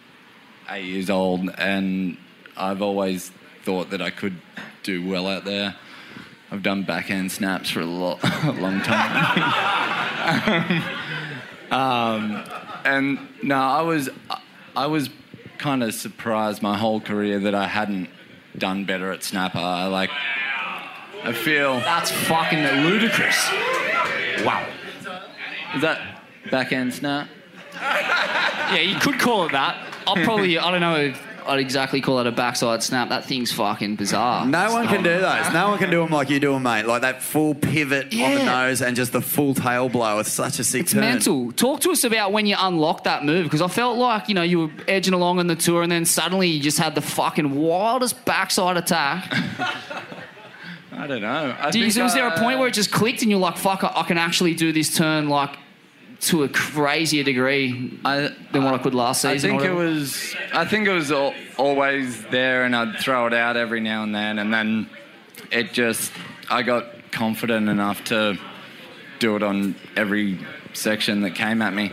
[0.70, 2.16] eight years old, and
[2.56, 3.30] I've always
[3.62, 4.40] thought that I could
[4.82, 5.76] do well out there.
[6.50, 9.42] I've done backhand snaps for a, lot, a long time.
[11.70, 12.44] um,
[12.84, 14.10] and no, I was
[14.76, 15.10] I was
[15.58, 18.08] kind of surprised my whole career that I hadn't
[18.58, 19.58] done better at snapper.
[19.58, 20.10] I like
[21.24, 23.48] I feel That's fucking ludicrous.
[24.44, 24.66] Wow.
[25.74, 27.28] is that backhand snap?
[27.74, 29.76] Yeah, you could call it that.
[30.06, 33.08] I'll probably, I don't know if I'd exactly call it a backside snap.
[33.10, 34.46] That thing's fucking bizarre.
[34.46, 35.52] No one can do those.
[35.52, 36.86] No one can do them like you do them, mate.
[36.86, 38.44] Like that full pivot on the Yeah.
[38.44, 40.18] nose and just the full tail blow.
[40.18, 41.00] It's such a sick It's turn.
[41.00, 41.52] mental.
[41.52, 44.42] Talk to us about when you unlocked that move because I felt like you know
[44.42, 47.54] you were edging along on the tour and then suddenly you just had the fucking
[47.54, 49.32] wildest backside attack.
[50.94, 51.56] I don't know.
[51.58, 53.40] I Do you, think, was there a uh, point where it just clicked and you're
[53.40, 55.56] like, "Fuck, I, I can actually do this turn like
[56.22, 60.34] to a crazier degree than what I could last season?" or think it was.
[60.52, 64.14] I think it was al- always there, and I'd throw it out every now and
[64.14, 64.88] then, and then
[65.50, 66.12] it just.
[66.50, 68.38] I got confident enough to
[69.18, 70.38] do it on every
[70.72, 71.92] section that came at me.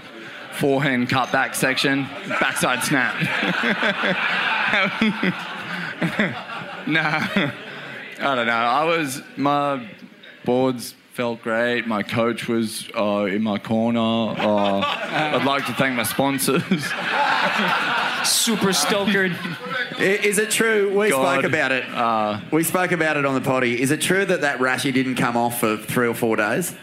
[0.54, 3.14] Forehand cutback section, backside snap.
[6.88, 7.22] nah,
[8.20, 8.54] I don't know.
[8.54, 9.88] I was my
[10.44, 11.88] boards felt great.
[11.88, 14.00] My coach was uh, in my corner.
[14.00, 16.64] Uh, I'd like to thank my sponsors.
[18.28, 19.36] Super stokered.
[20.00, 20.98] Is it true?
[20.98, 21.40] We God.
[21.40, 21.86] spoke about it.
[21.90, 23.82] Uh, we spoke about it on the potty.
[23.82, 26.76] Is it true that that rashy didn't come off for three or four days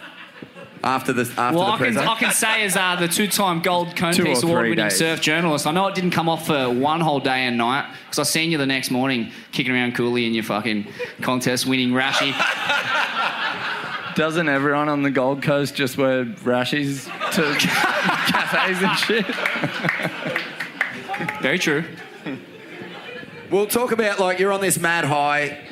[0.86, 1.98] after the after well, the I can.
[1.98, 4.98] I can say as uh, the two-time gold cone Two piece three award-winning days.
[4.98, 8.18] surf journalist, I know it didn't come off for one whole day and night because
[8.18, 10.86] I seen you the next morning kicking around Cooly in your fucking
[11.22, 12.32] contest-winning rashy.
[14.16, 17.42] Doesn't everyone on the Gold Coast just wear rashies to
[18.32, 19.26] cafes and shit?
[21.42, 21.84] Very true.
[23.50, 25.68] We'll talk about like you're on this mad high.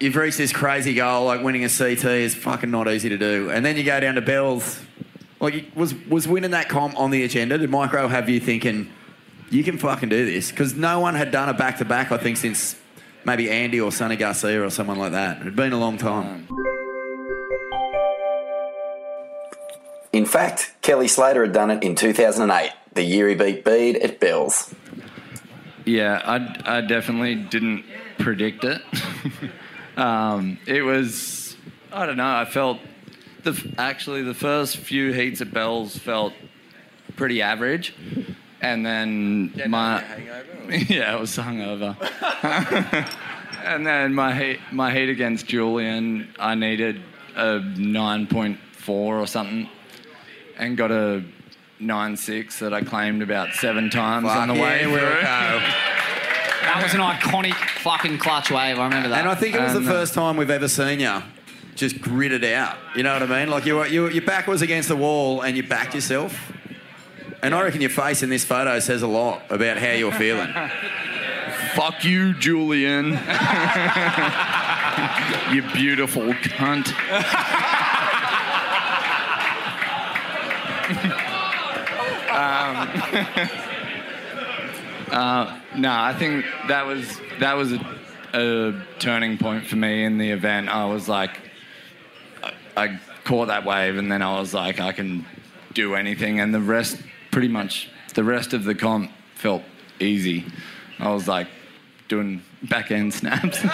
[0.00, 3.50] You've reached this crazy goal, like winning a CT is fucking not easy to do,
[3.50, 4.82] and then you go down to Bells.
[5.38, 7.58] Like, was was winning that comp on the agenda?
[7.58, 8.90] Did Micro have you thinking
[9.50, 10.50] you can fucking do this?
[10.50, 12.74] Because no one had done a back to back, I think, since
[13.24, 15.36] maybe Andy or Sunny Garcia or someone like that.
[15.42, 16.48] It had been a long time.
[16.50, 16.73] Um,
[20.14, 24.20] In fact, Kelly Slater had done it in 2008, the year he beat Bede at
[24.20, 24.72] Bells.
[25.84, 27.84] Yeah, I, I definitely didn't
[28.18, 28.80] predict it.
[29.96, 31.56] um, it was,
[31.92, 32.78] I don't know, I felt,
[33.42, 36.32] the actually the first few heats at Bells felt
[37.16, 37.92] pretty average.
[38.60, 40.04] And then my,
[40.88, 41.96] yeah, I was hungover.
[43.64, 47.02] and then my heat, my heat against Julian, I needed
[47.34, 49.68] a 9.4 or something
[50.58, 51.22] and got a
[51.80, 54.98] nine six that I claimed about seven times on the Fuck way yeah, through.
[54.98, 55.60] Wilko.
[56.62, 58.78] That was an iconic fucking clutch wave.
[58.78, 59.20] I remember that.
[59.20, 61.22] And I think it was the And, uh, first time we've ever seen you
[61.74, 62.76] just grit it out.
[62.96, 63.50] You know what I mean?
[63.50, 66.52] Like you, were- you, your back was against the wall and you backed yourself.
[67.42, 70.52] And I reckon your face in this photo says a lot about how you're feeling.
[71.74, 73.06] Fuck you, Julian.
[75.52, 76.94] you beautiful cunt.
[82.34, 82.88] um,
[85.10, 87.98] uh, no, I think that was that was a,
[88.32, 90.68] a turning point for me in the event.
[90.68, 91.38] I was like,
[92.42, 95.24] I, I caught that wave, and then I was like, I can
[95.74, 96.98] do anything, and the rest,
[97.30, 99.62] pretty much, the rest of the comp felt
[100.00, 100.44] easy.
[100.98, 101.48] I was like
[102.08, 103.58] doing back end snaps.
[103.62, 103.72] and,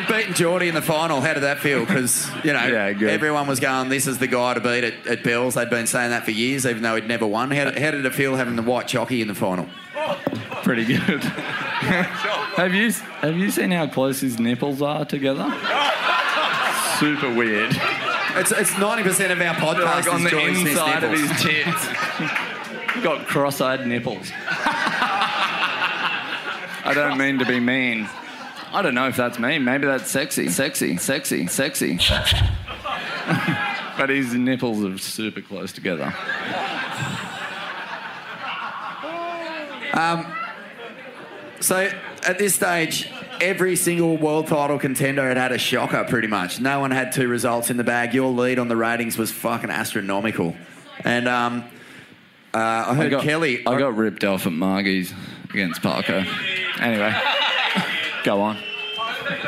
[0.00, 1.80] and beating Jordy in the final, how did that feel?
[1.80, 5.24] Because, you know, Yeah, everyone was going, this is the guy to beat at, at
[5.24, 5.54] Bells.
[5.54, 7.50] They'd been saying that for years, even though he'd never won.
[7.50, 9.66] How, how did it feel having the white chockey in the final?
[10.62, 11.22] Pretty good.
[11.24, 12.90] have you
[13.20, 15.44] have you seen how close his nipples are together?
[16.98, 17.76] Super weird.
[18.36, 21.86] It's it's ninety percent of our podcast like on is the inside of his tits.
[23.02, 24.30] Got cross-eyed nipples.
[26.84, 28.08] I don't mean to be mean.
[28.72, 29.64] I don't know if that's mean.
[29.64, 31.98] Maybe that's sexy, sexy, sexy, sexy.
[33.96, 36.12] but his nipples are super close together.
[39.94, 40.26] Um,
[41.60, 41.88] so
[42.26, 43.08] at this stage,
[43.40, 46.60] every single world title contender had had a shocker pretty much.
[46.60, 48.12] No one had two results in the bag.
[48.12, 50.56] Your lead on the ratings was fucking astronomical.
[51.04, 51.64] And um,
[52.52, 53.66] uh, I heard got, Kelly.
[53.66, 55.14] I got ripped off at Margie's
[55.54, 56.26] against Parker.
[56.80, 57.14] Anyway,
[58.24, 58.58] go on.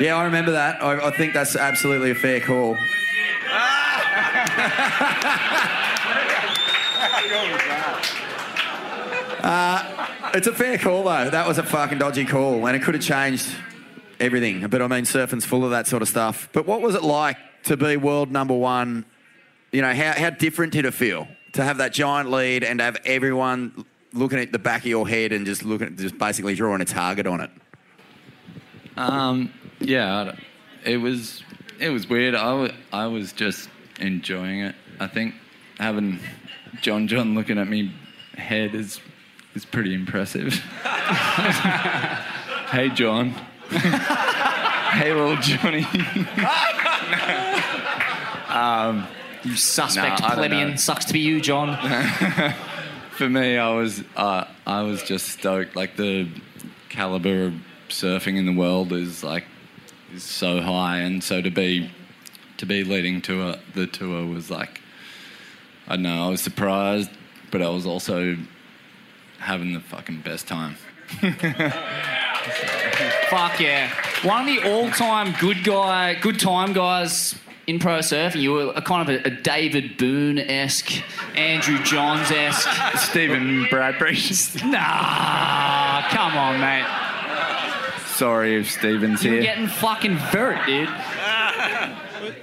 [0.01, 0.83] Yeah, I remember that.
[0.83, 2.77] I, I think that's absolutely a fair call.
[9.47, 11.31] Uh, it's a fair call though.
[11.31, 13.49] That was a fucking dodgy call, and it could have changed
[14.19, 14.67] everything.
[14.67, 16.49] But I mean, surfing's full of that sort of stuff.
[16.53, 19.05] But what was it like to be world number one?
[19.71, 22.85] You know, how how different did it feel to have that giant lead and to
[22.85, 23.85] have everyone
[24.17, 26.85] looking at the back of your head and just looking at just basically drawing a
[26.85, 27.51] target on it?
[28.97, 30.37] Um, yeah,
[30.85, 31.43] it was
[31.79, 32.35] it was weird.
[32.35, 33.69] I wa- I was just
[34.01, 34.75] enjoying it.
[34.99, 35.35] I think
[35.79, 36.19] having
[36.81, 37.93] John John looking at me
[38.37, 39.01] head is
[39.55, 40.55] is pretty impressive.
[42.71, 43.31] hey John.
[43.71, 45.85] hey little Johnny.
[48.49, 49.07] um,
[49.45, 50.79] you suspect no, plebeian.
[50.79, 51.77] Sucks to be you, John.
[53.17, 55.75] For me, I was uh, I was just stoked.
[55.75, 56.29] Like the
[56.91, 57.55] caliber of
[57.89, 59.45] surfing in the world is like
[60.13, 61.91] is so high, and so to be
[62.59, 64.83] to be leading tour the tour was like
[65.89, 66.27] I don't know.
[66.27, 67.09] I was surprised,
[67.51, 68.37] but I was also
[69.39, 70.77] having the fucking best time.
[73.31, 73.91] Fuck yeah.
[74.25, 77.35] One of the all time good guy, good time guys
[77.67, 78.41] in pro surfing.
[78.41, 81.03] You were a kind of a, a David Boon esque,
[81.37, 82.69] Andrew Johns esque.
[82.99, 84.19] Stephen Bradbury.
[84.65, 86.87] nah, come on, mate.
[88.09, 89.35] Sorry if Steven's here.
[89.35, 89.53] You're here.
[89.55, 90.89] getting fucking vert, dude.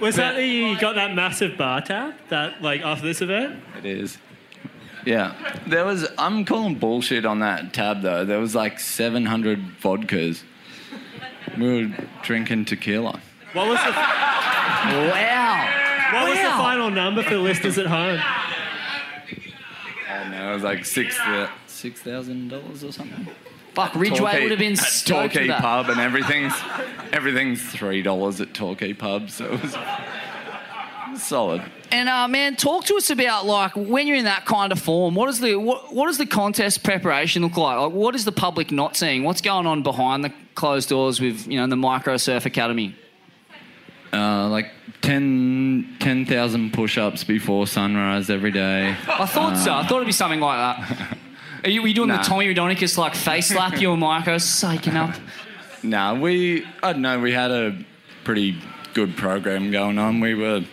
[0.00, 2.14] Was that the you got that massive bar tab?
[2.28, 3.62] That like after this event?
[3.78, 4.18] It is.
[5.04, 5.34] Yeah,
[5.66, 6.08] there was.
[6.16, 8.24] I'm calling bullshit on that tab though.
[8.24, 10.42] There was like 700 vodkas.
[11.58, 13.20] We were drinking tequila.
[13.54, 16.10] What was the wow?
[16.12, 16.58] What was the Wow.
[16.58, 18.18] final number for the listeners at home?
[18.20, 20.50] I don't know.
[20.50, 21.18] It was like six
[21.66, 23.26] six thousand dollars or something.
[23.74, 25.60] Fuck, Ridgeway would have been at stoked Torquay with that.
[25.60, 26.54] pub and everything's
[27.12, 29.30] everything's three dollars at Torquay pub.
[29.30, 29.80] So it was, it
[31.12, 31.62] was solid.
[31.90, 35.14] And uh, man, talk to us about like when you're in that kind of form.
[35.14, 37.78] What is the what, what does the contest preparation look like?
[37.78, 39.24] Like, what is the public not seeing?
[39.24, 42.94] What's going on behind the closed doors with you know the Micro Surf Academy?
[44.14, 44.70] Uh, like
[45.02, 48.90] 10 10,000 push-ups before sunrise every day.
[49.08, 49.74] I thought so.
[49.74, 51.18] I thought it'd be something like that.
[51.64, 52.18] Are you, were you doing Nah.
[52.18, 55.14] the Tommy Raudonikis like face slap you and Micro psyching up?
[55.82, 57.20] Nah, we I don't know.
[57.20, 57.76] We had a
[58.24, 58.58] pretty
[58.94, 60.18] good program going on.
[60.20, 60.64] We were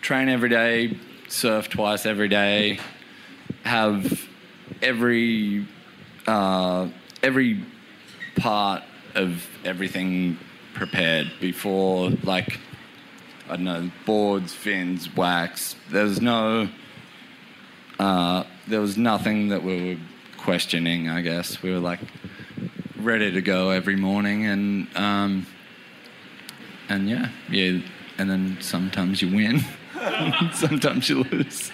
[0.00, 0.96] train every day,
[1.28, 2.78] surf twice every day,
[3.64, 4.26] have
[4.80, 5.66] every
[6.26, 6.88] uh,
[7.22, 7.62] every
[8.36, 8.82] part
[9.14, 10.38] of everything
[10.76, 12.60] prepared before, like
[13.48, 15.74] I don't know, boards, fins, wax.
[15.90, 16.68] There was no,
[17.98, 20.00] uh, there was nothing that we were
[20.36, 21.08] questioning.
[21.08, 22.00] I guess we were like
[22.98, 25.46] ready to go every morning, and um,
[26.88, 27.80] and yeah, yeah,
[28.18, 29.60] and then sometimes you win,
[30.52, 31.70] sometimes you lose.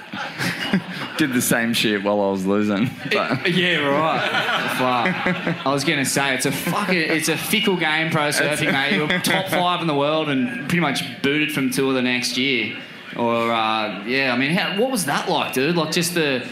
[1.19, 2.91] Did the same shit while I was losing.
[3.11, 4.71] But yeah, right.
[4.79, 5.67] Fuck.
[5.67, 8.97] I was gonna say it's a fucking it's a fickle game, pro surfing, mate.
[8.97, 12.77] You're top five in the world and pretty much booted from tour the next year.
[13.17, 15.77] Or uh, yeah, I mean, how, what was that like, dude?
[15.77, 16.47] Like just the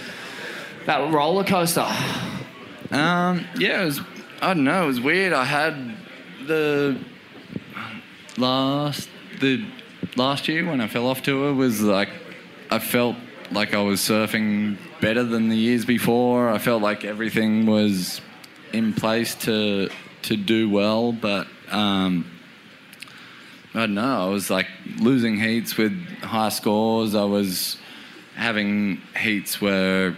[0.86, 1.86] that roller coaster.
[2.90, 4.00] Um, yeah, it was.
[4.42, 4.84] I don't know.
[4.84, 5.32] It was weird.
[5.32, 5.96] I had
[6.46, 6.98] the
[8.36, 9.08] last
[9.40, 9.64] the
[10.16, 12.10] last year when I fell off tour was like
[12.70, 13.16] I felt
[13.50, 16.48] like I was surfing better than the years before.
[16.48, 18.20] I felt like everything was
[18.72, 19.90] in place to
[20.22, 22.30] to do well, but um,
[23.74, 24.26] I don't know.
[24.26, 24.66] I was like
[24.98, 25.92] losing heats with
[26.22, 27.14] high scores.
[27.14, 27.76] I was
[28.34, 30.16] having heats where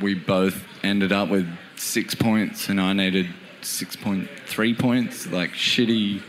[0.00, 3.28] we both ended up with six points and I needed
[3.62, 6.22] 6.3 points, like shitty,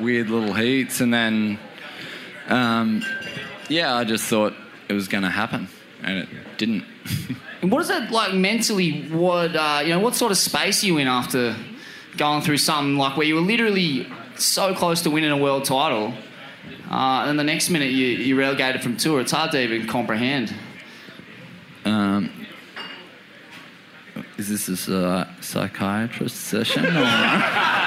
[0.00, 1.00] weird little heats.
[1.00, 1.58] And then,
[2.50, 3.04] um,
[3.68, 4.54] yeah, I just thought
[4.88, 5.68] it was going to happen
[6.02, 6.28] and it
[6.58, 6.84] didn't.
[7.62, 9.08] And what is that like mentally?
[9.08, 10.00] What uh, you know?
[10.00, 11.56] What sort of space are you in after
[12.16, 14.06] going through something like where you were literally
[14.36, 16.14] so close to winning a world title?
[16.90, 19.20] Uh, and the next minute you, you're relegated from tour.
[19.20, 20.52] It's hard to even comprehend.
[21.84, 22.30] Um,
[24.36, 26.84] is this a psy- psychiatrist session?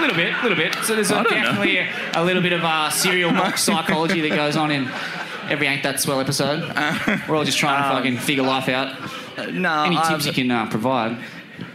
[0.00, 0.04] Or?
[0.04, 0.74] A little bit, a little bit.
[0.84, 4.34] So there's I a, definitely a, a little bit of uh, cereal box psychology that
[4.36, 4.88] goes on in
[5.48, 6.60] every Ain't That Swell episode.
[7.28, 8.96] We're all just trying to Um, fucking figure life out.
[9.52, 11.18] no, Any tips I've- you can uh, provide?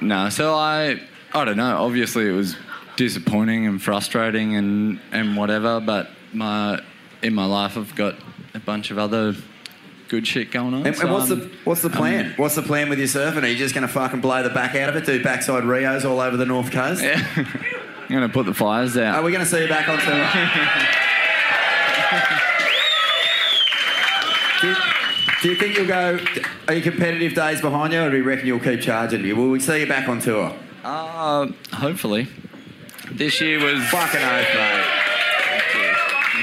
[0.02, 0.99] No, so I,
[1.34, 1.77] I don't know.
[1.84, 2.56] Obviously, it was
[2.95, 5.80] disappointing and frustrating and and whatever.
[5.80, 6.81] But my
[7.22, 8.15] in my life, I've got
[8.56, 9.35] a bunch of other
[10.07, 10.88] good shit going on.
[10.88, 12.34] And, so and what's I'm- the what's the plan?
[12.38, 13.43] what's the plan with your surfing?
[13.43, 16.03] Are you just going to fucking blow the back out of it, do backside Rios
[16.06, 17.03] all over the north coast?
[17.03, 17.22] Yeah.
[18.07, 19.15] I'm gonna put the fires out.
[19.15, 20.15] Are we going to see you back on tour?
[25.41, 26.19] do, you, think you'll go?
[26.68, 29.23] Are you competitive days behind you, or do you reckon you'll keep charging?
[29.36, 30.56] Will we see you back on tour?
[30.84, 32.27] Uh, hopefully.
[33.11, 34.86] This year was fucking oath, mate.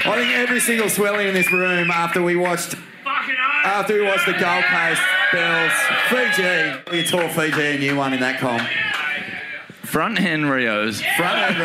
[0.04, 2.74] I think every single swelly in this room after we watched
[3.64, 5.02] after we watched the Gold Coast
[5.32, 5.72] Bells,
[6.08, 8.62] Fiji, you tore Fiji a new one in that comp.
[9.84, 11.00] Front hand Rios.
[11.16, 11.58] Front hand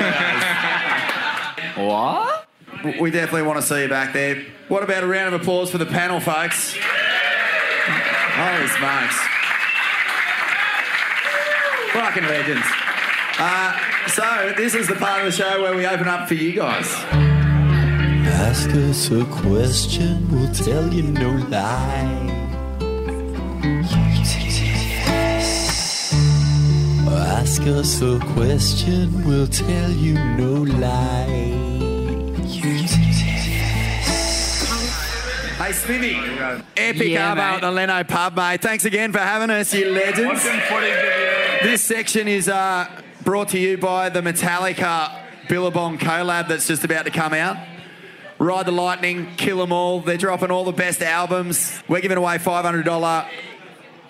[1.78, 1.88] Rios.
[1.88, 2.48] what?
[3.00, 4.46] We definitely want to see you back there.
[4.68, 6.76] What about a round of applause for the panel, folks?
[8.38, 9.18] Holy smokes.
[11.94, 12.68] Fucking legends.
[13.40, 16.54] Uh, so, this is the part of the show where we open up for you
[16.54, 16.92] guys.
[18.40, 22.38] Ask us a question, we'll tell you no lie.
[27.28, 31.26] Ask us a question, we'll tell you no lie.
[35.58, 36.16] Hey, Smithy.
[36.78, 37.42] Epic Yeah, arvo mate.
[37.56, 38.62] at the Leno pub, mate.
[38.62, 40.44] Thanks again for having us, you legends.
[41.64, 42.88] This section is uh,
[43.24, 45.12] brought to you by the Metallica
[45.50, 47.58] Billabong collab that's just about to come out.
[48.40, 50.00] Ride the Lightning, Kill 'Em All.
[50.00, 51.82] They're dropping all the best albums.
[51.90, 53.26] We're giving away $500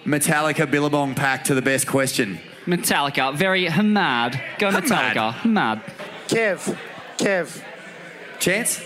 [0.05, 2.39] Metallica Billabong pack to the best question.
[2.67, 4.39] Metallica, very hamad.
[4.59, 5.81] Go Metallica, hamad.
[6.27, 6.77] Kev,
[7.17, 7.63] Kev.
[8.39, 8.81] Chance?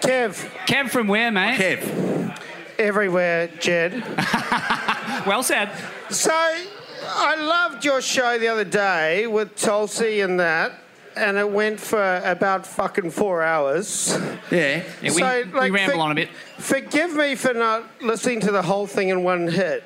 [0.00, 0.48] Kev.
[0.66, 1.58] Kev from where, mate?
[1.58, 2.38] Kev.
[2.78, 3.92] Everywhere, Jed.
[5.26, 5.70] well said.
[6.10, 10.72] So, I loved your show the other day with Tulsi and that,
[11.16, 14.16] and it went for about fucking four hours.
[14.50, 14.82] Yeah.
[15.02, 16.30] Yeah, we- we ramble on a bit.
[16.58, 19.84] Forgive me for not listening to the whole thing in one hit,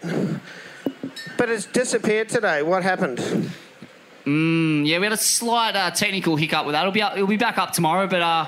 [1.43, 2.63] but it's disappeared today.
[2.63, 3.19] What happened?
[4.25, 6.83] Mm, yeah, we had a slight uh, technical hiccup with that.
[6.83, 8.47] It'll be up, it'll be back up tomorrow, but uh,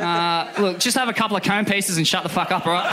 [0.00, 2.72] uh, look, just have a couple of cone pieces and shut the fuck up, all
[2.72, 2.90] right?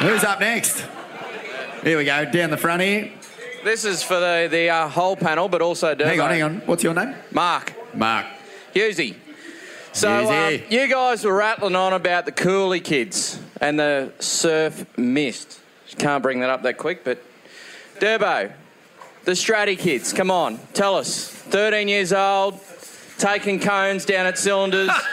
[0.00, 0.84] Who's up next?
[1.84, 3.12] Here we go, down the front here.
[3.62, 6.06] This is for the, the uh, whole panel, but also Durbo.
[6.06, 6.56] Hang on, hang on.
[6.66, 7.14] What's your name?
[7.30, 7.72] Mark.
[7.94, 8.26] Mark.
[8.74, 9.14] Hughesy.
[9.92, 15.60] So um, you guys were rattling on about the Cooly kids and the surf mist.
[15.96, 17.22] Can't bring that up that quick, but
[18.00, 18.52] Durbo,
[19.24, 20.12] the Straddie kids.
[20.12, 21.28] Come on, tell us.
[21.28, 22.58] 13 years old,
[23.18, 24.90] taking cones down at cylinders,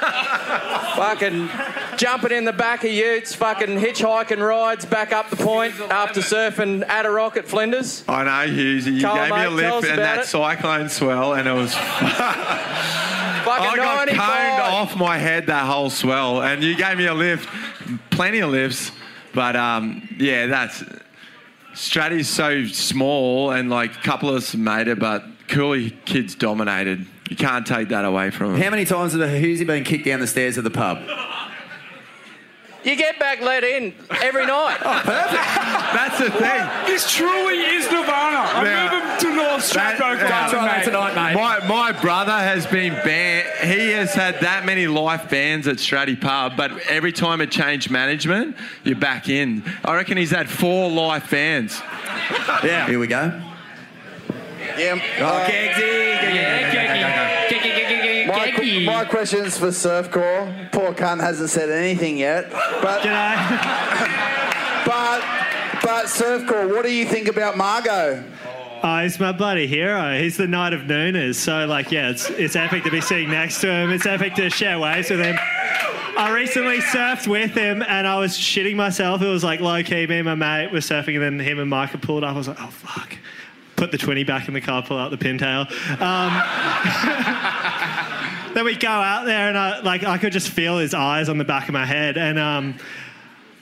[0.96, 1.50] fucking
[1.98, 6.88] jumping in the back of utes, fucking hitchhiking rides back up the point after surfing
[6.88, 8.04] at a rock at Flinders.
[8.08, 8.94] I know, Hughesy.
[8.94, 10.28] You gave me a mate, tell lift us and about that it.
[10.28, 11.76] cyclone swell, and it was.
[13.44, 14.18] Fucking I got 95.
[14.18, 17.48] coned off my head that whole swell, and you gave me a lift,
[18.10, 18.92] plenty of lifts,
[19.34, 20.84] but um, yeah, that's
[21.74, 27.06] Straddie's so small, and like a couple of us made it, but Cooly kids dominated.
[27.30, 28.62] You can't take that away from them.
[28.62, 30.98] How many times have Hughesy been kicked down the stairs of the pub?
[32.84, 34.78] You get back let in every night.
[34.86, 35.44] oh, perfect.
[35.94, 36.86] That's the thing.
[36.88, 38.38] This truly is Nirvana.
[38.38, 38.92] I Yeah.
[38.92, 41.34] move him to North Stradbroke Yeah.
[41.36, 43.48] My, my brother has been banned.
[43.70, 47.92] He has had that many life bans at Straddie Pub, but every time it changed
[47.92, 49.64] management, you're back in.
[49.84, 51.82] I reckon he's had four life bans.
[52.64, 52.88] Yeah.
[52.88, 53.42] Here we go.
[54.78, 55.00] Yeah.
[55.20, 56.00] Oh, uh, Kegsy.
[58.28, 60.72] My, qu- my question's for Surfcore.
[60.72, 62.52] Poor cunt hasn't said anything yet.
[62.52, 63.04] But,
[64.86, 65.22] but,
[65.82, 68.24] but Surfcore, what do you think about Margo?
[68.82, 70.18] Oh, he's my bloody hero.
[70.18, 71.36] He's the knight of nooners.
[71.36, 73.92] So, like, yeah, it's it's epic to be sitting next to him.
[73.92, 75.36] It's epic to share waves with him.
[76.18, 79.22] I recently surfed with him and I was shitting myself.
[79.22, 80.06] It was like low key.
[80.08, 82.36] Me and my mate were surfing, and then him and Micah pulled up.
[82.36, 83.18] I was like, oh fuck.
[83.80, 85.62] Put the 20 back in the car, pull out the pintail.
[86.02, 86.34] Um,
[88.54, 91.38] then we'd go out there, and I like I could just feel his eyes on
[91.38, 92.76] the back of my head, and um,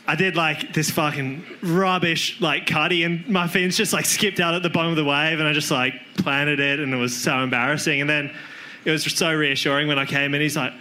[0.07, 4.55] I did like this fucking rubbish like cutty, and my fins just like skipped out
[4.55, 7.15] at the bottom of the wave, and I just like planted it, and it was
[7.15, 8.01] so embarrassing.
[8.01, 8.31] And then
[8.85, 10.41] it was so reassuring when I came in.
[10.41, 10.73] He's like,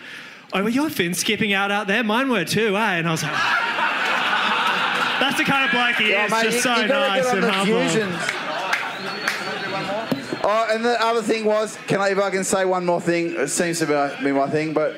[0.55, 2.03] "Oh, were your fins skipping out out there?
[2.03, 3.33] Mine were too, eh?" And I was like,
[5.21, 7.45] "That's the kind of bloke he Yeah, is, mate, just you- so you nice and
[7.45, 8.46] humble."
[10.49, 13.35] Oh, and the other thing was, can I, if I can say one more thing?
[13.35, 13.87] It seems to
[14.23, 14.95] be, my thing, but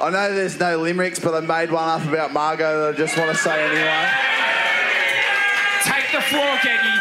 [0.00, 3.14] I know there's no limericks, but I made one up about Margo that I just
[3.18, 4.08] want to say anyway.
[5.84, 6.96] Take the floor, Geggy.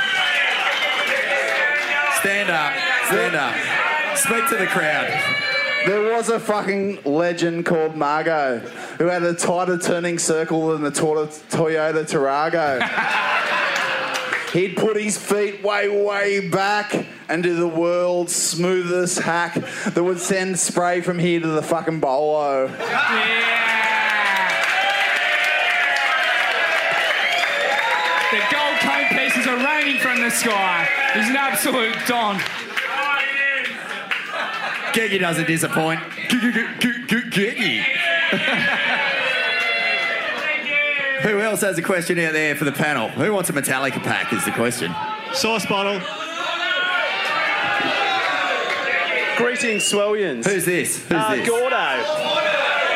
[2.20, 2.74] Stand up.
[3.08, 4.18] Stand up.
[4.18, 5.08] Speak to the crowd.
[5.86, 8.60] There was a fucking legend called Margo
[8.98, 12.82] who had a tighter turning circle than the Toyota Tarago.
[14.56, 20.18] He'd put his feet way, way back and do the world's smoothest hack that would
[20.18, 22.68] send spray from here to the fucking bolo.
[22.68, 22.74] The
[28.50, 30.88] gold cone pieces are raining from the sky.
[31.14, 32.40] He's an absolute don.
[34.94, 36.00] Geggy doesn't disappoint.
[36.30, 37.84] Geggy.
[41.26, 43.10] Who else has a question out there for the panel?
[43.10, 44.94] Who wants a Metallica pack is the question.
[45.34, 46.00] Sauce bottle.
[49.36, 50.46] Greetings, Swellians.
[50.46, 51.02] Who's this?
[51.08, 51.50] Who's uh, this?
[51.50, 51.66] Gordo.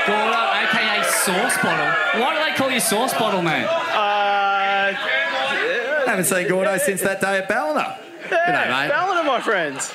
[0.05, 2.21] Gordo, aka Sauce Bottle.
[2.21, 3.65] Why do they call you Sauce Bottle, man?
[3.65, 4.93] Uh,
[6.05, 7.97] haven't seen Gordo since that day at Ballina.
[8.29, 9.91] Yeah, Ballina, my friends.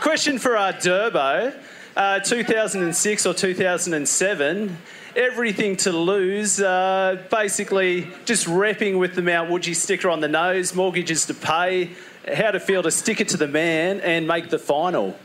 [0.00, 1.58] Question for our Durbo.
[1.96, 4.76] Uh, 2006 or 2007.
[5.18, 6.60] Everything to lose.
[6.60, 10.76] Uh, basically, just repping with the Mount Woodgee sticker on the nose.
[10.76, 11.90] Mortgages to pay.
[12.32, 15.16] How to feel to stick it to the man and make the final.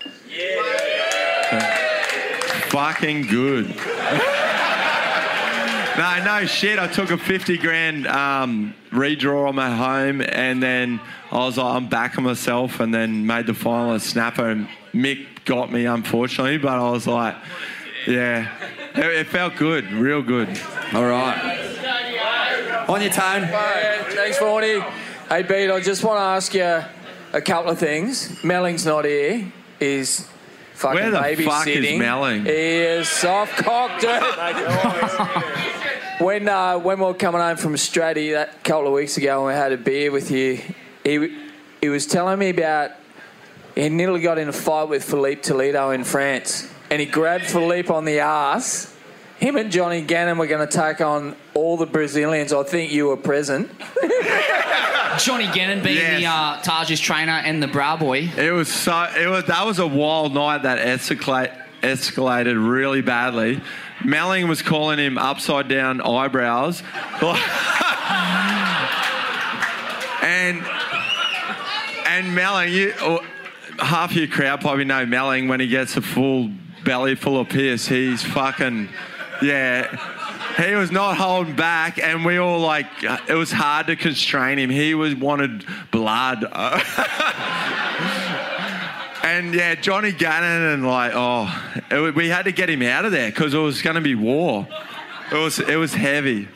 [2.70, 3.68] Fucking good.
[5.98, 6.80] no, no shit.
[6.80, 11.00] I took a 50 grand um, redraw on my home and then
[11.32, 15.72] I was like, I'm backing myself and then made the final Snapper and Mick got
[15.72, 17.36] me, unfortunately, but I was like,
[18.08, 18.52] yeah,
[18.96, 20.50] it, it felt good, real good.
[20.94, 21.70] All right.
[22.88, 23.48] On your tone.
[23.48, 24.80] Thanks, Forney.
[25.30, 26.84] Hey, Pete, I just want to ask you
[27.34, 28.44] a couple of things.
[28.44, 29.52] Melling's not here.
[29.80, 30.28] He's
[30.74, 31.46] fucking Where the babysitting.
[31.46, 32.46] fuck is Melling?
[32.46, 34.22] He is soft cocked it.
[36.22, 39.48] when uh, when we were coming home from Straddie that couple of weeks ago, and
[39.48, 40.62] we had a beer with you,
[41.04, 41.38] he
[41.82, 42.92] he was telling me about
[43.76, 47.90] he nearly got in a fight with Filipe Toledo in France, and he grabbed Filipe
[47.90, 48.96] on the ass.
[49.40, 52.54] Him and Johnny Gannon were going to take on all the Brazilians.
[52.54, 53.72] I think you were present.
[55.18, 58.30] Johnny Gannon being the uh, Taj's trainer and the brow boy.
[58.38, 59.10] It was so.
[59.18, 61.52] It was that was a wild night that escalate,
[61.82, 63.60] escalated really badly.
[64.06, 66.84] Melling was calling him upside down eyebrows,
[70.22, 70.64] and
[72.06, 73.22] and Melling, you or
[73.80, 76.52] half your crowd probably know Melling when he gets a full
[76.84, 77.88] belly full of piss.
[77.88, 78.90] He's fucking
[79.42, 79.96] yeah.
[80.58, 82.88] He was not holding back, and we all like
[83.28, 84.70] it was hard to constrain him.
[84.70, 86.46] He was wanted blood.
[89.24, 91.50] And yeah, Johnny Gannon and like, oh,
[91.90, 94.16] it, we had to get him out of there because it was going to be
[94.16, 94.68] war.
[95.32, 96.50] It was it was heavy.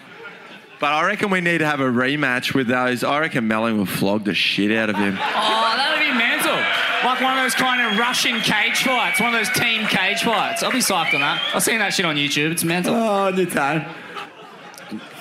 [0.80, 3.04] But I reckon we need to have a rematch with those.
[3.04, 5.18] I reckon Melling will flog the shit out of him.
[5.18, 6.87] Oh, that'd be mental.
[7.04, 10.64] Like one of those kind of Russian cage fights, one of those team cage fights.
[10.64, 11.42] I'll be psyched on that.
[11.54, 12.52] I've seen that shit on YouTube.
[12.52, 12.96] It's mental.
[12.96, 13.86] Oh, new time.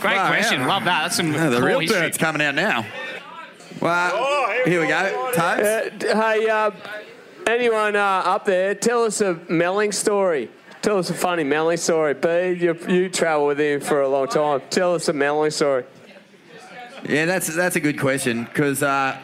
[0.01, 0.61] Great Wow, question.
[0.61, 0.66] yeah.
[0.66, 1.03] Love that.
[1.03, 2.01] That's some Yeah, the core real history.
[2.01, 2.86] dirt's coming out now.
[3.81, 5.31] Well, here we go.
[5.35, 5.62] Tobes?
[5.62, 6.70] Uh, d- hey, uh,
[7.47, 10.48] anyone uh, up there, tell us a Melling story.
[10.82, 12.15] Tell us a funny Melling story.
[12.15, 12.28] B,
[12.65, 14.62] you, you travel with him for a long time.
[14.70, 15.85] Tell us a Melling story.
[17.09, 19.19] Yeah, that's that's a good question because uh,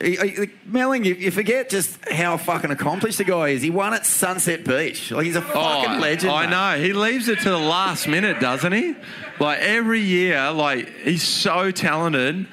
[0.00, 3.62] he- he- Melling, you, you forget just how fucking accomplished the guy is.
[3.62, 5.10] He won at Sunset Beach.
[5.10, 6.32] Like he's a fucking legend.
[6.32, 6.50] Oh, I mate.
[6.50, 6.84] know.
[6.84, 8.94] He leaves it to the last minute, doesn't he?
[9.38, 12.46] Like every year, like he's so talented.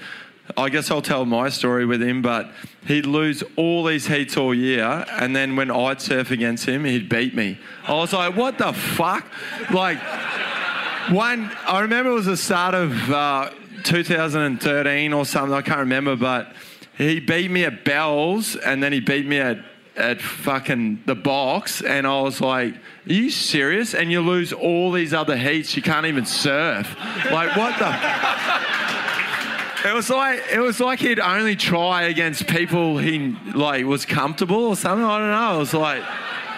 [0.56, 2.50] I guess I'll tell my story with him, but
[2.86, 7.10] he'd lose all these heats all year, and then when I'd surf against him, he'd
[7.10, 7.60] beat me.
[7.86, 9.26] I was like, what the fuck?
[9.72, 10.00] Like,
[11.12, 13.50] one, I remember it was the start of uh,
[13.84, 16.54] 2013 or something, I can't remember, but
[16.98, 19.60] he beat me at Bells, and then he beat me at
[19.96, 24.92] at fucking the box, and I was like, "Are you serious?" And you lose all
[24.92, 26.96] these other heats, you can't even surf.
[27.32, 27.88] Like, what the?
[29.90, 34.66] It was like it was like he'd only try against people he like was comfortable
[34.66, 35.06] or something.
[35.06, 35.56] I don't know.
[35.56, 36.04] I was like,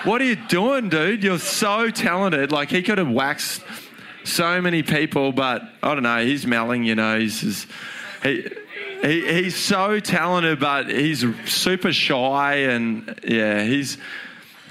[0.04, 1.24] "What are you doing, dude?
[1.24, 2.52] You're so talented.
[2.52, 3.62] Like he could have waxed
[4.24, 6.24] so many people, but I don't know.
[6.24, 7.20] He's melling, you know.
[7.20, 7.68] He's just,
[8.24, 8.50] he,
[9.02, 13.98] he he's so talented, but he's super shy, and yeah, he's.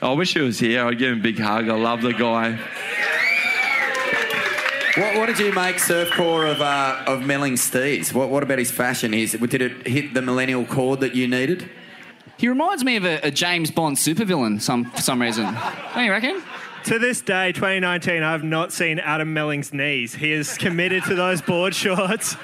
[0.00, 0.84] I wish he was here.
[0.84, 1.68] I'd give him a big hug.
[1.68, 2.58] I love the guy.
[4.96, 8.12] What, what did you make Surfcore of uh, of Melling Steez?
[8.12, 9.14] What, what about his fashion?
[9.14, 11.70] Is did it hit the millennial chord that you needed?
[12.38, 15.44] He reminds me of a, a James Bond supervillain some, for some reason.
[15.94, 16.40] Don't you reckon?
[16.84, 20.14] To this day, 2019, I have not seen Adam Melling's knees.
[20.14, 22.36] He is committed to those board shorts.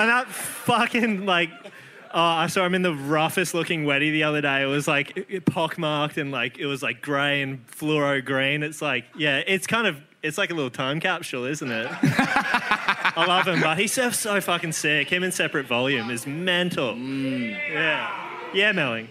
[0.00, 4.40] And that fucking, like, oh, I saw him in the roughest looking weddy the other
[4.40, 4.62] day.
[4.62, 8.62] It was like it- it pockmarked and like it was like grey and fluoro green.
[8.62, 11.86] It's like, yeah, it's kind of, it's like a little time capsule, isn't it?
[12.02, 15.08] I love him, but he surfs so fucking sick.
[15.10, 16.96] Him in separate volume is mental.
[16.96, 18.10] Yeah.
[18.54, 19.08] Yeah, Melling.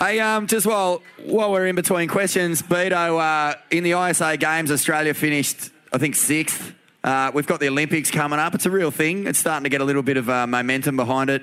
[0.00, 4.70] Hey, um, just while while we're in between questions, Beto, uh, in the ISA Games,
[4.70, 6.72] Australia finished, I think, sixth.
[7.04, 8.54] Uh, we've got the Olympics coming up.
[8.54, 9.26] It's a real thing.
[9.26, 11.42] It's starting to get a little bit of uh, momentum behind it.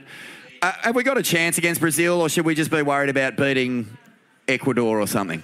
[0.61, 3.37] Uh, have we got a chance against Brazil, or should we just be worried about
[3.37, 3.97] beating
[4.47, 5.43] Ecuador or something?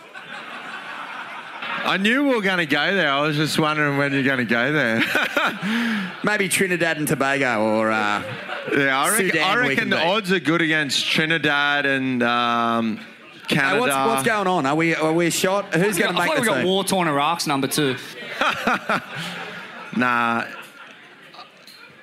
[1.84, 3.10] I knew we were going to go there.
[3.10, 5.02] I was just wondering when you're going to go there.
[6.24, 7.92] Maybe Trinidad and Tobago or.
[7.92, 8.24] Uh,
[8.78, 10.06] yeah, I reckon, Sudan I we reckon can the beat.
[10.06, 13.00] odds are good against Trinidad and um,
[13.48, 13.74] Canada.
[13.74, 14.68] Hey, what's, what's going on?
[14.68, 15.74] Are we are we shot?
[15.74, 17.96] Who's going to make thought the we got war torn Iraq's number two.
[19.96, 20.46] Nah.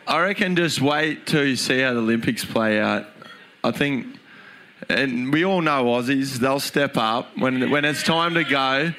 [0.07, 3.07] I reckon just wait till you see how the Olympics play out.
[3.63, 4.07] I think,
[4.89, 8.93] and we all know Aussies, they'll step up when, when it's time to go.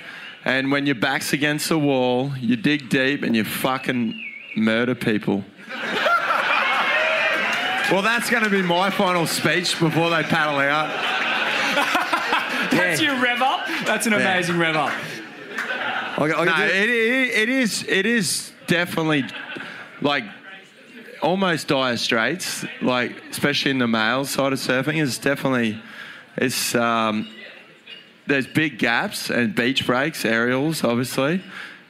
[0.45, 4.13] And when your back's against the wall, you dig deep and you fucking
[4.55, 5.43] murder people.
[7.91, 10.89] well, that's going to be my final speech before they paddle out.
[12.71, 13.65] That's your rev up.
[13.85, 14.19] That's an Yeah.
[14.19, 14.93] amazing rev up.
[16.19, 16.25] no,
[16.65, 19.25] it, it, it is it is definitely
[20.01, 20.23] like
[21.21, 25.01] almost dire straits, like especially in the male side of surfing.
[25.03, 25.81] It's definitely
[26.37, 27.27] it's um,
[28.27, 31.43] there's big gaps and beach breaks, aerials, obviously,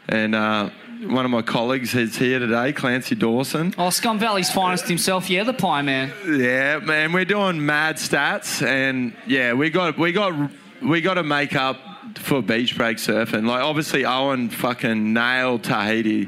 [0.07, 0.33] and.
[0.33, 0.69] Uh,
[1.07, 3.73] one of my colleagues is here today, Clancy Dawson.
[3.77, 5.29] Oh, Scum Valley's finest himself.
[5.29, 6.11] Yeah, the pie man.
[6.27, 10.51] Yeah, man, we're doing mad stats, and yeah, we got we got
[10.81, 11.77] we got to make up
[12.17, 13.45] for beach break surfing.
[13.45, 16.27] Like obviously, Owen fucking nailed Tahiti.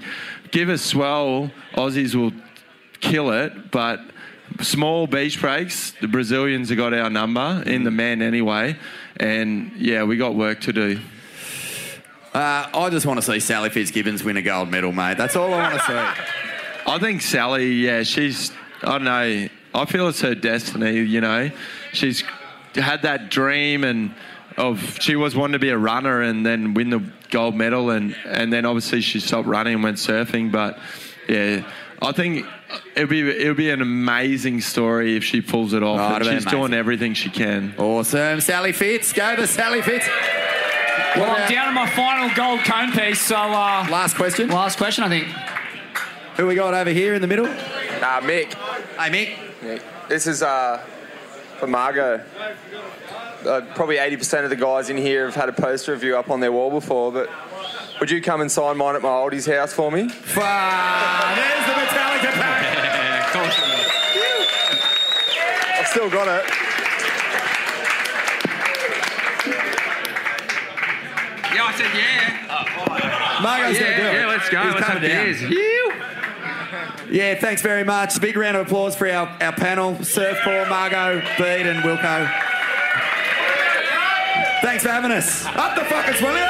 [0.52, 2.34] Give us swell, Aussies will
[3.00, 4.02] kill it, but
[4.60, 8.78] small beach breaks, the Brazilians have got our number in the men anyway,
[9.18, 11.00] and yeah, we got work to do.
[12.34, 15.18] Uh, I just want to see Sally Fitzgibbons win a gold medal, mate.
[15.18, 16.22] That's all I want to see.
[16.88, 18.52] I think Sally, yeah, she's,
[18.82, 21.50] I don't know, I feel it's her destiny, you know.
[21.94, 22.24] She's
[22.76, 24.14] had that dream and
[24.62, 28.16] of, she was wanting to be a runner and then win the gold medal and,
[28.26, 30.52] and then obviously she stopped running and went surfing.
[30.52, 30.78] But
[31.28, 31.70] yeah,
[32.02, 32.46] I think
[32.96, 36.00] it'll be, it'll be an amazing story if she pulls it off.
[36.00, 37.74] Oh, and it'll she's doing everything she can.
[37.78, 38.42] Awesome.
[38.42, 40.08] Sally Fitz, go to Sally Fitz.
[41.16, 43.36] Well, I'm down to my final gold cone piece, so.
[43.36, 44.50] Uh, last question.
[44.50, 45.28] Last question, I think.
[46.38, 47.48] Who we got over here in the middle?
[47.48, 48.54] Uh, Mick.
[48.98, 49.36] Hey, Mick.
[49.60, 49.82] Mick.
[50.08, 50.82] This is uh,
[51.60, 52.24] for Margo.
[53.46, 56.30] Uh, probably 80% of the guys in here have had a poster of you up
[56.30, 57.30] on their wall before, but
[58.00, 60.04] would you come and sign mine at my oldie's house for me?
[60.04, 60.22] there's the
[61.74, 63.36] Metallica pack.
[65.80, 66.46] I've still got it.
[71.54, 72.48] Yeah, I said yeah.
[73.42, 74.14] Margo's yeah, going to do it.
[74.14, 74.64] Yeah, let's go.
[74.64, 75.26] He's let's have coming down.
[75.26, 75.42] beers.
[77.12, 78.22] Yeah, thanks very much.
[78.22, 82.30] Big round of applause for our, our panel Surf Paul, Margo, Bede, and Wilko.
[84.62, 85.44] Thanks for having us.
[85.48, 86.46] Up the fuckers, Williams!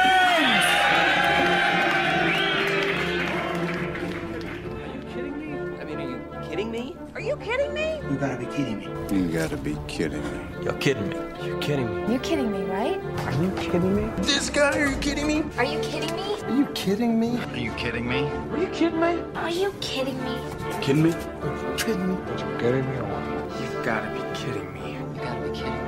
[4.82, 5.54] Are you kidding me?
[5.80, 6.18] I mean, are you
[6.50, 6.98] kidding me?
[7.16, 8.02] Are you kidding me?
[8.10, 8.88] You gotta be kidding me.
[9.16, 10.40] You gotta be kidding me.
[10.62, 11.16] You're kidding me.
[11.46, 12.12] You're kidding me.
[12.12, 13.00] You're kidding me, right?
[13.28, 14.12] Are you kidding me?
[14.24, 15.44] This guy, are you kidding me?
[15.58, 16.42] Are you kidding me?
[16.44, 17.38] Are you kidding me?
[17.38, 18.20] Are you kidding me?
[18.36, 19.24] Are you kidding me?
[19.36, 20.36] Are you kidding me?
[20.82, 21.12] Kidding me?
[21.14, 22.16] Are you kidding me?
[22.38, 23.62] You kidding me or what?
[23.62, 24.94] You've gotta be kidding me.
[24.96, 25.81] You gotta be kidding me.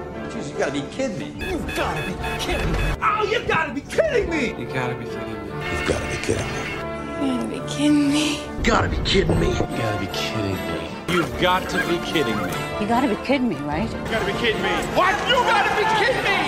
[0.54, 1.50] Jeez, you gotta be kidding me.
[1.50, 2.78] You gotta be kidding me.
[3.02, 4.48] Oh, you gotta be kidding me.
[4.60, 5.60] You gotta be kidding me.
[5.72, 7.18] You've gotta be kidding me.
[7.20, 8.38] You gotta be kidding me.
[8.38, 9.48] You Gotta be kidding me.
[9.50, 11.14] You gotta be kidding me.
[11.14, 12.52] You've got to be kidding me.
[12.80, 13.92] You gotta be kidding me, right?
[13.92, 14.70] You gotta be kidding me.
[14.96, 15.14] What?
[15.28, 16.40] You gotta be kidding me.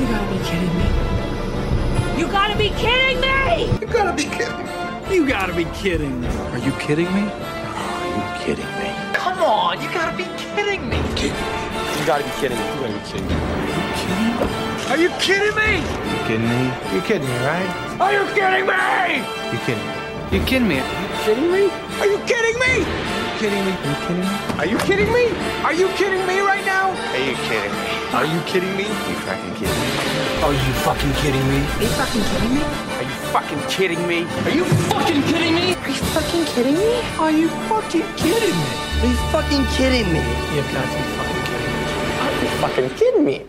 [0.00, 1.04] You gotta be kidding me.
[2.18, 3.78] You gotta be kidding me!
[3.80, 5.14] You gotta be kidding me.
[5.14, 6.28] You gotta be kidding me.
[6.28, 7.22] Are you kidding me?
[7.22, 9.14] Are you kidding me?
[9.14, 11.73] Come on, you gotta be kidding me.
[12.04, 12.64] You gotta be kidding me.
[12.68, 13.34] You gotta be kidding me.
[14.92, 15.80] Are you kidding me?
[15.80, 16.68] You kidding me?
[16.92, 17.00] You kidding me?
[17.00, 17.96] You kidding me, right?
[17.96, 18.76] Are you kidding me?
[19.48, 20.04] You kidding me?
[20.28, 20.80] You kidding me?
[20.84, 21.64] Are you kidding me?
[21.96, 22.84] Are you kidding me?
[23.40, 23.72] Kidding me?
[23.72, 24.28] You kidding me?
[24.60, 25.32] Are you kidding me?
[25.64, 26.92] Are you kidding me right now?
[26.92, 27.88] Are you kidding me?
[28.12, 28.84] Are you kidding me?
[28.84, 29.88] You fucking kidding me?
[30.44, 31.56] Are you fucking kidding me?
[31.56, 32.60] Are you fucking kidding me?
[33.00, 34.28] Are you fucking kidding me?
[34.44, 35.72] Are you fucking kidding me?
[35.72, 37.00] Are you fucking kidding me?
[37.16, 38.68] Are you fucking kidding me?
[39.00, 40.20] Are you fucking kidding me?
[40.52, 41.13] You have got to be
[42.60, 43.46] fucking kidding me?